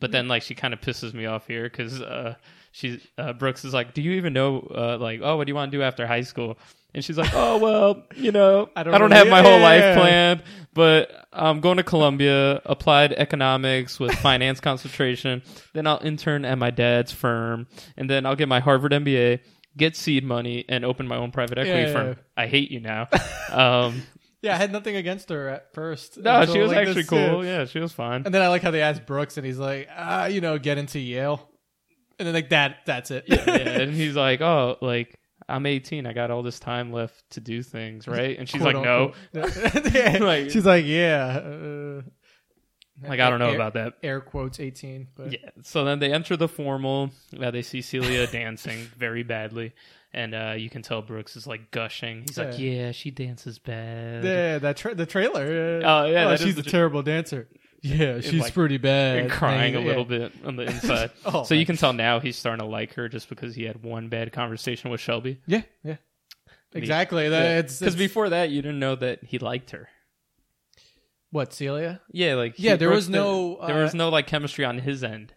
but 0.00 0.10
then 0.10 0.26
like 0.26 0.42
she 0.42 0.54
kind 0.56 0.72
of 0.74 0.80
pisses 0.80 1.12
me 1.14 1.26
off 1.26 1.46
here 1.46 1.64
because 1.64 2.00
uh, 2.00 2.34
she's 2.76 3.06
uh, 3.16 3.32
Brooks 3.32 3.64
is 3.64 3.72
like, 3.72 3.94
"Do 3.94 4.02
you 4.02 4.12
even 4.12 4.32
know 4.32 4.58
uh, 4.58 4.98
like 4.98 5.20
oh 5.22 5.36
what 5.36 5.46
do 5.46 5.50
you 5.50 5.54
want 5.54 5.72
to 5.72 5.78
do 5.78 5.82
after 5.82 6.06
high 6.06 6.22
school?" 6.22 6.58
And 6.94 7.04
she's 7.04 7.18
like, 7.18 7.30
"Oh 7.34 7.58
well, 7.58 8.02
you 8.14 8.32
know, 8.32 8.68
I 8.76 8.82
don't, 8.82 8.94
I 8.94 8.98
don't 8.98 9.10
have 9.10 9.28
my 9.28 9.42
whole 9.42 9.58
life 9.58 9.80
yeah. 9.80 9.94
planned, 9.94 10.42
but 10.74 11.26
I'm 11.32 11.60
going 11.60 11.78
to 11.78 11.82
Columbia, 11.82 12.60
applied 12.64 13.12
economics 13.12 13.98
with 13.98 14.12
finance 14.20 14.60
concentration. 14.60 15.42
Then 15.72 15.86
I'll 15.86 16.00
intern 16.02 16.44
at 16.44 16.58
my 16.58 16.70
dad's 16.70 17.12
firm, 17.12 17.66
and 17.96 18.08
then 18.08 18.26
I'll 18.26 18.36
get 18.36 18.48
my 18.48 18.60
Harvard 18.60 18.92
MBA." 18.92 19.40
Get 19.78 19.94
seed 19.94 20.24
money 20.24 20.64
and 20.70 20.86
open 20.86 21.06
my 21.06 21.16
own 21.16 21.32
private 21.32 21.58
equity 21.58 21.80
Yeah, 21.80 21.86
yeah, 21.88 21.92
firm. 21.92 22.16
I 22.34 22.46
hate 22.46 22.70
you 22.70 22.80
now. 22.80 23.08
Um, 23.52 24.04
Yeah, 24.40 24.54
I 24.54 24.56
had 24.56 24.72
nothing 24.72 24.96
against 24.96 25.28
her 25.28 25.48
at 25.50 25.74
first. 25.74 26.16
no, 26.16 26.46
she 26.46 26.58
was 26.58 26.72
like, 26.72 26.88
actually 26.88 27.04
cool. 27.04 27.40
uh, 27.40 27.42
Yeah, 27.42 27.66
she 27.66 27.78
was 27.78 27.92
fine. 27.92 28.22
And 28.24 28.34
then 28.34 28.40
I 28.40 28.48
like 28.48 28.62
how 28.62 28.70
they 28.70 28.80
asked 28.80 29.04
Brooks, 29.04 29.36
and 29.36 29.44
he's 29.44 29.58
like, 29.58 29.86
ah, 29.94 30.26
you 30.26 30.40
know, 30.40 30.58
get 30.58 30.78
into 30.78 30.98
Yale. 30.98 31.46
And 32.18 32.26
then 32.26 32.34
like 32.34 32.48
that, 32.50 32.78
that's 32.86 33.10
it. 33.10 33.24
yeah, 33.26 33.38
and 33.48 33.92
he's 33.92 34.16
like, 34.16 34.40
"Oh, 34.40 34.76
like 34.80 35.18
I'm 35.48 35.66
18. 35.66 36.06
I 36.06 36.12
got 36.14 36.30
all 36.30 36.42
this 36.42 36.58
time 36.58 36.90
left 36.92 37.22
to 37.30 37.40
do 37.40 37.62
things, 37.62 38.08
right?" 38.08 38.38
And 38.38 38.48
she's 38.48 38.62
Quote, 38.62 38.74
like, 38.76 38.84
"No, 38.84 39.12
Like- 40.24 40.50
She's 40.50 40.64
like, 40.66 40.84
yeah. 40.86 41.40
Uh, 41.42 42.02
like 43.06 43.20
I 43.20 43.28
don't 43.28 43.38
know 43.38 43.50
air, 43.50 43.54
about 43.54 43.74
that." 43.74 43.94
air 44.02 44.20
quotes 44.22 44.58
eighteen, 44.60 45.08
but 45.16 45.32
Yeah. 45.32 45.50
So 45.62 45.84
then 45.84 45.98
they 45.98 46.12
enter 46.12 46.36
the 46.36 46.48
formal. 46.48 47.10
Uh, 47.38 47.50
they 47.50 47.60
see 47.62 47.82
Celia 47.82 48.26
dancing 48.32 48.88
very 48.96 49.22
badly, 49.22 49.74
and 50.14 50.34
uh, 50.34 50.54
you 50.56 50.70
can 50.70 50.80
tell 50.80 51.02
Brooks 51.02 51.36
is 51.36 51.46
like 51.46 51.70
gushing. 51.70 52.22
He's 52.26 52.38
like, 52.38 52.58
Yeah. 52.58 52.70
"Yeah, 52.70 52.92
she 52.92 53.10
dances 53.10 53.58
bad." 53.58 54.24
yeah, 54.24 54.58
that 54.58 54.78
tra- 54.78 54.94
the 54.94 55.04
trailer. 55.04 55.80
Yeah. 55.80 55.80
Oh, 55.84 56.06
yeah, 56.06 56.30
is 56.32 56.40
she's 56.40 56.56
a 56.56 56.62
tra- 56.62 56.72
terrible 56.72 57.02
dancer. 57.02 57.48
Yeah, 57.82 58.20
she's 58.20 58.40
like, 58.40 58.54
pretty 58.54 58.78
bad. 58.78 59.18
And 59.18 59.30
crying 59.30 59.76
a 59.76 59.80
little 59.80 60.04
bit 60.04 60.32
on 60.44 60.56
the 60.56 60.64
inside. 60.64 61.10
Oh, 61.24 61.44
so 61.44 61.54
you 61.54 61.64
can 61.66 61.76
tell 61.76 61.92
now 61.92 62.20
he's 62.20 62.36
starting 62.36 62.64
to 62.64 62.70
like 62.70 62.94
her 62.94 63.08
just 63.08 63.28
because 63.28 63.54
he 63.54 63.64
had 63.64 63.82
one 63.82 64.08
bad 64.08 64.32
conversation 64.32 64.90
with 64.90 65.00
Shelby. 65.00 65.40
Yeah, 65.46 65.62
yeah, 65.84 65.96
exactly. 66.72 67.28
Because 67.28 67.96
before 67.96 68.30
that, 68.30 68.50
you 68.50 68.62
didn't 68.62 68.78
know 68.80 68.96
that 68.96 69.24
he 69.24 69.38
liked 69.38 69.70
her. 69.70 69.88
what 71.30 71.52
Celia? 71.52 72.00
Yeah, 72.10 72.34
like 72.34 72.54
Yeah, 72.56 72.76
there 72.76 72.90
was 72.90 73.08
no, 73.08 73.58
did- 73.60 73.68
there 73.68 73.82
was 73.82 73.94
uh, 73.94 73.98
no 73.98 74.08
like 74.08 74.26
chemistry 74.26 74.64
on 74.64 74.78
his 74.78 75.04
end. 75.04 75.32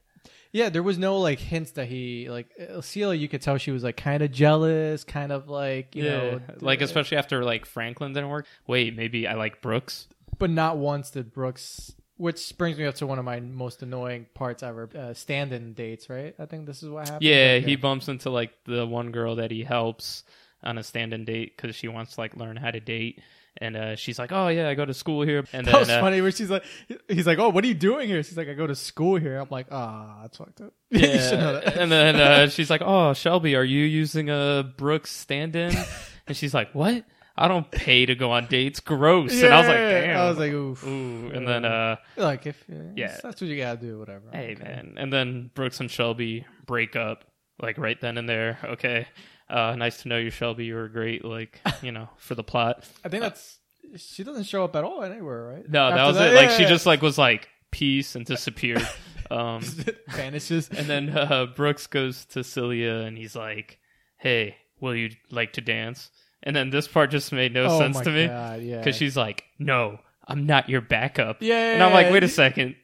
Yeah, 0.52 0.70
there 0.70 0.82
was 0.82 0.98
no 0.98 1.20
like 1.20 1.38
hints 1.40 1.72
that 1.74 1.88
he 1.88 2.28
like 2.30 2.50
uh, 2.60 2.82
Celia. 2.82 3.20
You 3.20 3.28
could 3.28 3.42
tell 3.44 3.58
she 3.60 3.70
was 3.70 3.84
like 3.84 3.98
kind 3.98 4.24
of 4.24 4.32
jealous, 4.32 5.04
kind 5.04 5.32
of 5.32 5.48
like 5.48 5.96
you 5.96 6.06
yeah, 6.06 6.12
know, 6.12 6.42
like 6.62 6.82
uh, 6.82 6.86
especially 6.86 7.18
after 7.18 7.44
like 7.44 7.68
Franklin 7.68 8.14
didn't 8.14 8.30
work. 8.30 8.48
Wait, 8.66 8.96
maybe 8.96 9.28
I 9.28 9.36
like 9.36 9.62
Brooks. 9.62 10.08
but 10.40 10.50
not 10.50 10.78
once 10.78 11.12
did 11.12 11.32
Brooks. 11.32 11.94
Which 12.20 12.58
brings 12.58 12.78
me 12.78 12.84
up 12.86 12.96
to 12.96 13.08
one 13.08 13.18
of 13.18 13.24
my 13.24 13.40
most 13.40 13.82
annoying 13.82 14.26
parts 14.34 14.62
ever: 14.62 14.90
uh, 14.94 15.14
stand-in 15.14 15.72
dates. 15.74 16.10
Right? 16.10 16.36
I 16.38 16.46
think 16.48 16.66
this 16.66 16.84
is 16.84 16.90
what 16.90 17.06
happened. 17.08 17.24
Yeah, 17.24 17.56
Okay. 17.60 17.66
he 17.66 17.76
bumps 17.78 18.10
into 18.10 18.30
like 18.30 18.52
the 18.66 18.86
one 18.86 19.12
girl 19.12 19.38
that 19.38 19.52
he 19.52 19.64
helps 19.64 20.24
on 20.62 20.78
a 20.78 20.84
stand-in 20.84 21.24
date 21.24 21.56
because 21.56 21.76
she 21.78 21.88
wants 21.88 22.16
to 22.16 22.20
like 22.20 22.36
learn 22.36 22.58
how 22.58 22.72
to 22.72 22.82
date, 22.82 23.22
and 23.56 23.78
uh, 23.78 23.96
she's 23.96 24.20
like, 24.20 24.34
"Oh 24.34 24.50
yeah, 24.50 24.68
I 24.68 24.74
go 24.76 24.84
to 24.84 24.94
school 24.94 25.22
here." 25.22 25.46
And 25.54 25.66
then 25.66 25.72
That 25.72 25.80
was 25.80 25.90
uh, 25.90 26.02
funny 26.02 26.20
where 26.20 26.32
she's 26.32 26.50
like, 26.50 26.66
he's 27.08 27.26
like, 27.26 27.40
"Oh, 27.40 27.48
what 27.48 27.64
are 27.64 27.68
you 27.68 27.74
doing 27.74 28.10
here?" 28.10 28.22
She's 28.22 28.36
like, 28.36 28.50
"I 28.50 28.54
go 28.54 28.68
to 28.68 28.76
school 28.76 29.16
here." 29.16 29.38
I'm 29.40 29.48
like, 29.50 29.68
"Ah, 29.72 30.20
that's 30.24 30.38
fucked 30.38 30.60
up." 30.60 30.74
you 30.90 31.00
know 31.02 31.08
yeah, 31.08 31.52
that. 31.54 31.78
and 31.78 31.90
then 31.90 32.16
uh, 32.18 32.50
she's 32.50 32.70
like, 32.70 32.82
"Oh, 32.84 33.14
Shelby, 33.14 33.56
are 33.56 33.64
you 33.64 33.86
using 33.86 34.30
a 34.30 34.70
Brooks 34.76 35.12
stand-in?" 35.12 35.74
and 36.28 36.36
she's 36.36 36.54
like, 36.54 36.76
"What? 36.76 37.06
I 37.42 37.48
don't 37.48 37.70
pay 37.72 38.06
to 38.06 38.16
go 38.16 38.32
on 38.32 38.48
dates. 38.48 38.80
Gross." 38.82 39.42
and 39.42 39.54
I 39.54 39.58
was 39.60 39.68
like, 39.68 39.78
"Damn." 39.78 40.20
I 40.20 40.30
was 40.30 40.38
like, 40.38 40.52
"Oof." 40.52 40.86
"Ooh." 40.86 41.32
And 41.34 41.48
then 41.48 41.64
uh, 41.66 41.96
like 42.18 42.46
if 42.46 42.64
Yeah. 42.96 43.18
that's 43.24 43.40
what 43.42 43.50
you 43.50 43.58
gotta 43.58 43.80
do, 43.80 43.98
whatever. 43.98 44.26
Hey 44.34 44.54
Okay. 44.56 44.64
man, 44.64 44.96
and 44.98 45.12
then 45.14 45.50
Brooks 45.56 45.80
and 45.80 45.90
Shelby 45.90 46.46
break 46.66 46.96
up 46.96 47.24
like 47.62 47.78
right 47.78 48.00
then 48.00 48.18
and 48.18 48.28
there. 48.28 48.60
Okay, 48.64 49.08
uh, 49.50 49.76
nice 49.78 50.02
to 50.04 50.10
know 50.10 50.18
you, 50.18 50.30
Shelby. 50.30 50.66
You 50.66 50.76
were 50.76 50.90
great, 50.90 51.24
like 51.24 51.62
you 51.82 51.92
know, 51.94 52.10
for 52.18 52.36
the 52.36 52.44
plot. 52.44 52.86
I 53.06 53.10
think 53.10 53.24
that's 53.24 53.58
she 53.96 54.24
doesn't 54.24 54.44
show 54.44 54.64
up 54.66 54.76
at 54.76 54.84
all 54.84 55.02
anywhere, 55.04 55.46
right? 55.56 55.70
No, 55.70 55.90
that 55.90 55.98
After 56.00 56.08
was 56.08 56.18
it. 56.32 56.36
Like 56.36 56.50
yeah, 56.50 56.58
she 56.58 56.64
yeah. 56.64 56.70
just 56.70 56.86
like 56.86 57.02
was 57.02 57.18
like 57.18 57.48
peace 57.72 58.16
and 58.16 58.26
disappeared. 58.26 58.88
um, 59.32 59.62
vanishes. 60.10 60.70
and 60.70 60.88
then 60.88 61.10
uh, 61.18 61.46
Brooks 61.56 61.88
goes 61.88 62.26
to 62.26 62.44
Celia 62.44 62.96
and 63.06 63.18
he's 63.18 63.36
like, 63.36 63.80
"Hey, 64.18 64.58
will 64.82 64.96
you 64.96 65.12
like 65.32 65.54
to 65.54 65.62
dance?" 65.62 66.12
And 66.44 66.56
then 66.56 66.70
this 66.70 66.88
part 66.88 67.12
just 67.12 67.32
made 67.32 67.54
no 67.54 67.66
oh 67.66 67.80
sense 67.80 68.00
to 68.02 68.12
me 68.12 68.28
God, 68.28 68.62
yeah. 68.62 68.78
because 68.78 68.96
she's 68.96 69.18
like, 69.18 69.44
"No, 69.58 70.00
I'm 70.28 70.46
not 70.46 70.70
your 70.70 70.82
backup." 70.82 71.38
yeah, 71.42 71.74
And 71.74 71.84
I'm 71.84 71.92
like, 71.92 72.12
"Wait 72.12 72.24
a 72.24 72.30
second, 72.30 72.76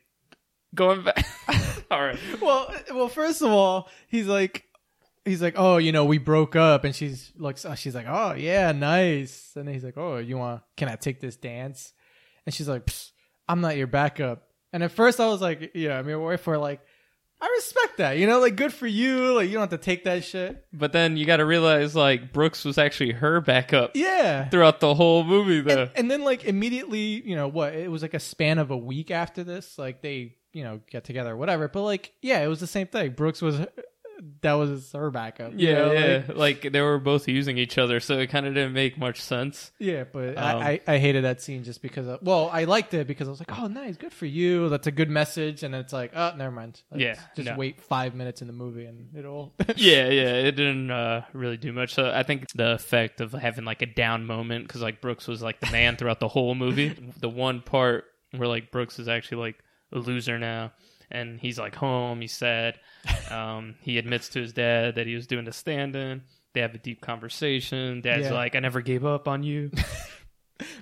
going 0.73 1.03
back." 1.03 1.25
All 1.91 2.01
right. 2.01 2.19
well, 2.41 2.73
well, 2.91 3.07
first 3.07 3.41
of 3.41 3.49
all, 3.49 3.87
he's 4.07 4.27
like, 4.27 4.65
he's 5.23 5.41
like, 5.41 5.53
oh, 5.57 5.77
you 5.77 5.91
know, 5.91 6.05
we 6.05 6.17
broke 6.17 6.55
up, 6.55 6.83
and 6.83 6.95
she's 6.95 7.31
looks, 7.37 7.65
uh, 7.65 7.75
she's 7.75 7.95
like, 7.95 8.07
oh 8.07 8.33
yeah, 8.33 8.71
nice, 8.71 9.51
and 9.55 9.67
then 9.67 9.73
he's 9.73 9.83
like, 9.83 9.97
oh, 9.97 10.17
you 10.17 10.37
want? 10.37 10.61
Can 10.77 10.89
I 10.89 10.95
take 10.95 11.19
this 11.19 11.35
dance? 11.35 11.93
And 12.45 12.53
she's 12.53 12.69
like, 12.69 12.89
I'm 13.47 13.61
not 13.61 13.77
your 13.77 13.87
backup. 13.87 14.43
And 14.71 14.83
at 14.83 14.91
first, 14.91 15.19
I 15.19 15.27
was 15.27 15.41
like, 15.41 15.71
yeah, 15.73 15.97
I 15.97 16.01
mean, 16.01 16.19
wife 16.19 16.41
for 16.41 16.57
like, 16.57 16.81
I 17.45 17.49
respect 17.57 17.97
that, 17.97 18.17
you 18.17 18.25
know, 18.25 18.39
like 18.39 18.55
good 18.55 18.73
for 18.73 18.87
you, 18.87 19.35
like 19.35 19.47
you 19.47 19.53
don't 19.53 19.61
have 19.61 19.69
to 19.69 19.77
take 19.77 20.05
that 20.05 20.23
shit. 20.23 20.65
But 20.73 20.93
then 20.93 21.15
you 21.15 21.25
got 21.27 21.37
to 21.37 21.45
realize 21.45 21.95
like 21.95 22.33
Brooks 22.33 22.65
was 22.65 22.79
actually 22.79 23.11
her 23.11 23.39
backup 23.39 23.91
Yeah. 23.93 24.49
throughout 24.49 24.79
the 24.79 24.95
whole 24.95 25.23
movie 25.23 25.61
though. 25.61 25.83
And, 25.83 25.91
and 25.95 26.11
then 26.11 26.23
like 26.23 26.45
immediately, 26.45 27.21
you 27.27 27.35
know, 27.35 27.47
what 27.47 27.75
it 27.75 27.91
was 27.91 28.01
like 28.01 28.15
a 28.15 28.19
span 28.19 28.57
of 28.57 28.71
a 28.71 28.77
week 28.77 29.11
after 29.11 29.43
this, 29.43 29.77
like 29.77 30.01
they, 30.01 30.35
you 30.53 30.63
know, 30.63 30.81
get 30.89 31.03
together 31.03 31.33
or 31.33 31.37
whatever. 31.37 31.67
But 31.67 31.83
like, 31.83 32.13
yeah, 32.23 32.39
it 32.41 32.47
was 32.47 32.59
the 32.61 32.67
same 32.67 32.87
thing. 32.87 33.11
Brooks 33.11 33.41
was 33.43 33.59
that 34.41 34.53
was 34.53 34.91
her 34.93 35.11
backup. 35.11 35.53
Yeah, 35.55 35.73
know, 35.73 35.91
yeah. 35.91 36.23
like- 36.27 36.37
Like, 36.63 36.71
they 36.73 36.81
were 36.81 36.99
both 36.99 37.27
using 37.27 37.57
each 37.57 37.77
other, 37.77 37.99
so 37.99 38.17
it 38.19 38.27
kind 38.27 38.45
of 38.45 38.53
didn't 38.53 38.73
make 38.73 38.97
much 38.97 39.21
sense. 39.21 39.71
yeah. 39.79 40.03
But 40.05 40.37
Um, 40.37 40.43
I, 40.43 40.81
I 40.87 40.95
I 40.95 40.97
hated 40.99 41.23
that 41.23 41.41
scene 41.41 41.63
just 41.63 41.81
because. 41.81 42.07
Of, 42.07 42.19
well, 42.21 42.49
I 42.53 42.63
liked 42.65 42.93
it 42.93 43.07
because 43.07 43.27
I 43.27 43.31
was 43.31 43.39
like, 43.39 43.57
oh, 43.59 43.67
nice, 43.67 43.97
good 43.97 44.13
for 44.13 44.25
you. 44.25 44.69
That's 44.69 44.87
a 44.87 44.91
good 44.91 45.09
message. 45.09 45.63
And 45.63 45.73
it's 45.75 45.91
like, 45.93 46.11
oh, 46.15 46.33
never 46.37 46.51
mind. 46.51 46.81
Yeah, 46.95 47.15
just 47.35 47.49
no. 47.49 47.55
wait 47.57 47.81
five 47.81 48.15
minutes 48.15 48.41
in 48.41 48.47
the 48.47 48.53
movie 48.53 48.85
and 48.85 49.09
it'll. 49.17 49.53
yeah, 49.75 50.07
yeah, 50.09 50.33
it 50.35 50.51
didn't 50.55 50.91
uh, 50.91 51.23
really 51.33 51.57
do 51.57 51.73
much. 51.73 51.93
So 51.93 52.11
I 52.11 52.23
think 52.23 52.45
the 52.53 52.71
effect 52.73 53.21
of 53.21 53.31
having 53.33 53.65
like 53.65 53.81
a 53.81 53.85
down 53.87 54.25
moment 54.25 54.67
because 54.67 54.81
like 54.81 55.01
Brooks 55.01 55.27
was 55.27 55.41
like 55.41 55.59
the 55.59 55.71
man 55.71 55.97
throughout 55.97 56.19
the 56.19 56.27
whole 56.29 56.55
movie. 56.55 56.95
The 57.19 57.29
one 57.29 57.61
part 57.61 58.05
where 58.35 58.47
like 58.47 58.71
Brooks 58.71 58.99
is 58.99 59.07
actually 59.07 59.37
like 59.41 59.57
a 59.91 59.97
loser 59.99 60.37
now, 60.37 60.71
and 61.11 61.39
he's 61.39 61.57
like 61.59 61.75
home, 61.75 62.21
he's 62.21 62.33
sad. 62.33 62.79
Um, 63.31 63.75
he 63.81 63.97
admits 63.97 64.29
to 64.29 64.39
his 64.41 64.53
dad 64.53 64.95
that 64.95 65.07
he 65.07 65.15
was 65.15 65.25
doing 65.27 65.45
the 65.45 65.51
stand-in. 65.51 66.21
They 66.53 66.61
have 66.61 66.75
a 66.75 66.77
deep 66.77 67.01
conversation. 67.01 68.01
Dad's 68.01 68.25
Yeah. 68.27 68.33
like, 68.33 68.55
"I 68.55 68.59
never 68.59 68.81
gave 68.81 69.03
up 69.05 69.27
on 69.27 69.41
you." 69.43 69.71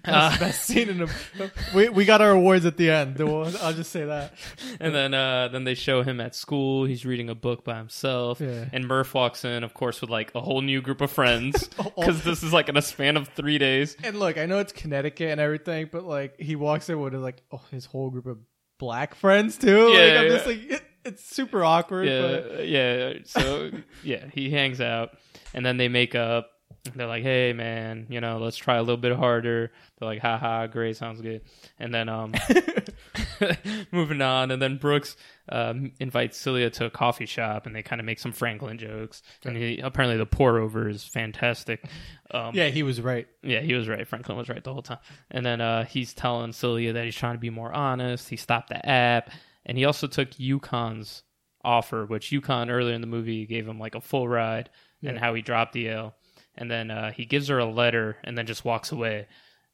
That's 0.06 0.38
the 0.38 0.46
best 0.46 0.64
scene 0.66 0.88
in 0.90 0.98
the. 1.00 1.52
We 1.74 1.90
we 1.90 2.06
got 2.06 2.22
our 2.22 2.32
awards 2.32 2.66
at 2.66 2.78
the 2.78 2.92
end. 2.92 3.20
I'll 3.20 3.74
just 3.74 3.92
say 3.92 4.06
that. 4.06 4.34
and 4.80 4.94
then 4.94 5.14
uh, 5.16 5.48
then 5.48 5.64
they 5.64 5.74
show 5.74 6.04
him 6.04 6.22
at 6.22 6.36
school. 6.36 6.86
He's 6.86 7.06
reading 7.06 7.30
a 7.30 7.36
book 7.36 7.64
by 7.64 7.78
himself, 7.78 8.40
Yeah. 8.40 8.66
and 8.72 8.88
Murph 8.88 9.14
walks 9.16 9.44
in, 9.46 9.64
of 9.64 9.74
course, 9.74 10.00
with 10.02 10.10
like 10.12 10.32
a 10.36 10.42
whole 10.42 10.62
new 10.62 10.82
group 10.82 11.02
of 11.02 11.10
friends 11.12 11.68
because 11.96 12.24
this 12.24 12.44
is 12.44 12.54
like 12.54 12.70
in 12.70 12.78
a 12.78 12.82
span 12.84 13.18
of 13.18 13.30
three 13.30 13.58
days. 13.58 13.96
And 14.04 14.20
look, 14.20 14.38
I 14.38 14.46
know 14.46 14.60
it's 14.60 14.74
Connecticut 14.74 15.30
and 15.30 15.42
everything, 15.42 15.90
but 15.92 16.04
like 16.04 16.40
he 16.40 16.56
walks 16.56 16.90
in 16.90 17.00
with 17.00 17.16
like 17.16 17.42
oh, 17.52 17.62
his 17.72 17.86
whole 17.86 18.10
group 18.12 18.28
of 18.28 18.38
black 18.80 19.16
friends 19.16 19.58
too. 19.58 19.88
like, 19.90 19.98
Yeah, 19.98 20.20
I'm 20.20 20.24
yeah. 20.26 20.30
just 20.30 20.46
like 20.46 20.60
it, 20.72 20.82
it's 21.06 21.26
super 21.26 21.64
awkward. 21.64 22.08
Yeah, 22.08 22.62
yeah. 22.62 23.14
So 23.26 23.72
yeah, 24.04 24.26
he 24.34 24.50
hangs 24.50 24.80
out, 24.82 25.18
and 25.54 25.66
then 25.66 25.78
they 25.78 25.88
make 25.88 26.16
up. 26.16 26.50
They're 26.96 27.08
like, 27.08 27.24
"Hey, 27.24 27.54
man, 27.54 28.08
you 28.10 28.20
know, 28.20 28.40
let's 28.40 28.58
try 28.58 28.76
a 28.76 28.82
little 28.82 28.98
bit 28.98 29.16
harder." 29.16 29.72
They're 29.98 30.08
like, 30.10 30.20
"Ha 30.22 30.38
ha, 30.38 30.68
great, 30.68 30.98
sounds 30.98 31.22
good." 31.22 31.42
And 31.80 31.94
then 31.94 32.10
um, 32.10 32.34
moving 33.92 34.22
on, 34.22 34.52
and 34.52 34.62
then 34.62 34.78
Brooks 34.78 35.16
um, 35.50 35.92
invites 36.00 36.38
Celia 36.38 36.70
to 36.72 36.86
a 36.86 36.90
coffee 36.90 37.26
shop, 37.26 37.66
and 37.66 37.76
they 37.76 37.84
kind 37.84 38.00
of 38.00 38.06
make 38.06 38.20
some 38.20 38.32
Franklin 38.32 38.78
jokes. 38.78 39.22
And 39.44 39.56
he, 39.58 39.80
apparently, 39.80 40.18
the 40.18 40.26
pour 40.26 40.58
over 40.60 40.90
is 40.90 41.04
fantastic. 41.04 41.86
Um, 42.32 42.56
yeah, 42.56 42.70
he 42.70 42.84
was 42.84 43.02
right. 43.02 43.28
Yeah, 43.42 43.62
he 43.62 43.74
was 43.74 43.88
right. 43.88 44.08
Franklin 44.08 44.38
was 44.38 44.50
right 44.50 44.64
the 44.64 44.74
whole 44.74 44.82
time. 44.82 45.00
And 45.32 45.46
then 45.46 45.62
uh, 45.62 45.86
he's 45.86 46.14
telling 46.14 46.52
Celia 46.54 46.94
that 46.94 47.06
he's 47.06 47.16
trying 47.16 47.36
to 47.36 47.40
be 47.40 47.50
more 47.50 47.72
honest. 47.72 48.30
He 48.30 48.38
stopped 48.38 48.70
the 48.70 48.86
app, 48.88 49.32
and 49.66 49.78
he 49.78 49.86
also 49.86 50.08
took 50.08 50.32
UConn's 50.32 51.24
offer, 51.64 52.06
which 52.06 52.32
UConn 52.32 52.70
earlier 52.70 52.96
in 52.96 53.02
the 53.02 53.08
movie 53.08 53.46
gave 53.46 53.68
him 53.68 53.80
like 53.80 53.96
a 53.96 54.02
full 54.02 54.28
ride, 54.28 54.70
and 55.04 55.20
how 55.20 55.34
he 55.34 55.42
dropped 55.42 55.74
the 55.74 55.90
L. 55.90 56.16
And 56.56 56.70
then 56.70 56.92
uh, 56.92 57.12
he 57.12 57.26
gives 57.26 57.48
her 57.48 57.60
a 57.60 57.66
letter, 57.66 58.18
and 58.24 58.38
then 58.38 58.46
just 58.46 58.66
walks 58.66 58.92
away. 58.92 59.28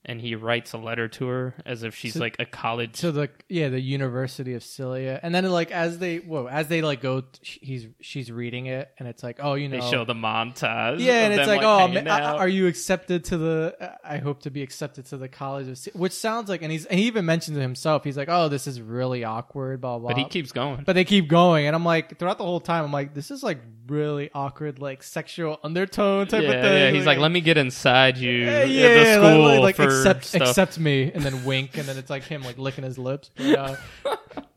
And 0.06 0.22
he 0.22 0.34
writes 0.36 0.72
a 0.72 0.78
letter 0.78 1.10
to 1.10 1.28
her 1.28 1.56
as 1.66 1.84
if 1.84 1.94
she's 1.94 2.14
So- 2.14 2.22
like 2.22 2.38
a 2.40 2.46
college. 2.46 2.94
to 3.02 3.12
the 3.12 3.30
yeah 3.50 3.68
the 3.68 3.82
University 3.82 4.54
of 4.54 4.64
Celia, 4.64 5.20
and 5.22 5.36
then 5.36 5.44
like 5.52 5.72
as 5.72 6.00
they 6.00 6.18
whoa 6.20 6.48
as 6.48 6.68
they 6.70 6.82
like 6.82 7.02
go, 7.02 7.24
he's 7.42 7.86
she's 8.00 8.32
reading 8.32 8.68
it, 8.68 8.90
and 8.98 9.10
it's 9.10 9.22
like 9.24 9.40
oh 9.42 9.56
you 9.56 9.68
know 9.68 9.80
they 9.82 9.90
show 9.92 10.06
the 10.06 10.14
montage. 10.14 11.00
yeah, 11.00 11.26
and 11.26 11.34
it's 11.34 11.48
them, 11.48 11.58
like, 11.58 11.66
oh, 11.66 11.80
hanging 11.80 12.06
ma- 12.06 12.12
out. 12.12 12.40
are 12.40 12.48
you 12.48 12.68
accepted 12.68 13.26
to 13.26 13.38
the? 13.38 13.98
I 14.04 14.18
hope 14.20 14.44
to 14.44 14.50
be 14.50 14.64
accepted 14.64 15.06
to 15.08 15.18
the 15.18 15.28
College 15.28 15.68
of, 15.68 15.78
Ci- 15.80 15.92
which 15.94 16.14
sounds 16.14 16.48
like, 16.50 16.62
and 16.62 16.72
he's 16.72 16.86
and 16.86 16.98
he 16.98 17.08
even 17.08 17.26
mentions 17.26 17.58
it 17.58 17.62
himself. 17.62 18.06
He's 18.06 18.18
like, 18.18 18.30
oh, 18.30 18.48
this 18.48 18.68
is 18.68 18.82
really 18.82 19.26
awkward, 19.26 19.82
blah 19.82 20.00
blah. 20.00 20.10
but 20.12 20.18
he 20.18 20.24
keeps 20.26 20.54
going. 20.54 20.84
but 20.86 20.94
they 20.94 21.04
keep 21.04 21.28
going, 21.28 21.68
and 21.68 21.76
I'm 21.76 21.86
like, 21.86 22.18
throughout 22.18 22.38
the 22.38 22.46
whole 22.46 22.62
time, 22.62 22.86
I'm 22.86 22.94
like, 22.94 23.14
this 23.14 23.32
is 23.32 23.44
like 23.44 23.60
really 23.88 24.30
awkward, 24.36 24.80
like 24.80 25.02
sexual 25.04 25.60
undertone 25.64 26.28
type 26.28 26.44
yeah, 26.44 26.50
of 26.52 26.62
thing. 26.64 26.74
yeah. 26.74 26.92
He's 26.92 27.08
like, 27.08 27.18
let 27.18 27.32
me 27.32 27.42
get 27.42 27.58
inside 27.58 28.18
you 28.18 28.30
Yeah, 28.46 28.64
yeah, 28.64 29.18
the 29.18 29.26
school 29.34 29.50
like, 29.50 29.60
like, 29.62 29.76
for 29.76 29.89
accept 29.90 30.26
stuff. 30.26 30.42
accept 30.50 30.80
me, 30.80 31.12
and 31.12 31.24
then 31.24 31.44
wink, 31.46 31.78
and 31.78 31.86
then 31.88 31.98
it's 31.98 32.10
like 32.10 32.24
him 32.24 32.42
like 32.44 32.58
licking 32.58 32.84
his 32.84 32.98
lips. 32.98 33.30
But, 33.36 33.56
uh, 33.58 33.76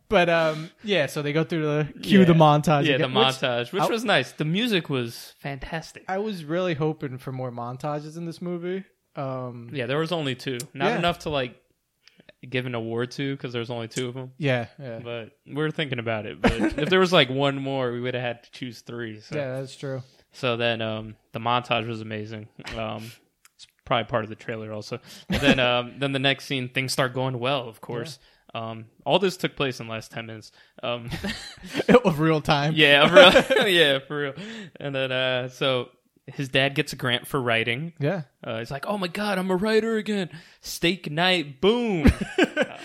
but 0.09 0.29
um, 0.29 0.71
yeah, 0.85 1.07
so 1.07 1.23
they 1.23 1.33
go 1.33 1.43
through 1.45 1.63
the 1.63 2.01
cue 2.03 2.21
Yeah. 2.21 2.25
the 2.27 2.35
montage. 2.35 2.85
Yeah, 2.87 2.99
the 2.99 3.05
again, 3.05 3.15
which 3.15 3.27
montage, 3.27 3.73
which 3.73 3.83
I- 3.83 3.89
was 3.89 4.05
nice. 4.05 4.33
The 4.33 4.45
music 4.45 4.89
was 4.91 5.35
fantastic. 5.39 6.05
I 6.09 6.19
was 6.19 6.45
really 6.45 6.75
hoping 6.75 7.19
for 7.19 7.33
more 7.33 7.51
montages 7.51 8.17
in 8.17 8.27
this 8.27 8.43
movie. 8.43 8.85
Um, 9.17 9.71
Yeah, 9.73 9.87
there 9.87 9.99
was 9.99 10.13
only 10.13 10.35
two. 10.35 10.59
Not 10.75 10.91
Yeah. 10.93 10.99
enough 10.99 11.21
to 11.21 11.31
like 11.31 11.57
give 12.49 12.67
an 12.67 12.75
award 12.75 13.11
to 13.13 13.37
because 13.37 13.53
there's 13.53 13.71
only 13.71 13.87
two 13.89 14.09
of 14.09 14.15
them. 14.15 14.33
yeah, 14.37 14.67
yeah, 14.81 14.99
But 15.03 15.31
we 15.47 15.63
are 15.63 15.71
thinking 15.71 15.99
about 15.99 16.27
it. 16.27 16.41
But 16.41 16.53
if 16.79 16.89
there 16.89 16.99
was 17.01 17.13
like 17.13 17.31
one 17.31 17.57
more, 17.57 17.93
we 17.93 18.01
would 18.01 18.15
have 18.15 18.23
had 18.23 18.43
to 18.45 18.51
choose 18.51 18.81
three. 18.81 19.21
So, 19.21 19.37
yeah. 19.37 19.61
That's 19.61 19.77
true. 19.77 20.03
so 20.33 20.57
then 20.57 20.83
um, 20.83 21.15
the 21.33 21.39
montage 21.39 21.87
was 21.87 22.01
amazing. 22.01 22.49
Um, 22.77 23.13
probably 23.85 24.05
part 24.05 24.25
of 24.25 24.31
the 24.31 24.37
trailer 24.37 24.73
also. 24.73 25.01
And 25.29 25.41
then 25.41 25.61
um, 25.61 25.95
then 25.99 26.13
the 26.13 26.19
next 26.19 26.47
scene, 26.47 26.69
things 26.69 26.93
start 26.93 27.15
going 27.15 27.39
well. 27.39 27.69
Of 27.69 27.81
course. 27.81 28.19
Um, 28.55 28.87
all 29.07 29.19
this 29.19 29.39
took 29.39 29.57
place 29.57 29.81
in 29.81 29.87
the 29.87 29.93
last 29.93 30.11
ten 30.13 30.27
minutes. 30.27 30.53
Um, 30.83 31.11
of 32.05 32.21
real 32.21 32.41
time. 32.41 32.75
yeah, 32.77 33.09
for 33.09 33.55
real. 33.55 33.69
yeah, 33.73 33.99
for 34.07 34.21
real. 34.21 34.35
And 34.79 34.95
then 34.95 35.11
uh, 35.11 35.49
so 35.49 35.89
his 36.27 36.49
dad 36.49 36.75
gets 36.75 36.93
a 36.93 36.97
grant 36.97 37.27
for 37.27 37.41
writing. 37.41 37.95
yeah. 37.99 38.23
Uh, 38.45 38.59
he's 38.59 38.71
like, 38.71 38.85
"Oh 38.87 38.99
my 38.99 39.09
god, 39.09 39.39
I'm 39.39 39.51
a 39.51 39.57
writer 39.57 39.97
again." 39.97 40.29
Steak 40.61 41.11
night, 41.11 41.61
boom. 41.61 42.13
Uh, 42.39 42.77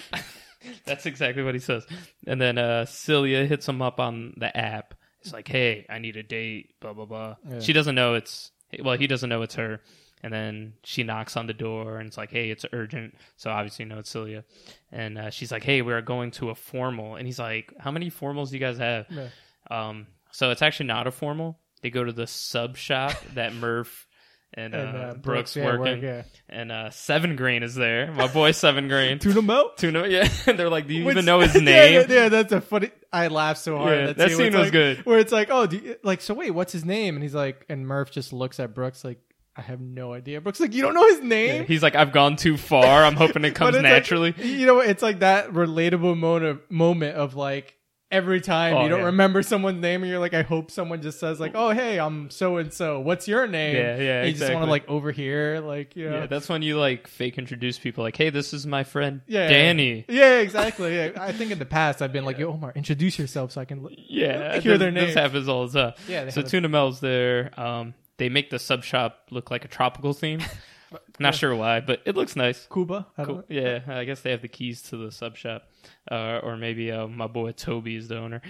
that's 0.86 1.06
exactly 1.06 1.44
what 1.44 1.54
he 1.54 1.60
says. 1.60 1.86
And 2.26 2.40
then 2.40 2.58
uh, 2.58 2.86
Celia 2.86 3.46
hits 3.46 3.68
him 3.68 3.82
up 3.82 4.00
on 4.00 4.34
the 4.38 4.56
app. 4.56 4.94
It's 5.22 5.34
like, 5.34 5.48
"Hey, 5.50 5.86
I 5.90 6.00
need 6.00 6.16
a 6.16 6.24
date." 6.24 6.80
Blah 6.80 6.94
blah 6.94 7.06
blah. 7.06 7.36
Yeah. 7.50 7.60
She 7.60 7.74
doesn't 7.74 7.96
know 7.96 8.14
it's 8.14 8.52
well. 8.82 8.98
He 8.98 9.08
doesn't 9.08 9.30
know 9.30 9.42
it's 9.42 9.56
her. 9.56 9.82
And 10.24 10.34
then 10.34 10.74
she 10.84 11.04
knocks 11.04 11.38
on 11.38 11.46
the 11.46 11.54
door 11.54 12.00
and 12.00 12.08
it's 12.08 12.18
like, 12.18 12.32
"Hey, 12.32 12.50
it's 12.50 12.66
urgent." 12.74 13.16
So 13.36 13.52
obviously, 13.52 13.86
you 13.86 13.90
know 13.90 14.00
it's 14.00 14.10
Celia. 14.10 14.44
And 14.92 15.18
uh, 15.18 15.30
she's 15.30 15.52
like, 15.52 15.64
"Hey, 15.64 15.82
we're 15.84 16.02
going 16.02 16.32
to 16.32 16.50
a 16.50 16.56
formal." 16.56 17.16
And 17.16 17.28
he's 17.28 17.38
like, 17.40 17.72
"How 17.80 17.92
many 17.92 18.10
formals 18.10 18.50
do 18.50 18.56
you 18.56 18.60
guys 18.60 18.80
have?" 18.80 19.06
Yeah. 19.12 19.28
Um, 19.70 20.08
so 20.32 20.50
it's 20.52 20.62
actually 20.64 20.88
not 20.88 21.06
a 21.08 21.12
formal. 21.12 21.60
They 21.82 21.92
go 21.92 22.04
to 22.04 22.12
the 22.12 22.26
sub 22.26 22.78
shop 22.78 23.14
that 23.36 23.54
Murph 23.62 24.08
and, 24.54 24.74
uh, 24.74 24.78
And, 24.78 24.98
uh, 24.98 25.14
Brooks, 25.16 25.56
yeah, 25.56 25.66
working, 25.66 26.02
work, 26.02 26.04
yeah. 26.04 26.24
and 26.50 26.72
uh, 26.72 26.90
Seven 26.90 27.36
Grain 27.36 27.62
is 27.64 27.76
there. 27.76 28.12
My 28.12 28.28
boy 28.28 28.52
Seven 28.54 28.88
Grain. 28.88 29.20
Tuna 29.20 29.42
melt. 29.44 29.78
Tuna, 29.78 30.08
yeah. 30.08 30.28
And 30.48 30.58
they're 30.60 30.70
like, 30.70 30.88
"Do 30.88 30.96
you 30.96 31.06
Which- 31.06 31.14
even 31.14 31.26
know 31.26 31.42
his 31.42 31.54
name?" 31.54 31.66
Yeah, 32.10 32.16
yeah, 32.24 32.30
that's 32.30 32.52
a 32.54 32.62
funny. 32.62 32.90
I 33.14 33.28
laughed 33.28 33.60
so 33.62 33.78
hard. 33.78 33.98
Yeah, 34.00 34.10
at 34.10 34.18
that 34.18 34.28
where 34.30 34.36
scene 34.38 34.46
it's 34.48 34.56
was 34.56 34.64
like- 34.66 34.72
good. 34.72 35.06
Where 35.06 35.20
it's 35.20 35.32
like, 35.32 35.50
oh, 35.52 35.68
do 35.68 35.78
you, 35.78 35.96
like, 36.04 36.22
so 36.22 36.34
wait, 36.34 36.52
what's 36.52 36.74
his 36.74 36.86
name? 36.86 37.16
And 37.16 37.24
he's 37.24 37.36
like, 37.36 37.66
and 37.70 37.86
Murph 37.88 38.10
just 38.12 38.34
looks 38.34 38.60
at 38.60 38.74
Brooks 38.74 39.04
like, 39.06 39.20
I 39.58 39.62
have 39.62 39.82
no 39.82 40.14
idea. 40.14 40.40
Brooks 40.40 40.60
like, 40.60 40.74
you 40.74 40.84
don't 40.84 40.94
know 40.94 41.08
his 41.08 41.22
name. 41.22 41.66
He's 41.66 41.82
like, 41.82 41.96
"I've 41.96 42.12
gone 42.12 42.36
too 42.36 42.58
far. 42.58 43.04
I'm 43.04 43.16
hoping 43.16 43.44
it 43.44 43.56
comes 43.56 43.70
it's 43.76 43.84
like- 43.84 43.92
naturally." 43.92 44.36
you 44.38 44.66
know, 44.68 44.80
it's 44.82 45.02
like 45.02 45.20
that 45.22 45.50
relatable 45.50 46.18
moment 46.18 46.62
moment 46.70 47.16
of 47.16 47.36
like 47.36 47.74
every 48.10 48.40
time 48.40 48.74
Oh, 48.74 48.84
you 48.84 48.90
don't 48.90 49.00
yeah. 49.00 49.06
remember 49.08 49.42
someone's 49.44 49.82
name 49.82 50.02
and 50.02 50.10
you're 50.10 50.20
like, 50.22 50.34
I 50.34 50.42
hope 50.44 50.72
someone 50.72 51.02
just 51.02 51.20
says 51.20 51.42
like, 51.42 51.52
oh 51.56 51.72
hey, 51.72 52.00
I'm 52.00 52.30
so 52.30 52.56
and 52.56 52.72
so. 52.72 53.00
What's 53.02 53.28
your 53.28 53.48
name? 53.48 53.76
Yeah, 53.76 53.98
yeah, 53.98 54.20
And 54.22 54.28
you 54.32 54.38
just 54.40 54.54
want 54.54 54.64
to 54.64 54.70
like 54.70 54.88
overhear, 54.88 55.60
like 55.60 55.96
you 55.96 56.10
know. 56.10 56.20
Yeah, 56.20 56.26
that's 56.28 56.48
when 56.48 56.62
you 56.62 56.78
like 56.78 57.08
fake 57.08 57.38
introduce 57.40 57.80
people. 57.80 58.04
Like, 58.04 58.16
"Hey, 58.16 58.30
this 58.30 58.54
is 58.54 58.66
my 58.68 58.84
friend 58.84 59.22
Yeah. 59.28 59.50
Danny." 59.50 60.06
Yeah, 60.08 60.38
exactly. 60.38 60.96
Yeah. 60.96 61.12
I 61.20 61.32
think 61.32 61.50
in 61.52 61.58
the 61.60 61.66
past 61.66 62.02
I've 62.04 62.14
been 62.14 62.26
like, 62.26 62.38
Yo, 62.42 62.52
Omar, 62.54 62.74
introduce 62.76 63.18
yourself 63.18 63.52
so 63.54 63.60
I 63.62 63.66
can. 63.66 63.84
Li-. 63.84 64.06
Yeah, 64.08 64.60
Hear 64.60 64.78
this, 64.78 64.80
their 64.80 64.92
This 64.92 65.04
names. 65.04 65.14
happens 65.16 65.50
all 65.50 65.68
the 65.68 65.82
time. 65.82 65.94
Yeah, 66.08 66.30
So 66.30 66.44
Tuna 66.44 66.70
Mel's 66.70 67.00
there. 67.00 67.52
Um, 67.60 67.96
they 68.18 68.30
make 68.30 68.50
the 68.50 68.60
sub 68.60 68.84
shop 68.84 69.28
look 69.32 69.50
like 69.52 69.66
a 69.66 69.68
tropical 69.68 70.14
theme. 70.14 70.42
Not 71.20 71.36
sure 71.36 71.54
why, 71.54 71.82
but 71.82 72.02
it 72.06 72.16
looks 72.16 72.38
nice. 72.38 72.66
Cuba. 72.72 73.08
I 73.18 73.26
Cool. 73.26 73.44
Yeah, 73.50 73.82
I 73.90 74.06
guess 74.06 74.22
they 74.22 74.32
have 74.32 74.42
the 74.42 74.48
keys 74.48 74.82
to 74.84 74.96
the 74.98 75.12
sub 75.12 75.36
shop, 75.36 75.64
uh, 76.10 76.40
or 76.42 76.56
maybe 76.56 76.92
uh, 76.94 77.08
my 77.08 77.28
boy 77.28 77.52
Toby 77.52 77.98
is 77.98 78.08
the 78.08 78.18
owner. 78.18 78.42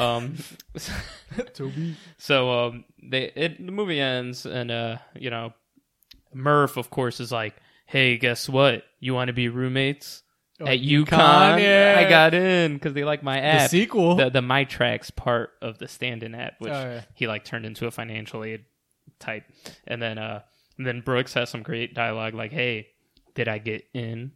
Um, 0.00 0.34
Toby. 1.54 1.96
so 2.18 2.50
um, 2.66 2.84
they 3.02 3.30
it, 3.36 3.64
the 3.64 3.70
movie 3.72 4.00
ends, 4.00 4.44
and 4.46 4.70
uh, 4.70 4.96
you 5.14 5.30
know, 5.30 5.52
Murph, 6.32 6.76
of 6.76 6.90
course, 6.90 7.20
is 7.20 7.30
like, 7.30 7.54
"Hey, 7.86 8.16
guess 8.18 8.48
what? 8.48 8.82
You 8.98 9.14
want 9.14 9.28
to 9.28 9.32
be 9.34 9.48
roommates 9.48 10.22
Oh, 10.60 10.66
at 10.66 10.80
UConn, 10.80 11.04
UConn? 11.06 11.62
yeah. 11.62 11.94
I 12.04 12.08
got 12.08 12.34
in 12.34 12.74
because 12.74 12.94
they 12.94 13.04
like 13.04 13.22
my 13.22 13.40
The 13.40 13.46
app." 13.46 13.70
sequel. 13.70 14.16
the 14.16 14.30
the 14.30 14.42
My 14.42 14.64
Tracks 14.64 15.10
part 15.10 15.50
of 15.62 15.78
the 15.78 15.86
stand-in 15.88 16.34
app, 16.34 16.54
which 16.58 16.72
Oh, 16.72 16.82
yeah. 16.82 17.02
he 17.14 17.28
like 17.28 17.44
turned 17.44 17.66
into 17.66 17.86
a 17.86 17.90
financial 17.92 18.42
aid 18.44 18.64
type, 19.24 19.44
and 19.86 20.00
then 20.02 20.18
uh, 20.18 20.42
and 20.78 20.86
then 20.86 21.00
Brooks 21.00 21.34
has 21.34 21.50
some 21.50 21.62
great 21.62 21.94
dialogue 21.94 22.34
like, 22.34 22.52
"Hey, 22.52 22.88
did 23.34 23.48
I 23.48 23.58
get 23.58 23.84
in?" 23.94 24.32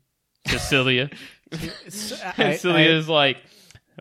To 0.46 0.58
Celia, 0.58 1.10
It's- 1.52 2.12
I- 2.38 2.42
and 2.42 2.60
Celia 2.60 2.90
I- 2.94 2.96
is 2.96 3.08
like, 3.08 3.38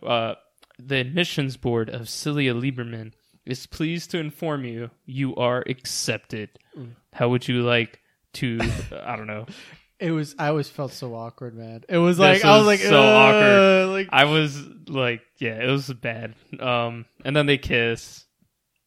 uh, 0.03 0.35
"The 0.79 0.97
admissions 0.97 1.57
board 1.57 1.89
of 1.89 2.07
Celia 2.09 2.53
Lieberman 2.53 3.11
is 3.45 3.65
pleased 3.65 4.11
to 4.11 4.17
inform 4.19 4.65
you 4.65 4.89
you 5.05 5.35
are 5.35 5.63
accepted. 5.67 6.49
Mm. 6.77 6.91
How 7.13 7.29
would 7.29 7.47
you 7.47 7.63
like 7.63 7.99
to? 8.33 8.59
I 9.03 9.15
don't 9.15 9.27
know. 9.27 9.45
It 9.99 10.11
was. 10.11 10.35
I 10.37 10.49
always 10.49 10.69
felt 10.69 10.91
so 10.93 11.15
awkward, 11.15 11.55
man. 11.55 11.83
It 11.89 11.97
was 11.97 12.17
This 12.17 12.43
like 12.43 12.45
I 12.45 12.51
was 12.57 12.59
was 12.59 12.67
like 12.67 12.79
so 12.81 13.01
awkward. 13.01 13.87
Like 13.93 14.09
I 14.11 14.25
was 14.25 14.55
like, 14.87 15.21
yeah, 15.39 15.55
it 15.59 15.71
was 15.71 15.91
bad. 15.91 16.35
Um, 16.59 17.05
and 17.25 17.35
then 17.35 17.47
they 17.47 17.57
kiss. 17.57 18.23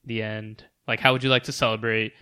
the 0.05 0.23
end. 0.23 0.63
Like, 0.91 0.99
how 1.01 1.13
would 1.13 1.23
you 1.23 1.31
like 1.31 1.45
to 1.45 1.53
celebrate? 1.53 2.13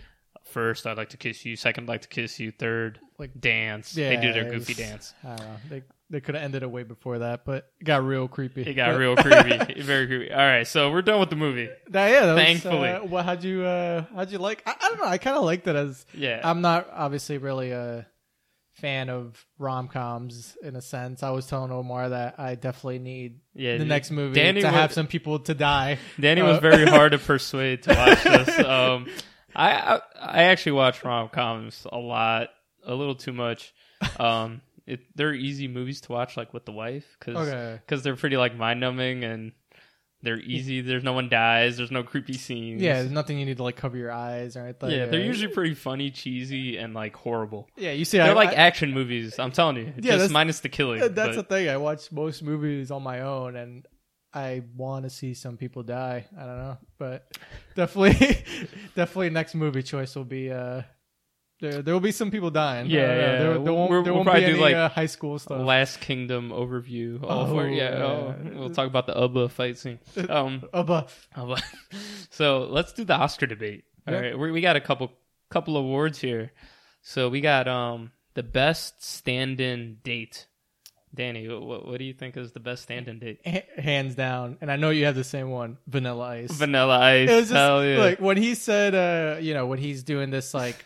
First, 0.45 0.85
I'd 0.87 0.95
like 0.97 1.09
to 1.09 1.17
kiss 1.17 1.43
you. 1.45 1.55
Second, 1.55 1.83
I'd 1.85 1.89
like 1.89 2.01
to 2.03 2.07
kiss 2.07 2.39
you. 2.39 2.51
Third, 2.51 2.99
Like, 3.17 3.31
dance. 3.39 3.95
yeah, 3.97 4.09
they 4.09 4.17
do 4.21 4.31
their 4.31 4.45
goofy 4.45 4.73
was- 4.73 4.77
dance. 4.77 5.13
I 5.23 5.27
don't 5.29 5.39
know. 5.39 5.55
They 5.69 5.83
they 6.11 6.21
could 6.21 6.33
have 6.33 6.43
ended 6.43 6.63
it 6.63 6.71
way 6.71 6.81
before 6.81 7.19
that, 7.19 7.45
but 7.45 7.71
it 7.79 7.83
got 7.83 8.03
real 8.03 8.27
creepy. 8.27 8.63
It 8.63 8.73
got 8.73 8.91
But- 8.93 8.99
real 8.99 9.15
creepy, 9.15 9.81
very 9.81 10.07
creepy. 10.07 10.31
All 10.31 10.37
right, 10.39 10.65
so 10.67 10.91
we're 10.91 11.03
done 11.03 11.19
with 11.19 11.29
the 11.29 11.35
movie. 11.35 11.69
That- 11.89 12.09
yeah, 12.11 12.25
that 12.27 12.33
was, 12.35 12.43
Thankfully. 12.43 12.89
uh, 12.89 13.03
what 13.05 13.25
how'd 13.25 13.43
you 13.43 13.63
uh, 13.63 14.05
how'd 14.15 14.31
you 14.31 14.37
like? 14.39 14.61
I, 14.67 14.71
I 14.79 14.89
don't 14.89 14.99
know. 14.99 15.05
I 15.05 15.17
kind 15.19 15.35
of 15.37 15.43
liked 15.43 15.67
it 15.67 15.75
as 15.75 16.05
Yeah, 16.13 16.41
I'm 16.43 16.61
not 16.61 16.89
obviously 16.93 17.37
really 17.39 17.71
a 17.71 18.07
fan 18.79 19.09
of 19.09 19.45
rom 19.57 19.87
coms 19.87 20.57
in 20.63 20.75
a 20.75 20.81
sense. 20.81 21.21
I 21.23 21.29
was 21.31 21.45
telling 21.47 21.71
Omar 21.71 22.09
that 22.09 22.35
I 22.39 22.55
definitely 22.55 22.99
need 22.99 23.39
yeah. 23.53 23.77
the 23.77 23.85
next 23.85 24.11
movie 24.11 24.35
Danny 24.35 24.61
to 24.61 24.67
was- 24.67 24.75
have 24.75 24.93
some 24.93 25.07
people 25.07 25.39
to 25.39 25.53
die. 25.53 25.97
Danny 26.19 26.41
was 26.41 26.57
Uh, 26.57 26.61
very 26.61 26.85
hard 26.89 27.11
to 27.11 27.17
persuade 27.19 27.83
to 27.83 27.93
watch 27.93 28.23
this. 28.23 28.59
Um, 28.59 29.07
I, 29.55 29.71
I 29.71 29.99
I 30.19 30.43
actually 30.43 30.73
watch 30.73 31.03
rom 31.03 31.29
coms 31.29 31.85
a 31.91 31.97
lot, 31.97 32.49
a 32.83 32.93
little 32.95 33.15
too 33.15 33.33
much. 33.33 33.73
Um, 34.19 34.61
it, 34.85 35.01
they're 35.15 35.33
easy 35.33 35.67
movies 35.67 36.01
to 36.01 36.11
watch, 36.11 36.35
like 36.37 36.53
with 36.53 36.65
the 36.65 36.71
wife, 36.71 37.05
because 37.19 37.47
Okay. 37.47 37.79
they're 38.01 38.15
pretty 38.15 38.37
like 38.37 38.55
mind 38.55 38.79
numbing 38.79 39.23
and 39.23 39.51
they're 40.21 40.39
easy. 40.39 40.81
There's 40.81 41.03
no 41.03 41.13
one 41.13 41.29
dies. 41.29 41.77
There's 41.77 41.91
no 41.91 42.03
creepy 42.03 42.33
scenes. 42.33 42.81
Yeah, 42.81 42.95
there's 42.99 43.11
nothing 43.11 43.39
you 43.39 43.45
need 43.45 43.57
to 43.57 43.63
like 43.63 43.75
cover 43.77 43.95
your 43.97 44.11
eyes 44.11 44.57
or 44.57 44.63
anything. 44.63 44.91
yeah. 44.91 45.05
They're 45.05 45.21
usually 45.21 45.53
pretty 45.53 45.73
funny, 45.75 46.11
cheesy, 46.11 46.77
and 46.77 46.93
like 46.93 47.15
horrible. 47.15 47.69
yeah. 47.77 47.91
You 47.91 48.03
see, 48.05 48.17
They're 48.17 48.31
I, 48.31 48.33
like 48.33 48.49
I- 48.49 48.53
action 48.55 48.93
movies. 48.93 49.39
I'm 49.39 49.51
telling 49.51 49.77
you, 49.77 49.93
Yeah, 49.97 50.17
just 50.17 50.31
minus 50.31 50.59
the 50.59 50.69
killing. 50.69 50.99
that's 51.13 51.35
the 51.35 51.43
thing. 51.43 51.69
I 51.69 51.77
watch 51.77 52.11
most 52.11 52.43
movies 52.43 52.91
on 52.91 53.01
my 53.03 53.21
own, 53.21 53.55
and 53.55 53.85
I 54.33 54.63
want 54.75 55.05
to 55.05 55.09
see 55.09 55.33
some 55.33 55.57
people 55.57 55.83
die. 55.83 56.25
I 56.37 56.45
don't 56.45 56.57
know, 56.57 56.77
but 56.97 57.31
definitely, 57.75 58.43
definitely 58.95 59.29
next 59.31 59.55
movie 59.55 59.81
choice 59.83 60.15
will 60.15 60.25
be. 60.25 60.51
uh 60.51 60.81
there, 61.59 61.81
there 61.81 61.93
will 61.93 62.01
be 62.01 62.11
some 62.11 62.31
people 62.31 62.49
dying. 62.51 62.89
Yeah, 62.89 62.99
I 62.99 63.03
yeah. 63.03 63.15
There, 63.15 63.59
there 63.59 63.73
won't, 63.73 63.91
We're- 63.91 64.03
there 64.03 64.13
we'll 64.13 64.23
won't 64.23 64.37
be 64.37 64.43
any 64.45 64.59
like, 64.59 64.75
uh, 64.75 64.89
high 64.89 65.05
school 65.07 65.37
stuff. 65.39 65.59
Last 65.61 65.99
Kingdom 65.99 66.51
overview. 66.51 67.21
All 67.23 67.45
Oh, 67.45 67.47
for 67.47 67.67
yeah. 67.67 67.97
yeah. 67.97 68.03
Oh, 68.03 68.35
we'll 68.55 68.69
talk 68.69 68.87
about 68.87 69.07
the 69.07 69.13
Ubba 69.13 69.49
fight 69.51 69.77
scene. 69.77 69.99
Um, 70.29 70.63
Oh, 70.73 70.83
but 70.83 71.09
Ubba. 71.35 71.61
so 72.29 72.67
let's 72.69 72.93
do 72.93 73.03
the 73.03 73.13
Oscar 73.15 73.45
debate. 73.47 73.83
All 74.07 74.13
Yeah. 74.13 74.19
right, 74.21 74.39
we 74.39 74.51
we 74.51 74.61
got 74.61 74.75
a 74.75 74.81
couple 74.81 75.11
couple 75.49 75.75
awards 75.77 76.19
here. 76.19 76.51
So 77.01 77.29
we 77.29 77.41
got 77.41 77.67
um 77.67 78.11
the 78.35 78.43
best 78.43 79.03
stand-in 79.03 79.97
date. 80.03 80.47
Danny, 81.13 81.47
what 81.49 81.87
what 81.87 81.97
do 81.97 82.03
you 82.05 82.13
think 82.13 82.37
is 82.37 82.51
the 82.51 82.59
best 82.59 82.83
stand-in 82.83 83.17
date? 83.19 83.41
hands 83.77 84.13
down, 84.15 84.57
and 84.61 84.71
I 84.71 84.75
know 84.75 84.91
you 84.91 85.05
have 85.05 85.15
the 85.15 85.23
same 85.23 85.49
one, 85.49 85.77
Vanilla 85.87 86.25
Ice. 86.43 86.51
Vanilla 86.51 86.99
Ice. 86.99 87.29
it 87.29 87.33
was 87.35 87.43
just 87.45 87.53
hell 87.53 87.83
yeah. 87.83 87.97
like 87.97 88.19
when 88.21 88.37
he 88.37 88.53
said, 88.53 88.93
uh, 88.93 89.39
you 89.41 89.55
know, 89.55 89.65
when 89.65 89.79
he's 89.79 90.03
doing 90.03 90.29
this, 90.29 90.53
like, 90.53 90.85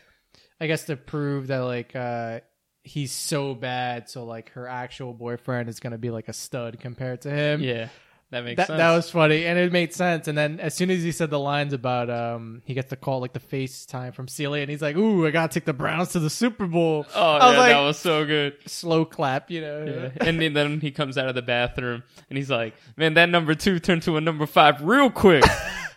I 0.61 0.67
guess 0.67 0.85
to 0.85 0.95
prove 0.95 1.47
that, 1.47 1.59
like, 1.59 1.95
uh, 1.95 2.39
he's 2.83 3.11
so 3.11 3.53
bad, 3.55 4.09
so 4.09 4.25
like 4.25 4.51
her 4.51 4.67
actual 4.67 5.13
boyfriend 5.13 5.69
is 5.69 5.79
gonna 5.79 5.97
be 5.97 6.09
like 6.09 6.27
a 6.27 6.33
stud 6.33 6.79
compared 6.79 7.21
to 7.21 7.29
him. 7.31 7.61
yeah, 7.61 7.87
that 8.31 8.43
makes 8.43 8.57
That, 8.57 8.67
sense. 8.67 8.77
that 8.77 8.95
was 8.95 9.09
funny, 9.09 9.45
and 9.45 9.57
it 9.59 9.71
made 9.71 9.93
sense. 9.93 10.27
And 10.27 10.37
then 10.37 10.59
as 10.59 10.73
soon 10.73 10.89
as 10.89 11.01
he 11.03 11.11
said 11.13 11.29
the 11.29 11.39
lines 11.39 11.71
about 11.71 12.09
um, 12.09 12.61
he 12.65 12.73
gets 12.73 12.89
the 12.89 12.95
call 12.97 13.19
like 13.21 13.31
the 13.33 13.39
FaceTime 13.39 14.13
from 14.13 14.27
Celia, 14.27 14.61
and 14.63 14.69
he's 14.71 14.81
like, 14.81 14.95
"Ooh, 14.97 15.25
I 15.25 15.31
gotta 15.31 15.53
take 15.53 15.65
the 15.65 15.71
Browns 15.73 16.09
to 16.13 16.19
the 16.19 16.29
Super 16.29 16.65
Bowl." 16.67 17.05
oh 17.15 17.21
I 17.21 17.45
was 17.47 17.53
yeah, 17.53 17.59
like, 17.59 17.71
that 17.71 17.79
was 17.81 17.97
so 17.99 18.25
good. 18.25 18.57
slow 18.67 19.05
clap, 19.05 19.49
you 19.51 19.61
know. 19.61 19.85
Yeah. 19.85 20.25
and 20.27 20.41
then- 20.41 20.53
then 20.53 20.81
he 20.81 20.91
comes 20.91 21.17
out 21.17 21.29
of 21.29 21.35
the 21.35 21.41
bathroom 21.41 22.03
and 22.29 22.37
he's 22.37 22.49
like, 22.49 22.73
"Man, 22.97 23.13
that 23.15 23.29
number 23.29 23.55
two 23.55 23.79
turned 23.79 24.03
to 24.03 24.17
a 24.17 24.21
number 24.21 24.45
five 24.45 24.81
real 24.81 25.09
quick." 25.09 25.43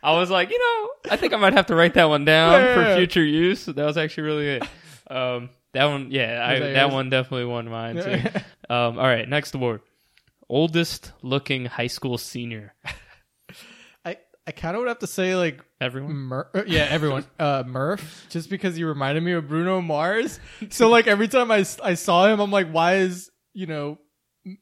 I 0.07 0.19
was 0.19 0.31
like, 0.31 0.51
you 0.51 0.59
know, 0.59 1.13
I 1.13 1.17
think 1.17 1.33
I 1.33 1.37
might 1.37 1.53
have 1.55 1.67
to 1.67 1.75
write 1.75 1.95
that 1.95 2.09
one 2.09 2.25
down 2.25 2.53
Yeah. 2.63 2.75
for 2.75 2.97
future 2.97 3.25
use. 3.25 3.65
That 3.67 3.85
was 3.85 3.97
actually 3.97 4.23
really 4.25 4.45
good. 4.45 4.63
Um, 5.09 5.51
that 5.73 5.87
one, 5.87 6.11
yeah, 6.11 6.43
I, 6.47 6.59
that 6.61 6.73
that 6.75 6.91
one 6.93 7.11
definitely 7.11 7.47
won 7.47 7.69
mine 7.69 7.97
too. 7.97 8.23
Um, 8.69 8.99
all 8.99 9.05
right, 9.07 9.29
next 9.29 9.55
award, 9.55 9.81
oldest 10.49 11.13
looking 11.23 11.67
high 11.67 11.87
school 11.87 12.19
senior. 12.19 12.75
I 14.05 14.17
I 14.47 14.51
kind 14.53 14.75
of 14.77 14.81
would 14.81 14.89
have 14.89 14.99
to 15.01 15.07
say 15.07 15.37
like 15.37 15.61
Everyone. 15.81 16.15
Mur- 16.17 16.51
uh, 16.55 16.63
yeah, 16.67 16.87
everyone. 16.91 17.25
Uh, 17.39 17.63
Murph, 17.67 18.27
just 18.31 18.49
because 18.51 18.79
you 18.79 18.87
reminded 18.89 19.23
me 19.23 19.33
of 19.33 19.47
Bruno 19.49 19.81
Mars. 19.83 20.41
So 20.71 20.89
like 20.89 21.07
every 21.07 21.29
time 21.29 21.51
I, 21.51 21.65
I 21.83 21.95
saw 21.95 22.27
him, 22.27 22.41
I'm 22.41 22.51
like, 22.51 22.71
why 22.71 22.97
is 22.97 23.31
you 23.53 23.67
know 23.67 23.99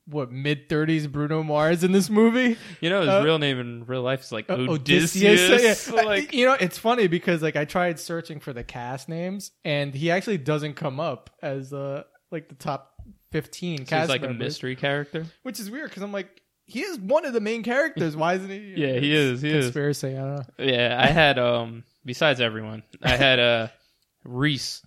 what 0.06 0.30
mid 0.32 0.68
thirties 0.68 1.06
Bruno 1.06 1.42
Mars 1.42 1.84
in 1.84 1.92
this 1.92 2.08
movie? 2.10 2.56
You 2.80 2.90
know 2.90 3.00
his 3.00 3.08
Uh, 3.10 3.22
real 3.24 3.38
name 3.38 3.58
in 3.60 3.84
real 3.86 4.02
life 4.02 4.22
is 4.22 4.32
like 4.32 4.48
Uh, 4.50 4.54
Odysseus. 4.68 5.88
Yeah. 5.88 5.94
Like, 6.04 6.32
you 6.32 6.44
know, 6.46 6.54
it's 6.54 6.78
funny 6.78 7.06
because 7.06 7.42
like 7.42 7.56
I 7.56 7.64
tried 7.64 7.98
searching 8.00 8.40
for 8.40 8.52
the 8.52 8.64
cast 8.64 9.08
names, 9.08 9.50
and 9.64 9.94
he 9.94 10.10
actually 10.10 10.38
doesn't 10.38 10.74
come 10.74 11.00
up 11.00 11.30
as 11.42 11.72
uh 11.72 12.04
like 12.30 12.48
the 12.48 12.54
top 12.54 12.94
fifteen 13.32 13.78
so 13.78 13.84
cast 13.84 14.02
he's 14.10 14.20
like 14.20 14.28
a 14.30 14.32
mystery 14.32 14.76
character. 14.76 15.26
which 15.42 15.58
is 15.60 15.70
weird 15.70 15.90
because 15.90 16.02
I'm 16.02 16.12
like. 16.12 16.40
He 16.66 16.80
is 16.80 16.98
one 16.98 17.26
of 17.26 17.34
the 17.34 17.42
main 17.42 17.62
characters. 17.62 18.16
Why 18.16 18.36
isn't 18.36 18.48
he? 18.48 18.72
Yeah, 18.78 18.98
he 18.98 19.14
is, 19.14 19.42
he 19.42 19.50
is. 19.50 19.66
Conspiracy. 19.66 20.16
I 20.16 20.20
don't 20.20 20.36
know. 20.36 20.42
Yeah, 20.64 20.98
I 20.98 21.08
had 21.08 21.38
um 21.38 21.84
besides 22.06 22.40
everyone, 22.40 22.82
I 23.02 23.16
had 23.16 23.38
uh 23.38 23.68
Reese. 24.24 24.80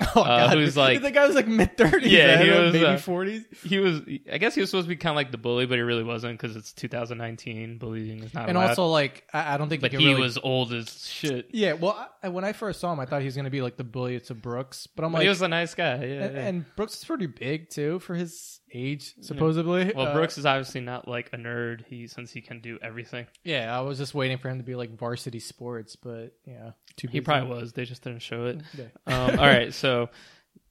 Oh, 0.16 0.22
Uh, 0.22 0.46
God. 0.48 0.56
who's 0.58 0.76
like- 0.76 1.02
the 1.02 1.10
guy 1.10 1.26
was 1.26 1.34
like 1.36 1.46
mid 1.46 1.76
thirties. 1.76 2.10
Yeah, 2.12 2.42
he 2.42 2.50
was, 2.50 2.72
maybe 2.72 2.84
uh, 2.84 2.98
forties. 2.98 3.44
He 3.64 3.78
was, 3.78 4.00
I 4.30 4.38
guess 4.38 4.54
he 4.54 4.60
was 4.60 4.70
supposed 4.70 4.86
to 4.86 4.88
be 4.88 4.96
kind 4.96 5.12
of 5.12 5.16
like 5.16 5.30
the 5.30 5.38
bully, 5.38 5.66
but 5.66 5.76
he 5.76 5.82
really 5.82 6.02
wasn't 6.02 6.38
because 6.40 6.56
it's 6.56 6.72
2019. 6.72 7.78
Bullying 7.78 8.22
is 8.22 8.34
not 8.34 8.48
and 8.48 8.56
allowed. 8.58 8.70
also 8.70 8.86
like 8.88 9.24
I, 9.32 9.54
I 9.54 9.56
don't 9.56 9.68
think 9.68 9.82
but 9.82 9.92
he 9.92 9.98
really, 9.98 10.20
was 10.20 10.36
old 10.38 10.72
as 10.72 11.06
shit. 11.08 11.48
yeah 11.52 11.74
well 11.74 12.08
I, 12.22 12.28
when 12.28 12.44
i 12.44 12.52
first 12.52 12.80
saw 12.80 12.92
him 12.92 13.00
i 13.00 13.06
thought 13.06 13.20
he 13.20 13.26
was 13.26 13.34
going 13.36 13.44
to 13.44 13.50
be 13.50 13.62
like 13.62 13.76
the 13.76 13.84
bully 13.84 14.18
to 14.20 14.34
brooks 14.34 14.86
but 14.86 15.04
i'm 15.04 15.12
But 15.12 15.18
like 15.18 15.22
he 15.24 15.28
was 15.28 15.42
a 15.42 15.48
nice 15.48 15.74
guy. 15.74 15.96
Yeah, 16.04 16.24
and, 16.24 16.34
yeah. 16.36 16.42
and 16.46 16.76
brooks 16.76 16.96
is 16.98 17.04
pretty 17.04 17.26
big 17.26 17.70
too 17.70 17.98
for 18.00 18.14
his 18.14 18.60
age 18.74 19.14
supposedly 19.20 19.92
well, 19.94 20.08
Uh, 20.08 20.12
Brooks 20.14 20.36
is 20.36 20.44
obviously 20.44 20.80
not 20.80 21.06
like 21.08 21.30
a 21.32 21.36
nerd. 21.36 21.84
He 21.86 22.06
since 22.08 22.32
he 22.32 22.40
can 22.40 22.60
do 22.60 22.78
everything. 22.82 23.26
yeah 23.44 23.74
i 23.76 23.80
was 23.80 23.96
just 23.98 24.14
waiting 24.14 24.36
for 24.38 24.48
him 24.50 24.58
to 24.58 24.64
be 24.64 24.74
like 24.74 24.90
varsity 24.98 25.38
sports 25.40 25.94
but 25.96 26.34
yeah 26.46 26.72
too 26.96 27.06
He 27.08 27.20
busy. 27.20 27.24
probably 27.24 27.48
was. 27.56 27.72
They 27.72 27.84
just 27.84 28.02
didn't 28.02 28.22
show 28.22 28.46
it. 28.46 28.60
Yeah. 28.76 28.84
Um, 29.06 29.38
all 29.38 29.46
right, 29.46 29.72
so 29.72 30.10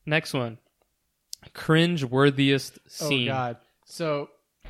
next 0.05 0.33
one, 0.33 0.57
cringe 1.53 2.03
worthiest 2.03 2.79
scene. 2.89 3.29
oh 3.29 3.33
god 3.33 3.57
so 3.85 4.29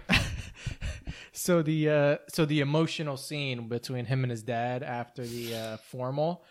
so 1.32 1.62
the 1.62 1.90
uh 1.90 2.18
so 2.30 2.46
the 2.46 2.60
emotional 2.62 3.18
scene 3.18 3.68
between 3.68 4.06
him 4.06 4.24
and 4.24 4.32
his 4.32 4.44
dad 4.44 4.84
after 4.84 5.26
the 5.26 5.56
uh 5.56 5.78
formal 5.78 6.44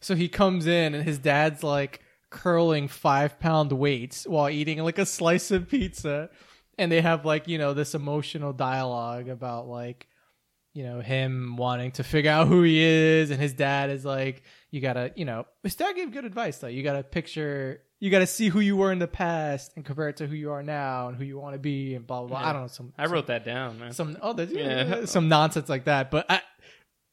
so 0.00 0.14
he 0.14 0.28
comes 0.28 0.66
in 0.66 0.94
and 0.94 1.04
his 1.04 1.18
dad's 1.18 1.62
like 1.62 2.00
curling 2.30 2.88
five 2.88 3.38
pound 3.40 3.72
weights 3.72 4.26
while 4.26 4.50
eating 4.50 4.78
like 4.78 4.98
a 4.98 5.06
slice 5.06 5.50
of 5.50 5.68
pizza 5.68 6.28
and 6.76 6.92
they 6.92 7.00
have 7.00 7.24
like 7.24 7.48
you 7.48 7.58
know 7.58 7.72
this 7.74 7.94
emotional 7.94 8.52
dialogue 8.52 9.28
about 9.28 9.66
like 9.66 10.06
you 10.74 10.84
know 10.84 11.00
him 11.00 11.56
wanting 11.56 11.90
to 11.90 12.04
figure 12.04 12.30
out 12.30 12.46
who 12.46 12.62
he 12.62 12.80
is 12.82 13.30
and 13.30 13.40
his 13.40 13.52
dad 13.54 13.88
is 13.90 14.04
like 14.04 14.42
you 14.70 14.80
gotta 14.80 15.10
you 15.16 15.24
know 15.24 15.46
his 15.62 15.74
dad 15.74 15.94
gave 15.96 16.12
good 16.12 16.24
advice 16.26 16.58
though 16.58 16.68
you 16.68 16.82
gotta 16.82 17.02
picture 17.02 17.80
you 18.00 18.10
gotta 18.10 18.26
see 18.26 18.48
who 18.48 18.60
you 18.60 18.76
were 18.76 18.92
in 18.92 18.98
the 18.98 19.08
past 19.08 19.72
and 19.74 19.84
compare 19.84 20.08
it 20.10 20.18
to 20.18 20.26
who 20.26 20.34
you 20.36 20.52
are 20.52 20.62
now 20.62 21.08
and 21.08 21.16
who 21.16 21.24
you 21.24 21.38
want 21.38 21.54
to 21.54 21.58
be 21.58 21.94
and 21.94 22.06
blah 22.06 22.20
blah 22.20 22.28
blah 22.28 22.40
Yeah. 22.42 22.50
i 22.50 22.52
don't 22.52 22.62
know 22.62 22.68
some 22.68 22.92
I 22.98 23.06
wrote 23.06 23.26
that 23.28 23.44
down, 23.44 23.78
man. 23.80 23.92
some 23.92 24.18
oh 24.22 24.38
you? 24.38 24.48
Yeah. 24.58 25.06
some 25.06 25.28
nonsense 25.28 25.68
like 25.70 25.86
that 25.86 26.10
but 26.10 26.26
I, 26.30 26.42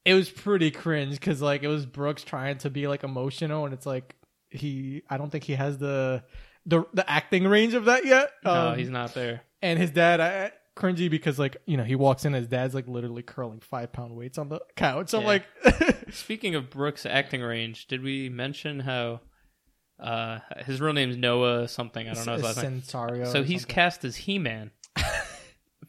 it 0.03 0.13
was 0.13 0.29
pretty 0.29 0.69
cringe 0.69 1.15
because 1.15 1.41
like 1.41 1.63
it 1.63 1.67
was 1.69 1.85
brooks 1.85 2.23
trying 2.23 2.57
to 2.59 2.69
be 2.69 2.87
like 2.87 3.03
emotional 3.03 3.63
and 3.65 3.73
it's 3.73 3.85
like 3.85 4.15
he 4.55 5.03
i 5.09 5.17
don't 5.17 5.29
think 5.31 5.43
he 5.43 5.53
has 5.53 5.77
the 5.77 6.23
the, 6.65 6.83
the 6.93 7.07
acting 7.09 7.45
range 7.47 7.73
of 7.75 7.85
that 7.85 8.05
yet 8.05 8.31
no, 8.43 8.51
Um, 8.71 8.77
he's 8.77 8.89
not 8.89 9.13
there. 9.13 9.41
and 9.61 9.77
his 9.79 9.91
dad 9.91 10.19
I, 10.19 10.51
cringy 10.75 11.09
because 11.09 11.37
like 11.39 11.57
you 11.65 11.77
know 11.77 11.83
he 11.83 11.95
walks 11.95 12.25
in 12.25 12.33
his 12.33 12.47
dad's 12.47 12.73
like 12.73 12.87
literally 12.87 13.21
curling 13.23 13.59
five 13.59 13.93
pound 13.93 14.15
weights 14.15 14.37
on 14.37 14.49
the 14.49 14.59
couch 14.75 15.09
so 15.09 15.19
i'm 15.19 15.25
like 15.25 15.43
Speaking 16.11 16.53
of 16.55 16.69
Brooks' 16.69 17.05
acting 17.05 17.41
range, 17.41 17.87
did 17.87 18.03
we 18.03 18.29
mention 18.29 18.79
how 18.79 19.21
uh, 19.99 20.39
his 20.65 20.79
real 20.79 20.93
name's 20.93 21.17
Noah 21.17 21.67
something? 21.67 22.07
I 22.07 22.13
don't 22.13 22.25
know 22.27 22.33
his 22.33 22.43
last 22.43 22.61
name. 22.61 22.83
So 22.83 23.43
he's 23.43 23.61
something. 23.61 23.73
cast 23.73 24.05
as 24.05 24.15
He-Man 24.15 24.69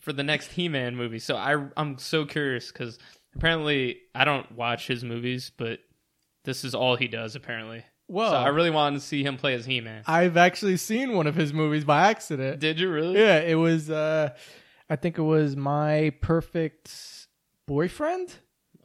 for 0.01 0.13
the 0.15 0.23
next 0.23 0.53
He-Man 0.53 0.97
movie. 0.97 1.19
So 1.19 1.37
I 1.37 1.67
I'm 1.77 1.99
so 1.99 2.25
curious 2.25 2.73
because 2.73 2.99
apparently 3.35 3.99
I 4.15 4.25
don't 4.25 4.51
watch 4.53 4.87
his 4.87 5.05
movies, 5.05 5.53
but 5.57 5.81
this 6.45 6.65
is 6.65 6.75
all 6.75 6.97
he 6.97 7.09
does 7.09 7.37
apparently. 7.37 7.85
Well 8.09 8.31
so 8.31 8.37
I 8.37 8.49
really 8.49 8.71
wanted 8.71 9.01
to 9.01 9.05
see 9.07 9.23
him 9.25 9.37
play 9.37 9.55
as 9.55 9.65
He-Man. 9.67 10.03
i've 10.07 10.37
actually 10.37 10.77
seen 10.77 11.15
one 11.15 11.27
of 11.27 11.35
his 11.35 11.53
movies 11.53 11.85
by 11.85 12.09
accident 12.11 12.61
Did 12.61 12.79
you 12.81 12.91
really? 12.91 13.19
Yeah, 13.19 13.41
it 13.41 13.55
was. 13.57 13.91
uh 13.91 14.31
I 14.89 14.97
think 14.97 15.19
it 15.19 15.23
was 15.23 15.57
my 15.57 16.13
perfect 16.21 17.27
boyfriend. 17.67 18.33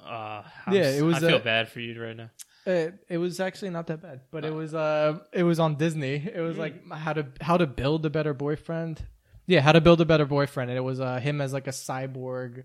Uh, 0.03 0.41
I'm 0.65 0.73
Yeah, 0.73 0.89
it 0.89 1.03
was, 1.03 1.17
I 1.23 1.27
feel 1.27 1.35
uh, 1.35 1.39
bad 1.39 1.69
for 1.69 1.79
you 1.79 2.01
right 2.01 2.17
now. 2.17 2.31
It, 2.65 2.95
it 3.07 3.17
was 3.17 3.39
actually 3.39 3.69
not 3.71 3.87
that 3.87 4.01
bad, 4.01 4.21
but 4.31 4.43
it 4.45 4.53
was. 4.53 4.73
uh 4.73 5.19
It 5.33 5.43
was 5.43 5.59
on 5.59 5.75
Disney. 5.75 6.15
It 6.15 6.41
was 6.41 6.57
like 6.57 6.75
how 6.91 7.13
to 7.13 7.27
how 7.39 7.57
to 7.57 7.67
build 7.67 8.05
a 8.05 8.09
better 8.09 8.33
boyfriend. 8.33 9.01
Yeah, 9.47 9.61
how 9.61 9.71
to 9.73 9.81
build 9.81 9.99
a 10.01 10.05
better 10.05 10.25
boyfriend, 10.25 10.69
and 10.71 10.77
it 10.77 10.81
was 10.83 10.99
uh 10.99 11.19
him 11.19 11.41
as 11.41 11.53
like 11.53 11.67
a 11.67 11.71
cyborg, 11.71 12.63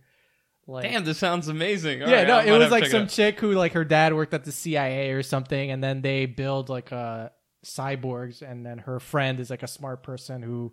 Like, 0.68 0.82
Damn, 0.84 1.04
this 1.04 1.18
sounds 1.18 1.46
amazing. 1.48 2.02
All 2.02 2.08
yeah, 2.08 2.18
right, 2.18 2.26
no, 2.26 2.38
I 2.38 2.42
it 2.44 2.58
was 2.58 2.70
like 2.72 2.86
some 2.86 3.02
out. 3.02 3.08
chick 3.08 3.38
who 3.38 3.52
like 3.52 3.72
her 3.74 3.84
dad 3.84 4.12
worked 4.14 4.34
at 4.34 4.44
the 4.44 4.50
CIA 4.52 5.10
or 5.12 5.22
something, 5.22 5.70
and 5.70 5.82
then 5.82 6.02
they 6.02 6.26
build 6.26 6.68
like 6.68 6.90
a 6.92 7.30
cyborgs, 7.64 8.42
and 8.42 8.64
then 8.64 8.78
her 8.78 8.98
friend 9.00 9.38
is 9.40 9.50
like 9.50 9.62
a 9.62 9.68
smart 9.68 10.02
person 10.02 10.42
who 10.42 10.72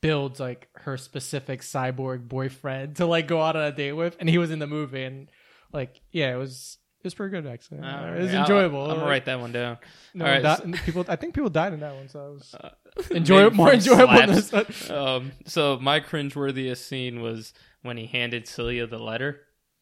builds 0.00 0.40
like 0.40 0.68
her 0.74 0.96
specific 0.96 1.60
cyborg 1.60 2.26
boyfriend 2.28 2.96
to 2.96 3.06
like 3.06 3.26
go 3.28 3.40
out 3.40 3.56
on 3.56 3.62
a 3.64 3.72
date 3.72 3.92
with, 3.92 4.16
and 4.20 4.28
he 4.28 4.38
was 4.38 4.50
in 4.50 4.58
the 4.58 4.66
movie, 4.66 5.04
and 5.04 5.28
like 5.72 6.00
yeah, 6.10 6.32
it 6.34 6.38
was 6.38 6.78
it 7.00 7.04
was 7.04 7.14
pretty 7.14 7.30
good 7.30 7.46
actually. 7.46 7.78
All 7.78 7.84
it 7.84 8.10
right, 8.10 8.20
was 8.22 8.34
I'll- 8.34 8.40
enjoyable. 8.40 8.82
I'm 8.82 8.88
gonna 8.90 9.00
Like, 9.02 9.08
write 9.08 9.24
that 9.26 9.40
one 9.40 9.52
down. 9.52 9.78
no, 10.14 10.24
all 10.24 10.30
right, 10.32 10.42
di- 10.42 10.56
so- 10.56 10.84
people, 10.84 11.04
I 11.08 11.16
think 11.16 11.34
people 11.34 11.50
died 11.50 11.72
in 11.72 11.80
that 11.80 11.94
one, 11.94 12.08
so 12.08 12.26
it 12.28 12.32
was 12.34 12.54
Uh, 12.64 12.70
enjoy 13.14 13.48
more 13.50 13.72
enjoyable 13.74 14.12
than 14.14 14.28
this. 14.32 14.90
Um, 14.90 15.32
so 15.46 15.78
my 15.80 15.98
cringeworthiest 16.00 16.76
scene 16.76 17.22
was 17.22 17.54
when 17.82 17.96
he 17.96 18.06
handed 18.06 18.48
Celia 18.48 18.86
the 18.86 18.98
letter. 18.98 19.40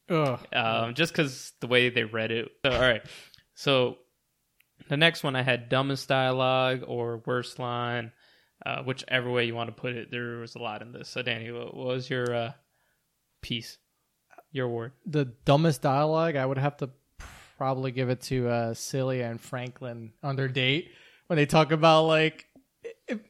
Ugh. 0.08 0.40
um, 0.52 0.94
just 0.94 1.12
because 1.12 1.52
the 1.60 1.68
way 1.68 1.88
they 1.88 2.04
read 2.04 2.32
it. 2.32 2.50
So, 2.64 2.72
all 2.72 2.80
right. 2.80 3.02
So 3.54 3.98
the 4.88 4.96
next 4.96 5.22
one 5.22 5.36
I 5.36 5.42
had 5.42 5.68
dumbest 5.68 6.08
dialogue 6.08 6.82
or 6.86 7.22
worst 7.24 7.58
line, 7.58 8.10
uh, 8.66 8.82
whichever 8.82 9.30
way 9.30 9.44
you 9.44 9.54
want 9.54 9.68
to 9.68 9.80
put 9.80 9.94
it. 9.94 10.10
There 10.10 10.38
was 10.38 10.56
a 10.56 10.58
lot 10.58 10.82
in 10.82 10.92
this. 10.92 11.08
So 11.08 11.22
Danny, 11.22 11.52
what, 11.52 11.76
what 11.76 11.86
was 11.86 12.10
your 12.10 12.34
uh, 12.34 12.52
piece? 13.40 13.78
Your 14.52 14.66
word? 14.66 14.92
the 15.06 15.26
dumbest 15.44 15.80
dialogue, 15.80 16.34
I 16.34 16.44
would 16.44 16.58
have 16.58 16.76
to 16.78 16.90
probably 17.56 17.92
give 17.92 18.10
it 18.10 18.22
to 18.22 18.48
uh, 18.48 18.74
Celia 18.74 19.26
and 19.26 19.40
Franklin 19.40 20.12
on 20.24 20.34
their 20.34 20.48
date 20.48 20.90
when 21.28 21.36
they 21.36 21.46
talk 21.46 21.70
about 21.70 22.06
like, 22.06 22.46
if, 23.06 23.20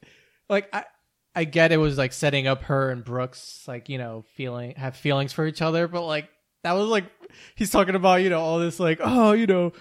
like 0.49 0.67
I, 0.73 0.85
I 1.35 1.45
get 1.45 1.71
it 1.71 1.77
was 1.77 1.97
like 1.97 2.13
setting 2.13 2.47
up 2.47 2.63
her 2.63 2.89
and 2.89 3.03
Brooks, 3.03 3.63
like 3.67 3.89
you 3.89 3.97
know, 3.97 4.25
feeling 4.35 4.75
have 4.75 4.95
feelings 4.95 5.33
for 5.33 5.45
each 5.45 5.61
other, 5.61 5.87
but 5.87 6.05
like 6.05 6.29
that 6.63 6.73
was 6.73 6.87
like 6.87 7.05
he's 7.55 7.69
talking 7.71 7.95
about 7.95 8.21
you 8.21 8.29
know 8.29 8.39
all 8.39 8.59
this 8.59 8.79
like 8.79 8.99
oh 9.01 9.31
you 9.31 9.47
know 9.47 9.73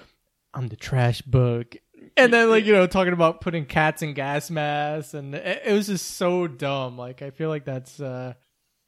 I'm 0.54 0.68
the 0.68 0.76
trash 0.76 1.22
bug. 1.22 1.76
And 2.16 2.32
then, 2.32 2.50
like 2.50 2.64
you 2.64 2.72
know, 2.72 2.86
talking 2.86 3.12
about 3.12 3.40
putting 3.40 3.66
cats 3.66 4.02
in 4.02 4.14
gas 4.14 4.50
masks, 4.50 5.14
and 5.14 5.34
it, 5.34 5.62
it 5.66 5.72
was 5.72 5.86
just 5.86 6.16
so 6.16 6.46
dumb. 6.46 6.98
Like, 6.98 7.22
I 7.22 7.30
feel 7.30 7.48
like 7.48 7.64
that's 7.64 8.00
uh, 8.00 8.34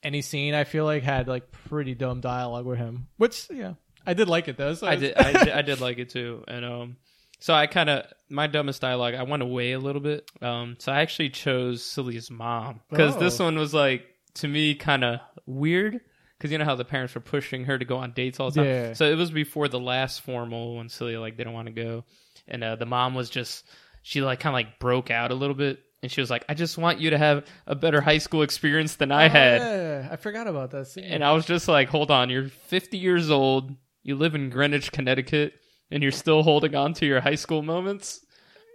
any 0.02 0.22
scene 0.22 0.54
I 0.54 0.64
feel 0.64 0.84
like 0.84 1.02
had 1.02 1.28
like 1.28 1.50
pretty 1.50 1.94
dumb 1.94 2.20
dialogue 2.20 2.66
with 2.66 2.78
him, 2.78 3.08
which 3.18 3.48
yeah, 3.50 3.74
I 4.06 4.14
did 4.14 4.28
like 4.28 4.48
it 4.48 4.56
though. 4.56 4.74
So 4.74 4.86
I 4.86 4.96
did, 4.96 5.16
I 5.16 5.32
did. 5.44 5.48
I 5.50 5.62
did 5.62 5.80
like 5.80 5.98
it 5.98 6.10
too. 6.10 6.42
And 6.48 6.64
um, 6.64 6.96
so 7.42 7.52
I 7.54 7.66
kind 7.66 7.90
of 7.90 8.06
my 8.30 8.46
dumbest 8.46 8.80
dialogue. 8.80 9.14
I 9.14 9.24
went 9.24 9.42
away 9.42 9.72
a 9.72 9.78
little 9.78 10.00
bit. 10.00 10.30
Um, 10.40 10.76
so 10.78 10.90
I 10.92 11.00
actually 11.00 11.30
chose 11.30 11.82
Celia's 11.84 12.30
mom 12.30 12.80
because 12.88 13.16
this 13.18 13.40
Oh. 13.40 13.44
one 13.44 13.58
was 13.58 13.74
like 13.74 14.06
to 14.36 14.48
me 14.48 14.74
kind 14.74 15.04
of 15.04 15.20
weird. 15.46 16.00
Because 16.38 16.50
you 16.50 16.58
know 16.58 16.64
how 16.64 16.74
the 16.74 16.84
parents 16.84 17.14
were 17.14 17.20
pushing 17.20 17.64
her 17.66 17.78
to 17.78 17.84
go 17.84 17.98
on 17.98 18.12
dates 18.12 18.40
all 18.40 18.50
the 18.50 18.56
time. 18.56 18.66
Yeah. 18.66 18.92
So 18.94 19.04
it 19.04 19.14
was 19.16 19.30
before 19.30 19.68
the 19.68 19.78
last 19.78 20.22
formal 20.22 20.76
when 20.76 20.88
Celia 20.88 21.20
like 21.20 21.36
didn't 21.36 21.52
want 21.52 21.66
to 21.66 21.72
go, 21.72 22.04
and 22.48 22.64
uh, 22.64 22.74
the 22.76 22.86
mom 22.86 23.14
was 23.14 23.30
just 23.30 23.64
she 24.02 24.22
like 24.22 24.40
kind 24.40 24.52
of 24.52 24.54
like 24.54 24.80
broke 24.80 25.08
out 25.12 25.30
a 25.30 25.34
little 25.36 25.54
bit, 25.54 25.78
and 26.02 26.10
she 26.10 26.20
was 26.20 26.30
like, 26.30 26.44
"I 26.48 26.54
just 26.54 26.76
want 26.78 26.98
you 27.00 27.10
to 27.10 27.18
have 27.18 27.46
a 27.68 27.76
better 27.76 28.00
high 28.00 28.18
school 28.18 28.42
experience 28.42 28.96
than 28.96 29.12
I 29.12 29.26
Oh, 29.26 29.28
had." 29.28 29.60
yeah, 29.60 30.08
I 30.10 30.16
forgot 30.16 30.48
about 30.48 30.72
that 30.72 30.88
scene. 30.88 31.04
And 31.04 31.22
I 31.22 31.30
was 31.32 31.46
just 31.46 31.68
like, 31.68 31.88
hold 31.88 32.10
on, 32.10 32.28
you're 32.28 32.48
50 32.48 32.98
years 32.98 33.30
old, 33.30 33.76
you 34.02 34.16
live 34.16 34.34
in 34.34 34.50
Greenwich, 34.50 34.90
Connecticut, 34.90 35.52
and 35.92 36.02
you're 36.02 36.12
still 36.12 36.42
holding 36.42 36.74
on 36.74 36.94
to 36.94 37.06
your 37.06 37.20
high 37.20 37.34
school 37.36 37.62
moments. 37.62 38.20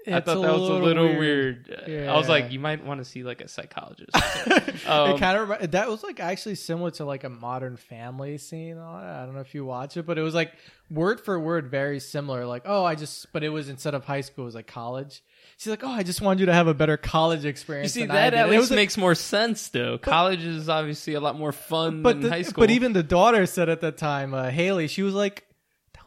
I 0.10 0.22
thought 0.22 0.42
that 0.42 0.58
was 0.58 0.70
a 0.70 0.74
little 0.74 1.08
weird. 1.18 1.84
I 1.86 2.16
was 2.16 2.30
like, 2.30 2.52
you 2.54 2.60
might 2.62 2.86
want 2.86 3.02
to 3.02 3.06
see 3.06 3.24
like 3.24 3.42
a 3.42 3.50
psychologist. 3.50 4.12
it 4.16 4.88
Um, 4.88 5.18
kind 5.18 5.38
of 5.52 5.72
that 5.72 5.90
was 5.90 6.02
like 6.02 6.22
actually 6.22 6.56
similar 6.56 6.92
to 6.92 7.04
like 7.04 7.26
a 7.26 7.30
Modern 7.30 7.76
Family 7.76 8.38
scene. 8.38 8.78
I 8.78 9.26
don't 9.26 9.36
know 9.36 9.42
if 9.42 9.54
you 9.54 9.66
watch 9.66 9.98
it, 9.98 10.06
but 10.06 10.18
it 10.18 10.22
was 10.22 10.34
like 10.34 10.54
word 10.90 11.20
for 11.20 11.38
word 11.38 11.70
very 11.70 12.00
similar. 12.00 12.46
Like, 12.46 12.62
oh, 12.66 12.86
I 12.86 12.96
just, 12.96 13.34
but 13.34 13.44
it 13.44 13.50
was 13.50 13.68
instead 13.68 13.96
of 13.96 14.06
high 14.06 14.22
school, 14.22 14.46
it 14.46 14.46
was 14.46 14.56
like 14.56 14.68
college. 14.68 15.22
She's 15.58 15.72
like, 15.72 15.84
oh, 15.84 15.90
I 15.92 16.04
just 16.04 16.22
wanted 16.22 16.40
you 16.42 16.46
to 16.46 16.54
have 16.54 16.68
a 16.68 16.74
better 16.74 16.96
college 16.96 17.44
experience. 17.44 17.94
you 17.94 18.04
see, 18.04 18.08
that 18.08 18.30
did." 18.30 18.40
at 18.40 18.48
it 18.48 18.52
least 18.52 18.60
was, 18.62 18.72
like- 18.72 18.78
makes 18.78 18.96
more 18.98 19.16
sense, 19.16 19.68
though. 19.70 19.98
College 19.98 20.44
is 20.46 20.70
obviously 20.70 21.16
a 21.16 21.20
lot 21.20 21.38
more 21.38 21.52
fun 21.52 22.02
but 22.02 22.14
than 22.14 22.22
the- 22.22 22.30
high 22.30 22.44
school. 22.44 22.62
But 22.62 22.70
even 22.70 22.94
the 22.94 23.04
daughter 23.04 23.46
said 23.46 23.68
at 23.68 23.82
that 23.82 23.98
time, 23.98 24.34
uh, 24.34 24.52
Haley, 24.52 24.88
she 24.88 25.02
was 25.04 25.14
like, 25.16 25.44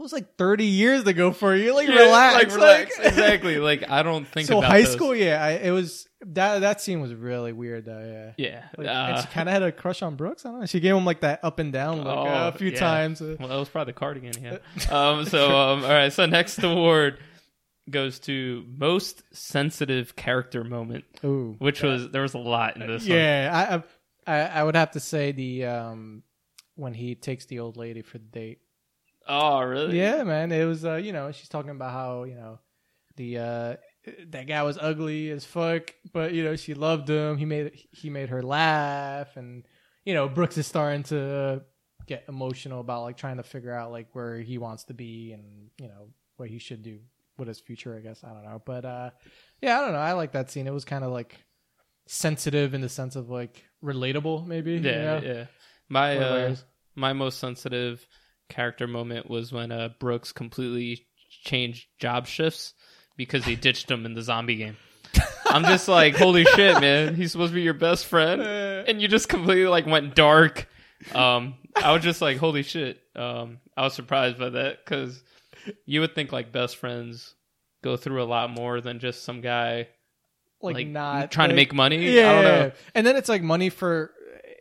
was 0.02 0.12
like 0.12 0.36
thirty 0.36 0.64
years 0.66 1.06
ago 1.06 1.32
for 1.32 1.54
you. 1.54 1.74
Like, 1.74 1.88
Yeah, 1.88 1.96
relax, 2.00 2.34
like, 2.34 2.54
relax. 2.54 2.98
like- 2.98 3.06
exactly. 3.12 3.58
Like, 3.58 3.90
I 3.90 4.02
don't 4.02 4.26
think 4.26 4.48
so 4.48 4.58
about 4.58 4.70
high 4.70 4.82
those. 4.82 4.92
school, 4.92 5.14
yeah, 5.14 5.42
I, 5.44 5.50
it 5.52 5.70
was 5.70 6.06
that 6.26 6.60
that 6.60 6.80
scene 6.80 7.00
was 7.00 7.14
really 7.14 7.52
weird 7.52 7.84
though. 7.86 8.32
Yeah. 8.38 8.46
Yeah. 8.48 8.64
Like, 8.76 8.86
uh, 8.86 8.90
and 8.90 9.20
she 9.20 9.26
kind 9.28 9.48
of 9.48 9.52
had 9.52 9.62
a 9.62 9.72
crush 9.72 10.02
on 10.02 10.16
Brooks. 10.16 10.44
I 10.44 10.50
don't 10.50 10.60
know. 10.60 10.66
She 10.66 10.80
gave 10.80 10.94
him 10.94 11.04
like 11.04 11.20
that 11.20 11.40
up 11.42 11.58
and 11.58 11.72
down 11.72 11.98
look 11.98 12.06
uh, 12.06 12.10
Oh, 12.10 12.48
a 12.48 12.52
few 12.52 12.70
yeah. 12.70 12.78
times. 12.78 13.22
Uh, 13.22 13.36
Well, 13.38 13.48
that 13.48 13.56
was 13.56 13.68
probably 13.68 13.92
the 13.92 13.98
cardigan 13.98 14.32
he 14.36 14.44
had. 14.44 14.60
um, 14.90 15.24
so, 15.24 15.46
um, 15.56 15.82
all 15.84 15.90
right. 15.90 16.12
So, 16.12 16.26
next 16.26 16.62
award 16.62 17.18
goes 17.88 18.18
to 18.20 18.64
most 18.78 19.22
sensitive 19.32 20.14
character 20.14 20.62
moment, 20.62 21.04
Ooh, 21.24 21.56
which 21.58 21.82
was 21.82 22.10
there 22.10 22.22
was 22.22 22.34
a 22.34 22.38
lot 22.38 22.76
in 22.76 22.86
this. 22.86 23.02
one. 23.08 23.16
yeah. 23.18 23.82
I, 24.26 24.32
I 24.32 24.40
I 24.60 24.62
would 24.62 24.76
have 24.76 24.92
to 24.92 25.00
say 25.00 25.32
the 25.32 25.64
um 25.64 26.22
when 26.76 26.94
he 26.94 27.14
takes 27.14 27.46
the 27.46 27.58
old 27.60 27.76
lady 27.76 28.02
for 28.02 28.18
the 28.18 28.24
date. 28.24 28.58
Oh, 29.30 29.62
really? 29.62 29.96
Yeah, 29.98 30.24
man. 30.24 30.50
It 30.50 30.64
was 30.64 30.84
uh 30.84 30.96
you 30.96 31.12
know 31.12 31.30
she's 31.32 31.48
talking 31.48 31.70
about 31.70 31.92
how 31.92 32.24
you 32.24 32.34
know 32.34 32.58
the 33.16 33.38
uh 33.38 33.76
that 34.28 34.46
guy 34.46 34.62
was 34.62 34.76
ugly 34.80 35.30
as 35.30 35.44
fuck, 35.44 35.94
but 36.12 36.32
you 36.34 36.42
know 36.42 36.56
she 36.56 36.74
loved 36.74 37.08
him. 37.08 37.36
He 37.36 37.44
made 37.44 37.72
he 37.92 38.10
made 38.10 38.28
her 38.30 38.42
laugh, 38.42 39.36
and 39.36 39.66
you 40.04 40.14
know 40.14 40.28
Brooks 40.28 40.58
is 40.58 40.66
starting 40.66 41.04
to 41.04 41.62
get 42.06 42.24
emotional 42.28 42.80
about 42.80 43.02
like 43.02 43.16
trying 43.16 43.36
to 43.36 43.44
figure 43.44 43.72
out 43.72 43.92
like 43.92 44.08
where 44.14 44.38
he 44.40 44.58
wants 44.58 44.84
to 44.84 44.94
be 44.94 45.32
and 45.32 45.70
you 45.80 45.86
know 45.86 46.08
what 46.36 46.48
he 46.48 46.58
should 46.58 46.82
do 46.82 46.98
with 47.38 47.46
his 47.46 47.60
future. 47.60 47.94
I 47.96 48.00
guess 48.00 48.24
I 48.24 48.30
don't 48.32 48.44
know, 48.44 48.60
but 48.64 48.84
uh 48.84 49.10
yeah, 49.62 49.78
I 49.78 49.84
don't 49.84 49.92
know. 49.92 49.98
I 50.00 50.12
like 50.12 50.32
that 50.32 50.50
scene. 50.50 50.66
It 50.66 50.72
was 50.74 50.84
kind 50.84 51.04
of 51.04 51.12
like 51.12 51.36
sensitive 52.06 52.74
in 52.74 52.80
the 52.80 52.88
sense 52.88 53.14
of 53.14 53.30
like 53.30 53.62
relatable, 53.84 54.46
maybe. 54.46 54.72
you 54.72 54.80
Yeah, 54.80 55.04
know? 55.04 55.20
yeah. 55.22 55.44
My 55.88 56.16
uh, 56.16 56.56
my 56.96 57.12
most 57.12 57.38
sensitive 57.38 58.06
character 58.50 58.86
moment 58.86 59.30
was 59.30 59.52
when 59.52 59.72
uh, 59.72 59.90
Brooks 59.98 60.32
completely 60.32 61.06
changed 61.44 61.86
job 61.98 62.26
shifts 62.26 62.74
because 63.16 63.44
he 63.44 63.56
ditched 63.56 63.90
him 63.90 64.04
in 64.04 64.14
the 64.14 64.22
zombie 64.22 64.56
game. 64.56 64.76
I'm 65.46 65.64
just 65.64 65.88
like, 65.88 66.16
holy 66.16 66.44
shit, 66.44 66.80
man! 66.80 67.14
He's 67.14 67.32
supposed 67.32 67.50
to 67.50 67.54
be 67.54 67.62
your 67.62 67.74
best 67.74 68.06
friend, 68.06 68.42
and 68.42 69.00
you 69.00 69.08
just 69.08 69.28
completely 69.28 69.66
like 69.66 69.86
went 69.86 70.14
dark. 70.14 70.68
Um, 71.14 71.54
I 71.74 71.92
was 71.92 72.02
just 72.02 72.20
like, 72.20 72.36
holy 72.36 72.62
shit! 72.62 73.00
Um, 73.16 73.58
I 73.76 73.82
was 73.82 73.94
surprised 73.94 74.38
by 74.38 74.50
that 74.50 74.84
because 74.84 75.22
you 75.86 76.00
would 76.00 76.14
think 76.14 76.32
like 76.32 76.52
best 76.52 76.76
friends 76.76 77.34
go 77.82 77.96
through 77.96 78.22
a 78.22 78.24
lot 78.24 78.50
more 78.50 78.80
than 78.80 79.00
just 79.00 79.24
some 79.24 79.40
guy 79.40 79.88
like, 80.62 80.74
like, 80.74 80.86
not 80.88 81.30
trying 81.30 81.48
to 81.48 81.54
make 81.54 81.72
money. 81.72 82.10
Yeah, 82.10 82.30
I 82.30 82.32
don't 82.32 82.44
know. 82.44 82.72
And 82.94 83.06
then 83.06 83.16
it's 83.16 83.28
like 83.28 83.42
money 83.42 83.70
for. 83.70 84.12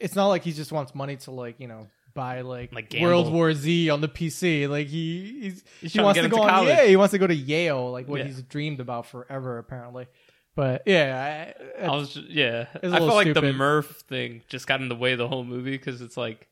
It's 0.01 0.15
not 0.15 0.27
like 0.27 0.43
he 0.43 0.53
just 0.53 0.71
wants 0.71 0.95
money 0.95 1.17
to 1.17 1.31
like 1.31 1.59
you 1.59 1.67
know 1.67 1.87
buy 2.19 2.41
like, 2.41 2.73
Like 2.73 2.89
gamble. 2.89 3.07
World 3.07 3.31
War 3.33 3.53
Z 3.53 3.89
on 3.89 4.01
the 4.01 4.09
PC. 4.09 4.67
Like 4.67 4.87
he 4.87 5.53
he 5.81 5.89
trying 5.89 5.91
to 5.91 6.03
wants 6.03 6.21
to 6.21 6.27
go 6.29 6.37
to 6.37 6.43
on. 6.43 6.67
Yeah, 6.67 6.85
he 6.85 6.95
wants 6.95 7.11
to 7.11 7.17
go 7.17 7.27
to 7.27 7.35
Yale. 7.35 7.91
Like 7.91 8.07
what 8.07 8.19
Yeah. 8.19 8.25
he's 8.27 8.41
dreamed 8.43 8.79
about 8.79 9.05
forever, 9.05 9.57
apparently. 9.57 10.07
But 10.55 10.83
yeah, 10.85 11.53
I, 11.79 11.85
I 11.85 11.91
was 11.95 12.13
just, 12.13 12.27
yeah. 12.29 12.65
I 12.83 12.89
felt 12.89 13.13
like 13.13 13.33
the. 13.33 13.53
Murph 13.53 14.01
thing 14.09 14.41
just 14.49 14.67
got 14.67 14.81
in 14.81 14.89
the 14.89 14.95
way 14.95 15.13
of 15.13 15.17
the 15.17 15.27
whole 15.27 15.45
movie 15.45 15.71
because 15.77 16.01
it's 16.01 16.17
like 16.17 16.47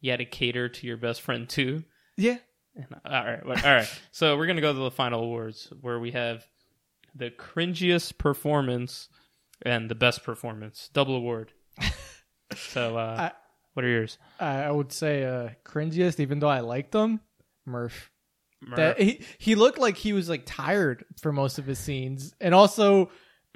you 0.00 0.10
had 0.10 0.18
to 0.18 0.24
cater 0.24 0.68
to 0.68 0.86
your 0.86 0.96
best 0.96 1.20
friend 1.22 1.48
too. 1.48 1.84
yeah. 2.16 2.38
All 3.06 3.24
right, 3.24 3.40
all 3.46 3.54
right. 3.54 4.00
So 4.10 4.36
we're 4.36 4.46
gonna 4.46 4.60
go 4.60 4.72
to 4.72 4.78
the 4.78 4.90
final 4.90 5.22
awards 5.22 5.72
where 5.80 5.98
we 6.00 6.10
have 6.10 6.44
the 7.14 7.30
cringiest 7.30 8.18
performance 8.18 9.08
and 9.62 9.88
the 9.90 9.94
best 9.94 10.22
performance, 10.24 10.90
double 10.92 11.14
award. 11.16 11.52
So, 12.54 12.96
uh, 12.96 13.30
what 13.76 13.84
are 13.84 13.88
yours? 13.88 14.16
I, 14.40 14.62
I 14.64 14.70
would 14.70 14.90
say 14.90 15.24
uh 15.24 15.50
cringiest, 15.64 16.18
even 16.18 16.38
though 16.38 16.48
I 16.48 16.60
liked 16.60 16.92
them, 16.92 17.20
Murph. 17.66 18.10
Murph. 18.62 18.76
That 18.76 18.98
he 19.00 19.20
he 19.36 19.54
looked 19.54 19.78
like 19.78 19.96
he 19.98 20.14
was 20.14 20.30
like 20.30 20.44
tired 20.46 21.04
for 21.20 21.30
most 21.30 21.58
of 21.58 21.66
his 21.66 21.78
scenes, 21.78 22.34
and 22.40 22.54
also 22.54 23.10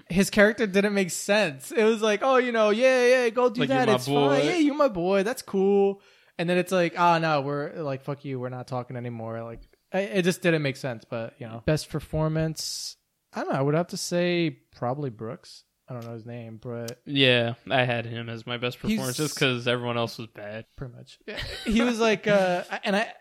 his 0.08 0.28
character 0.28 0.66
didn't 0.66 0.92
make 0.94 1.10
sense. 1.10 1.72
It 1.72 1.84
was 1.84 2.02
like, 2.02 2.20
oh, 2.22 2.36
you 2.36 2.52
know, 2.52 2.70
yeah, 2.70 3.06
yeah, 3.06 3.28
go 3.30 3.48
do 3.48 3.60
Like, 3.60 3.68
that. 3.70 3.88
It's 3.88 4.06
boy. 4.06 4.36
fine. 4.40 4.46
Yeah, 4.46 4.56
you 4.56 4.74
my 4.74 4.88
boy. 4.88 5.22
That's 5.22 5.42
cool. 5.42 6.02
And 6.38 6.48
then 6.48 6.58
it's 6.58 6.72
like, 6.72 6.98
oh 6.98 7.18
no, 7.18 7.40
we're 7.40 7.80
like, 7.82 8.02
fuck 8.02 8.24
you. 8.24 8.38
We're 8.38 8.48
not 8.50 8.66
talking 8.66 8.96
anymore. 8.96 9.42
Like, 9.42 9.60
it 9.92 10.22
just 10.22 10.42
didn't 10.42 10.62
make 10.62 10.76
sense. 10.76 11.04
But 11.08 11.34
you 11.38 11.46
know, 11.46 11.62
best 11.64 11.88
performance. 11.90 12.96
I 13.32 13.40
don't 13.42 13.52
know. 13.52 13.58
I 13.58 13.62
would 13.62 13.74
have 13.74 13.88
to 13.88 13.96
say 13.96 14.58
probably 14.74 15.10
Brooks. 15.10 15.64
I 15.90 15.94
don't 15.94 16.06
know 16.06 16.12
his 16.14 16.24
name, 16.24 16.60
but 16.62 17.00
yeah, 17.04 17.54
I 17.68 17.82
had 17.84 18.06
him 18.06 18.28
as 18.28 18.46
my 18.46 18.58
best 18.58 18.78
He's- 18.78 18.92
performance 18.92 19.16
just 19.16 19.34
because 19.34 19.66
everyone 19.66 19.98
else 19.98 20.18
was 20.18 20.28
bad. 20.28 20.66
pretty 20.76 20.94
much. 20.94 21.18
he 21.64 21.82
was 21.82 21.98
like, 21.98 22.28
uh, 22.28 22.62
and 22.84 22.94
I, 22.94 23.12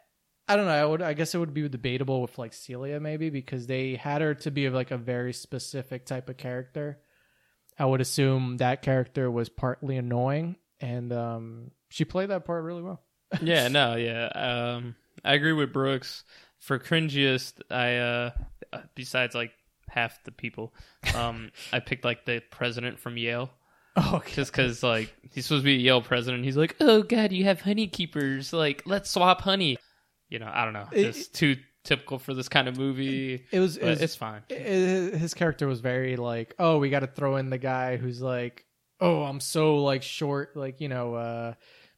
I 0.48 0.56
don't 0.56 0.66
know. 0.66 0.72
I 0.72 0.86
would, 0.86 1.02
I 1.02 1.14
guess 1.14 1.34
it 1.34 1.40
would 1.40 1.54
be 1.54 1.68
debatable 1.68 2.22
with 2.22 2.38
like 2.38 2.54
Celia 2.54 3.00
maybe 3.00 3.32
because 3.32 3.66
they 3.66 3.96
had 3.96 4.22
her 4.22 4.36
to 4.36 4.52
be 4.52 4.70
like 4.70 4.92
a 4.92 4.98
very 4.98 5.34
specific 5.34 6.06
type 6.06 6.30
of 6.30 6.38
character. 6.38 7.00
I 7.80 7.86
would 7.86 8.02
assume 8.02 8.58
that 8.58 8.82
character 8.84 9.32
was 9.32 9.50
partly 9.50 9.98
annoying, 9.98 10.58
and 10.80 11.12
um, 11.12 11.72
she 11.90 12.06
played 12.06 12.30
that 12.30 12.46
part 12.46 12.64
really 12.64 12.84
well. 12.84 13.02
yeah, 13.42 13.68
no, 13.70 13.96
yeah. 13.96 14.26
Um, 14.28 14.96
I 15.26 15.34
agree 15.34 15.54
with 15.54 15.74
Brooks. 15.74 16.24
For 16.60 16.78
cringiest, 16.78 17.54
I 17.72 17.96
uh, 17.96 18.32
besides 18.94 19.34
like 19.34 19.54
half 19.90 20.24
the 20.24 20.32
people, 20.32 20.74
um, 21.16 21.52
I 21.74 21.80
picked 21.80 22.06
like 22.06 22.26
the 22.26 22.42
president 22.52 23.00
from 23.00 23.18
Yale. 23.18 23.50
Oh, 23.96 24.18
okay. 24.18 24.34
Just 24.36 24.52
because, 24.52 24.82
like, 24.84 25.14
he's 25.34 25.46
supposed 25.48 25.64
to 25.64 25.66
be 25.66 25.74
a 25.76 25.78
Yale 25.80 26.02
president. 26.02 26.46
He's 26.46 26.56
like, 26.56 26.76
oh, 26.80 27.02
God, 27.04 27.32
you 27.32 27.44
have 27.46 27.60
honey 27.62 27.88
keepers. 27.88 28.54
Like, 28.54 28.84
let's 28.86 29.10
swap 29.10 29.42
honey. 29.42 29.78
You 30.30 30.40
know, 30.40 30.50
I 30.54 30.64
don't 30.64 30.74
know. 30.74 30.88
It- 30.94 31.08
It's 31.08 31.28
too 31.28 31.58
typical 31.84 32.20
for 32.20 32.34
this 32.34 32.48
kind 32.48 32.68
of 32.68 32.78
movie. 32.78 33.44
It 33.52 33.60
was, 33.60 33.78
it 33.78 33.86
was 33.86 34.02
it's 34.02 34.16
fine. 34.16 34.42
i- 34.52 34.54
his 34.54 35.34
character 35.34 35.68
was 35.68 35.80
very 35.82 36.16
like, 36.18 36.54
oh, 36.60 36.78
we 36.78 36.90
got 36.90 37.00
to 37.00 37.08
throw 37.08 37.38
in 37.38 37.50
the 37.50 37.58
guy 37.58 37.98
who's 37.98 38.22
like, 38.22 38.64
oh, 39.02 39.24
I'm 39.24 39.40
so 39.40 39.78
like 39.84 40.04
short, 40.04 40.56
like 40.56 40.82
you 40.82 40.88
know, 40.88 41.16
uh 41.16 41.54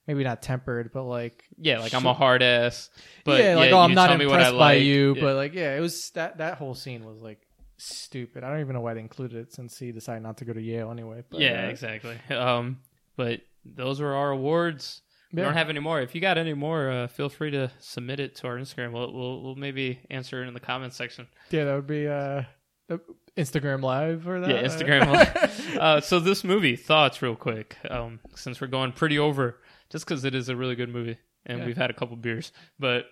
maybe 0.07 0.23
not 0.23 0.41
tempered, 0.41 0.91
but 0.93 1.03
like 1.03 1.43
Yeah, 1.57 1.79
like, 1.79 1.93
I'm 1.93 2.05
a 2.05 2.13
hard 2.13 2.41
ass. 2.41 2.89
But 3.25 3.43
yeah, 3.43 3.55
like 3.55 3.69
yeah, 3.71 3.75
oh, 3.75 3.79
I'm 3.81 3.93
not 3.93 4.07
tell 4.07 4.17
me 4.17 4.25
what 4.27 4.35
I 4.35 4.47
impressed 4.49 4.53
by 4.57 4.75
like. 4.75 4.83
you, 4.83 5.15
Yeah. 5.15 5.21
but 5.21 5.35
like 5.35 5.53
yeah, 5.53 5.75
it 5.75 5.79
was 5.81 6.09
that 6.11 6.37
that 6.37 6.57
whole 6.57 6.73
scene 6.73 7.03
was 7.05 7.21
like 7.21 7.39
stupid. 7.83 8.43
I 8.43 8.49
don't 8.49 8.59
even 8.61 8.73
know 8.75 8.81
why 8.81 8.93
they 8.93 8.99
included 8.99 9.37
it 9.37 9.53
since 9.53 9.77
he 9.77 9.91
decided 9.91 10.23
not 10.23 10.37
to 10.37 10.45
go 10.45 10.53
to 10.53 10.61
Yale 10.61 10.91
anyway. 10.91 11.23
But, 11.29 11.39
yeah, 11.41 11.65
uh, 11.65 11.69
exactly. 11.69 12.17
Um, 12.29 12.79
but 13.17 13.41
those 13.65 13.99
were 14.01 14.13
our 14.15 14.31
awards. 14.31 15.01
We 15.33 15.39
Yeah. 15.39 15.45
don't 15.45 15.53
have 15.55 15.69
any 15.69 15.79
more. 15.79 16.01
If 16.01 16.13
you 16.15 16.21
got 16.21 16.37
any 16.37 16.53
more, 16.53 16.89
uh, 16.91 17.07
feel 17.07 17.29
free 17.29 17.51
to 17.51 17.71
submit 17.79 18.19
it 18.19 18.35
to 18.37 18.47
our 18.47 18.57
Instagram. 18.57 18.91
We'll, 18.91 19.13
we'll 19.13 19.41
we'll 19.41 19.55
maybe 19.55 19.99
answer 20.09 20.43
it 20.43 20.47
in 20.47 20.53
the 20.53 20.59
comments 20.59 20.95
section. 20.97 21.27
yeah, 21.51 21.63
that 21.65 21.75
would 21.75 21.87
be 21.87 22.07
uh 22.07 22.43
the 22.87 22.99
Instagram 23.37 23.81
live 23.81 24.27
or 24.27 24.41
that. 24.41 24.49
Yeah, 24.49 24.63
Instagram. 24.63 25.07
Live. 25.13 25.77
uh, 25.77 26.01
so 26.01 26.19
this 26.19 26.43
movie 26.43 26.75
thoughts 26.75 27.21
real 27.21 27.35
quick. 27.37 27.77
Um, 27.89 28.19
since 28.35 28.59
we're 28.59 28.67
going 28.67 28.91
pretty 28.91 29.17
over, 29.19 29.61
just 29.89 30.05
because 30.05 30.25
it 30.25 30.35
is 30.35 30.49
a 30.49 30.55
really 30.57 30.75
good 30.75 30.89
movie 30.89 31.17
and 31.45 31.59
Yeah. 31.59 31.65
we've 31.67 31.77
had 31.77 31.89
a 31.89 31.93
couple 31.93 32.17
beers, 32.17 32.51
but 32.77 33.05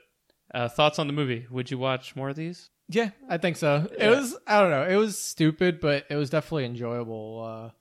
uh, 0.54 0.68
thoughts 0.70 1.00
on 1.00 1.08
the 1.08 1.14
movie? 1.14 1.46
Would 1.50 1.72
you 1.72 1.78
watch 1.78 2.16
more 2.16 2.30
of 2.30 2.36
these? 2.36 2.70
Yeah, 2.88 3.12
I 3.30 3.38
think 3.38 3.56
so. 3.58 3.88
It 3.98 4.10
was 4.10 4.36
I 4.48 4.62
don't 4.62 4.72
know, 4.72 4.84
it 4.84 4.96
was 4.96 5.18
stupid, 5.18 5.80
but 5.80 6.06
it 6.10 6.16
was 6.16 6.30
definitely 6.30 6.66
enjoyable. 6.66 7.44
Uh 7.46 7.72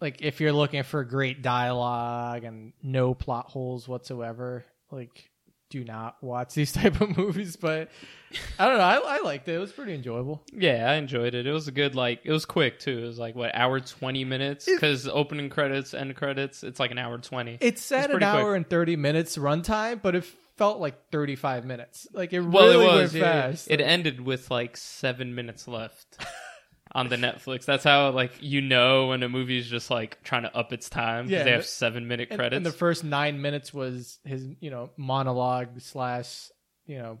like 0.00 0.22
if 0.22 0.40
you're 0.40 0.52
looking 0.52 0.82
for 0.82 1.04
great 1.04 1.42
dialogue 1.42 2.44
and 2.44 2.72
no 2.82 3.14
plot 3.14 3.46
holes 3.46 3.86
whatsoever, 3.88 4.64
like 4.90 5.30
do 5.70 5.84
not 5.84 6.16
watch 6.22 6.52
these 6.54 6.72
type 6.72 7.00
of 7.00 7.16
movies. 7.16 7.56
But 7.56 7.90
I 8.58 8.66
don't 8.68 8.78
know, 8.78 8.84
I, 8.84 9.16
I 9.16 9.20
liked 9.22 9.48
it. 9.48 9.54
It 9.54 9.58
was 9.58 9.72
pretty 9.72 9.94
enjoyable. 9.94 10.42
Yeah, 10.52 10.90
I 10.90 10.94
enjoyed 10.96 11.34
it. 11.34 11.46
It 11.46 11.52
was 11.52 11.68
a 11.68 11.72
good 11.72 11.94
like. 11.94 12.20
It 12.24 12.32
was 12.32 12.44
quick 12.44 12.78
too. 12.78 12.98
It 12.98 13.06
was 13.06 13.18
like 13.18 13.34
what 13.34 13.54
hour 13.54 13.80
twenty 13.80 14.24
minutes 14.24 14.66
because 14.66 15.08
opening 15.08 15.48
credits, 15.48 15.94
end 15.94 16.14
credits, 16.16 16.62
it's 16.62 16.78
like 16.80 16.90
an 16.90 16.98
hour 16.98 17.18
twenty. 17.18 17.56
It 17.60 17.78
said 17.78 18.04
an 18.06 18.10
pretty 18.10 18.26
quick. 18.26 18.34
hour 18.34 18.54
and 18.54 18.68
thirty 18.68 18.96
minutes 18.96 19.36
runtime, 19.36 20.02
but 20.02 20.14
it 20.14 20.24
felt 20.60 20.78
like 20.78 21.10
thirty 21.10 21.36
five 21.36 21.64
minutes. 21.64 22.06
Like 22.12 22.34
it 22.34 22.40
Well, 22.42 22.66
really 22.68 22.84
it 22.84 22.88
was. 22.88 23.12
went 23.14 23.24
yeah, 23.24 23.42
fast. 23.50 23.70
It 23.70 23.80
ended 23.80 24.20
with 24.20 24.50
like 24.50 24.76
seven 24.76 25.34
minutes 25.34 25.66
left 25.66 26.18
on 26.92 27.08
the 27.08 27.16
Netflix. 27.16 27.64
That's 27.64 27.82
how 27.84 28.10
like 28.10 28.32
you 28.40 28.60
know 28.60 29.06
when 29.06 29.22
a 29.22 29.28
movie 29.30 29.56
is 29.58 29.66
just 29.68 29.90
like 29.90 30.22
trying 30.22 30.42
to 30.42 30.54
up 30.54 30.72
its 30.74 30.90
time 30.90 31.24
because 31.26 31.38
Yeah, 31.38 31.44
they 31.44 31.52
have 31.52 31.64
seven 31.64 32.06
minute 32.06 32.28
and, 32.30 32.38
credits. 32.38 32.56
and 32.58 32.66
the 32.66 32.72
first 32.72 33.04
nine 33.04 33.40
minutes 33.40 33.72
was 33.72 34.18
his, 34.24 34.46
you 34.60 34.70
know, 34.70 34.90
monologue 34.98 35.80
slash, 35.80 36.50
you 36.84 36.98
know, 36.98 37.18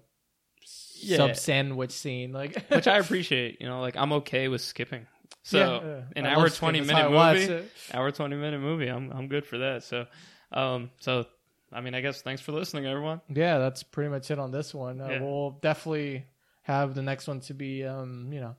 Yeah. 1.00 1.16
sub 1.16 1.36
sandwich 1.36 1.92
scene, 1.92 2.32
like 2.32 2.62
which 2.68 2.86
I 2.88 2.98
appreciate. 2.98 3.60
You 3.62 3.68
know, 3.68 3.80
like 3.80 3.96
I'm 3.96 4.12
okay 4.20 4.48
with 4.48 4.60
skipping. 4.60 5.06
So 5.44 5.58
Yeah, 5.58 6.02
an 6.14 6.26
I 6.26 6.34
hour 6.34 6.50
twenty 6.50 6.80
minute 6.80 6.96
how 6.96 7.08
I 7.08 7.08
watch 7.08 7.38
movie, 7.38 7.64
hour 7.94 8.10
twenty 8.10 8.36
minute 8.36 8.60
movie. 8.60 8.88
I'm 8.88 9.10
I'm 9.10 9.28
good 9.28 9.46
for 9.46 9.56
that. 9.58 9.82
So, 9.82 10.04
um, 10.52 10.90
so 11.00 11.24
I 11.72 11.80
mean, 11.80 11.94
I 11.94 12.00
guess 12.00 12.22
thanks 12.22 12.42
for 12.42 12.52
listening, 12.52 12.86
everyone. 12.86 13.20
Yeah, 13.28 13.58
that's 13.58 13.82
pretty 13.82 14.10
much 14.10 14.30
it 14.30 14.38
on 14.38 14.50
this 14.50 14.74
one. 14.74 15.00
Uh, 15.00 15.08
Yeah. 15.08 15.20
We'll 15.22 15.50
definitely 15.62 16.26
have 16.62 16.94
the 16.94 17.02
next 17.02 17.28
one 17.28 17.40
to 17.40 17.54
be, 17.54 17.84
um, 17.84 18.32
you 18.32 18.40
know, 18.40 18.56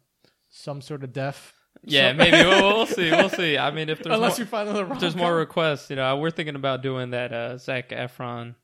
some 0.49 0.82
sort 0.82 1.03
of 1.03 1.12
death. 1.14 1.53
Yeah, 1.84 2.12
So- 2.12 2.18
maybe 2.18 2.38
we'll, 2.38 2.74
we'll 2.78 2.86
see. 2.86 3.12
We'll 3.12 3.30
see. 3.41 3.57
I 3.57 3.72
mean, 3.72 3.89
if 3.89 4.01
there's 4.03 4.16
Unless 4.16 4.38
more, 4.38 4.43
you 4.43 4.45
find 4.49 4.70
another 4.70 4.95
there's 4.99 5.16
more 5.16 5.36
requests, 5.36 5.89
you 5.89 5.95
know, 5.95 6.18
we're 6.18 6.32
thinking 6.32 6.55
about 6.55 6.82
doing 6.84 7.12
that 7.12 7.34
uh, 7.34 7.57
Zac 7.57 7.89
Efron, 7.89 8.55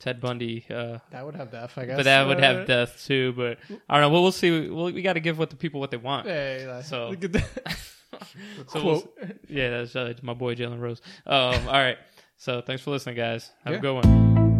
Ted 0.00 0.20
Bundy. 0.20 0.64
Uh, 0.68 0.98
that 1.10 1.24
would 1.24 1.36
have 1.36 1.50
death, 1.52 1.76
I 1.78 1.86
guess. 1.86 1.96
but 1.96 2.04
that 2.04 2.26
would 2.26 2.38
Uh, 2.38 2.42
have 2.42 2.66
death 2.66 3.04
too. 3.06 3.32
But 3.36 3.58
I 3.88 3.94
don't 3.94 4.00
know. 4.02 4.10
We'll, 4.10 4.22
we'll 4.22 4.32
see. 4.32 4.68
We'll, 4.68 4.92
we 4.92 5.02
got 5.02 5.12
to 5.14 5.20
give 5.20 5.38
what 5.38 5.50
the 5.50 5.56
people 5.56 5.78
what 5.80 5.90
they 5.92 5.96
want. 5.96 6.26
Hey, 6.26 6.66
uh, 6.68 6.82
So- 6.82 7.10
look 7.10 7.22
at 7.24 7.32
that 7.34 7.78
So 8.68 8.84
we'll- 8.84 9.12
yeah, 9.48 9.70
that's 9.70 9.96
uh, 9.96 10.12
my 10.22 10.34
boy 10.34 10.54
Jalen 10.54 10.80
Rose. 10.80 11.00
Um, 11.26 11.66
all 11.68 11.72
right. 11.74 11.98
So 12.42 12.60
thanks 12.60 12.82
for 12.82 12.90
listening, 12.90 13.14
guys. 13.14 13.52
Have 13.64 13.74
Yeah. 13.74 13.78
a 13.78 13.80
good 13.80 13.94
one. 14.04 14.51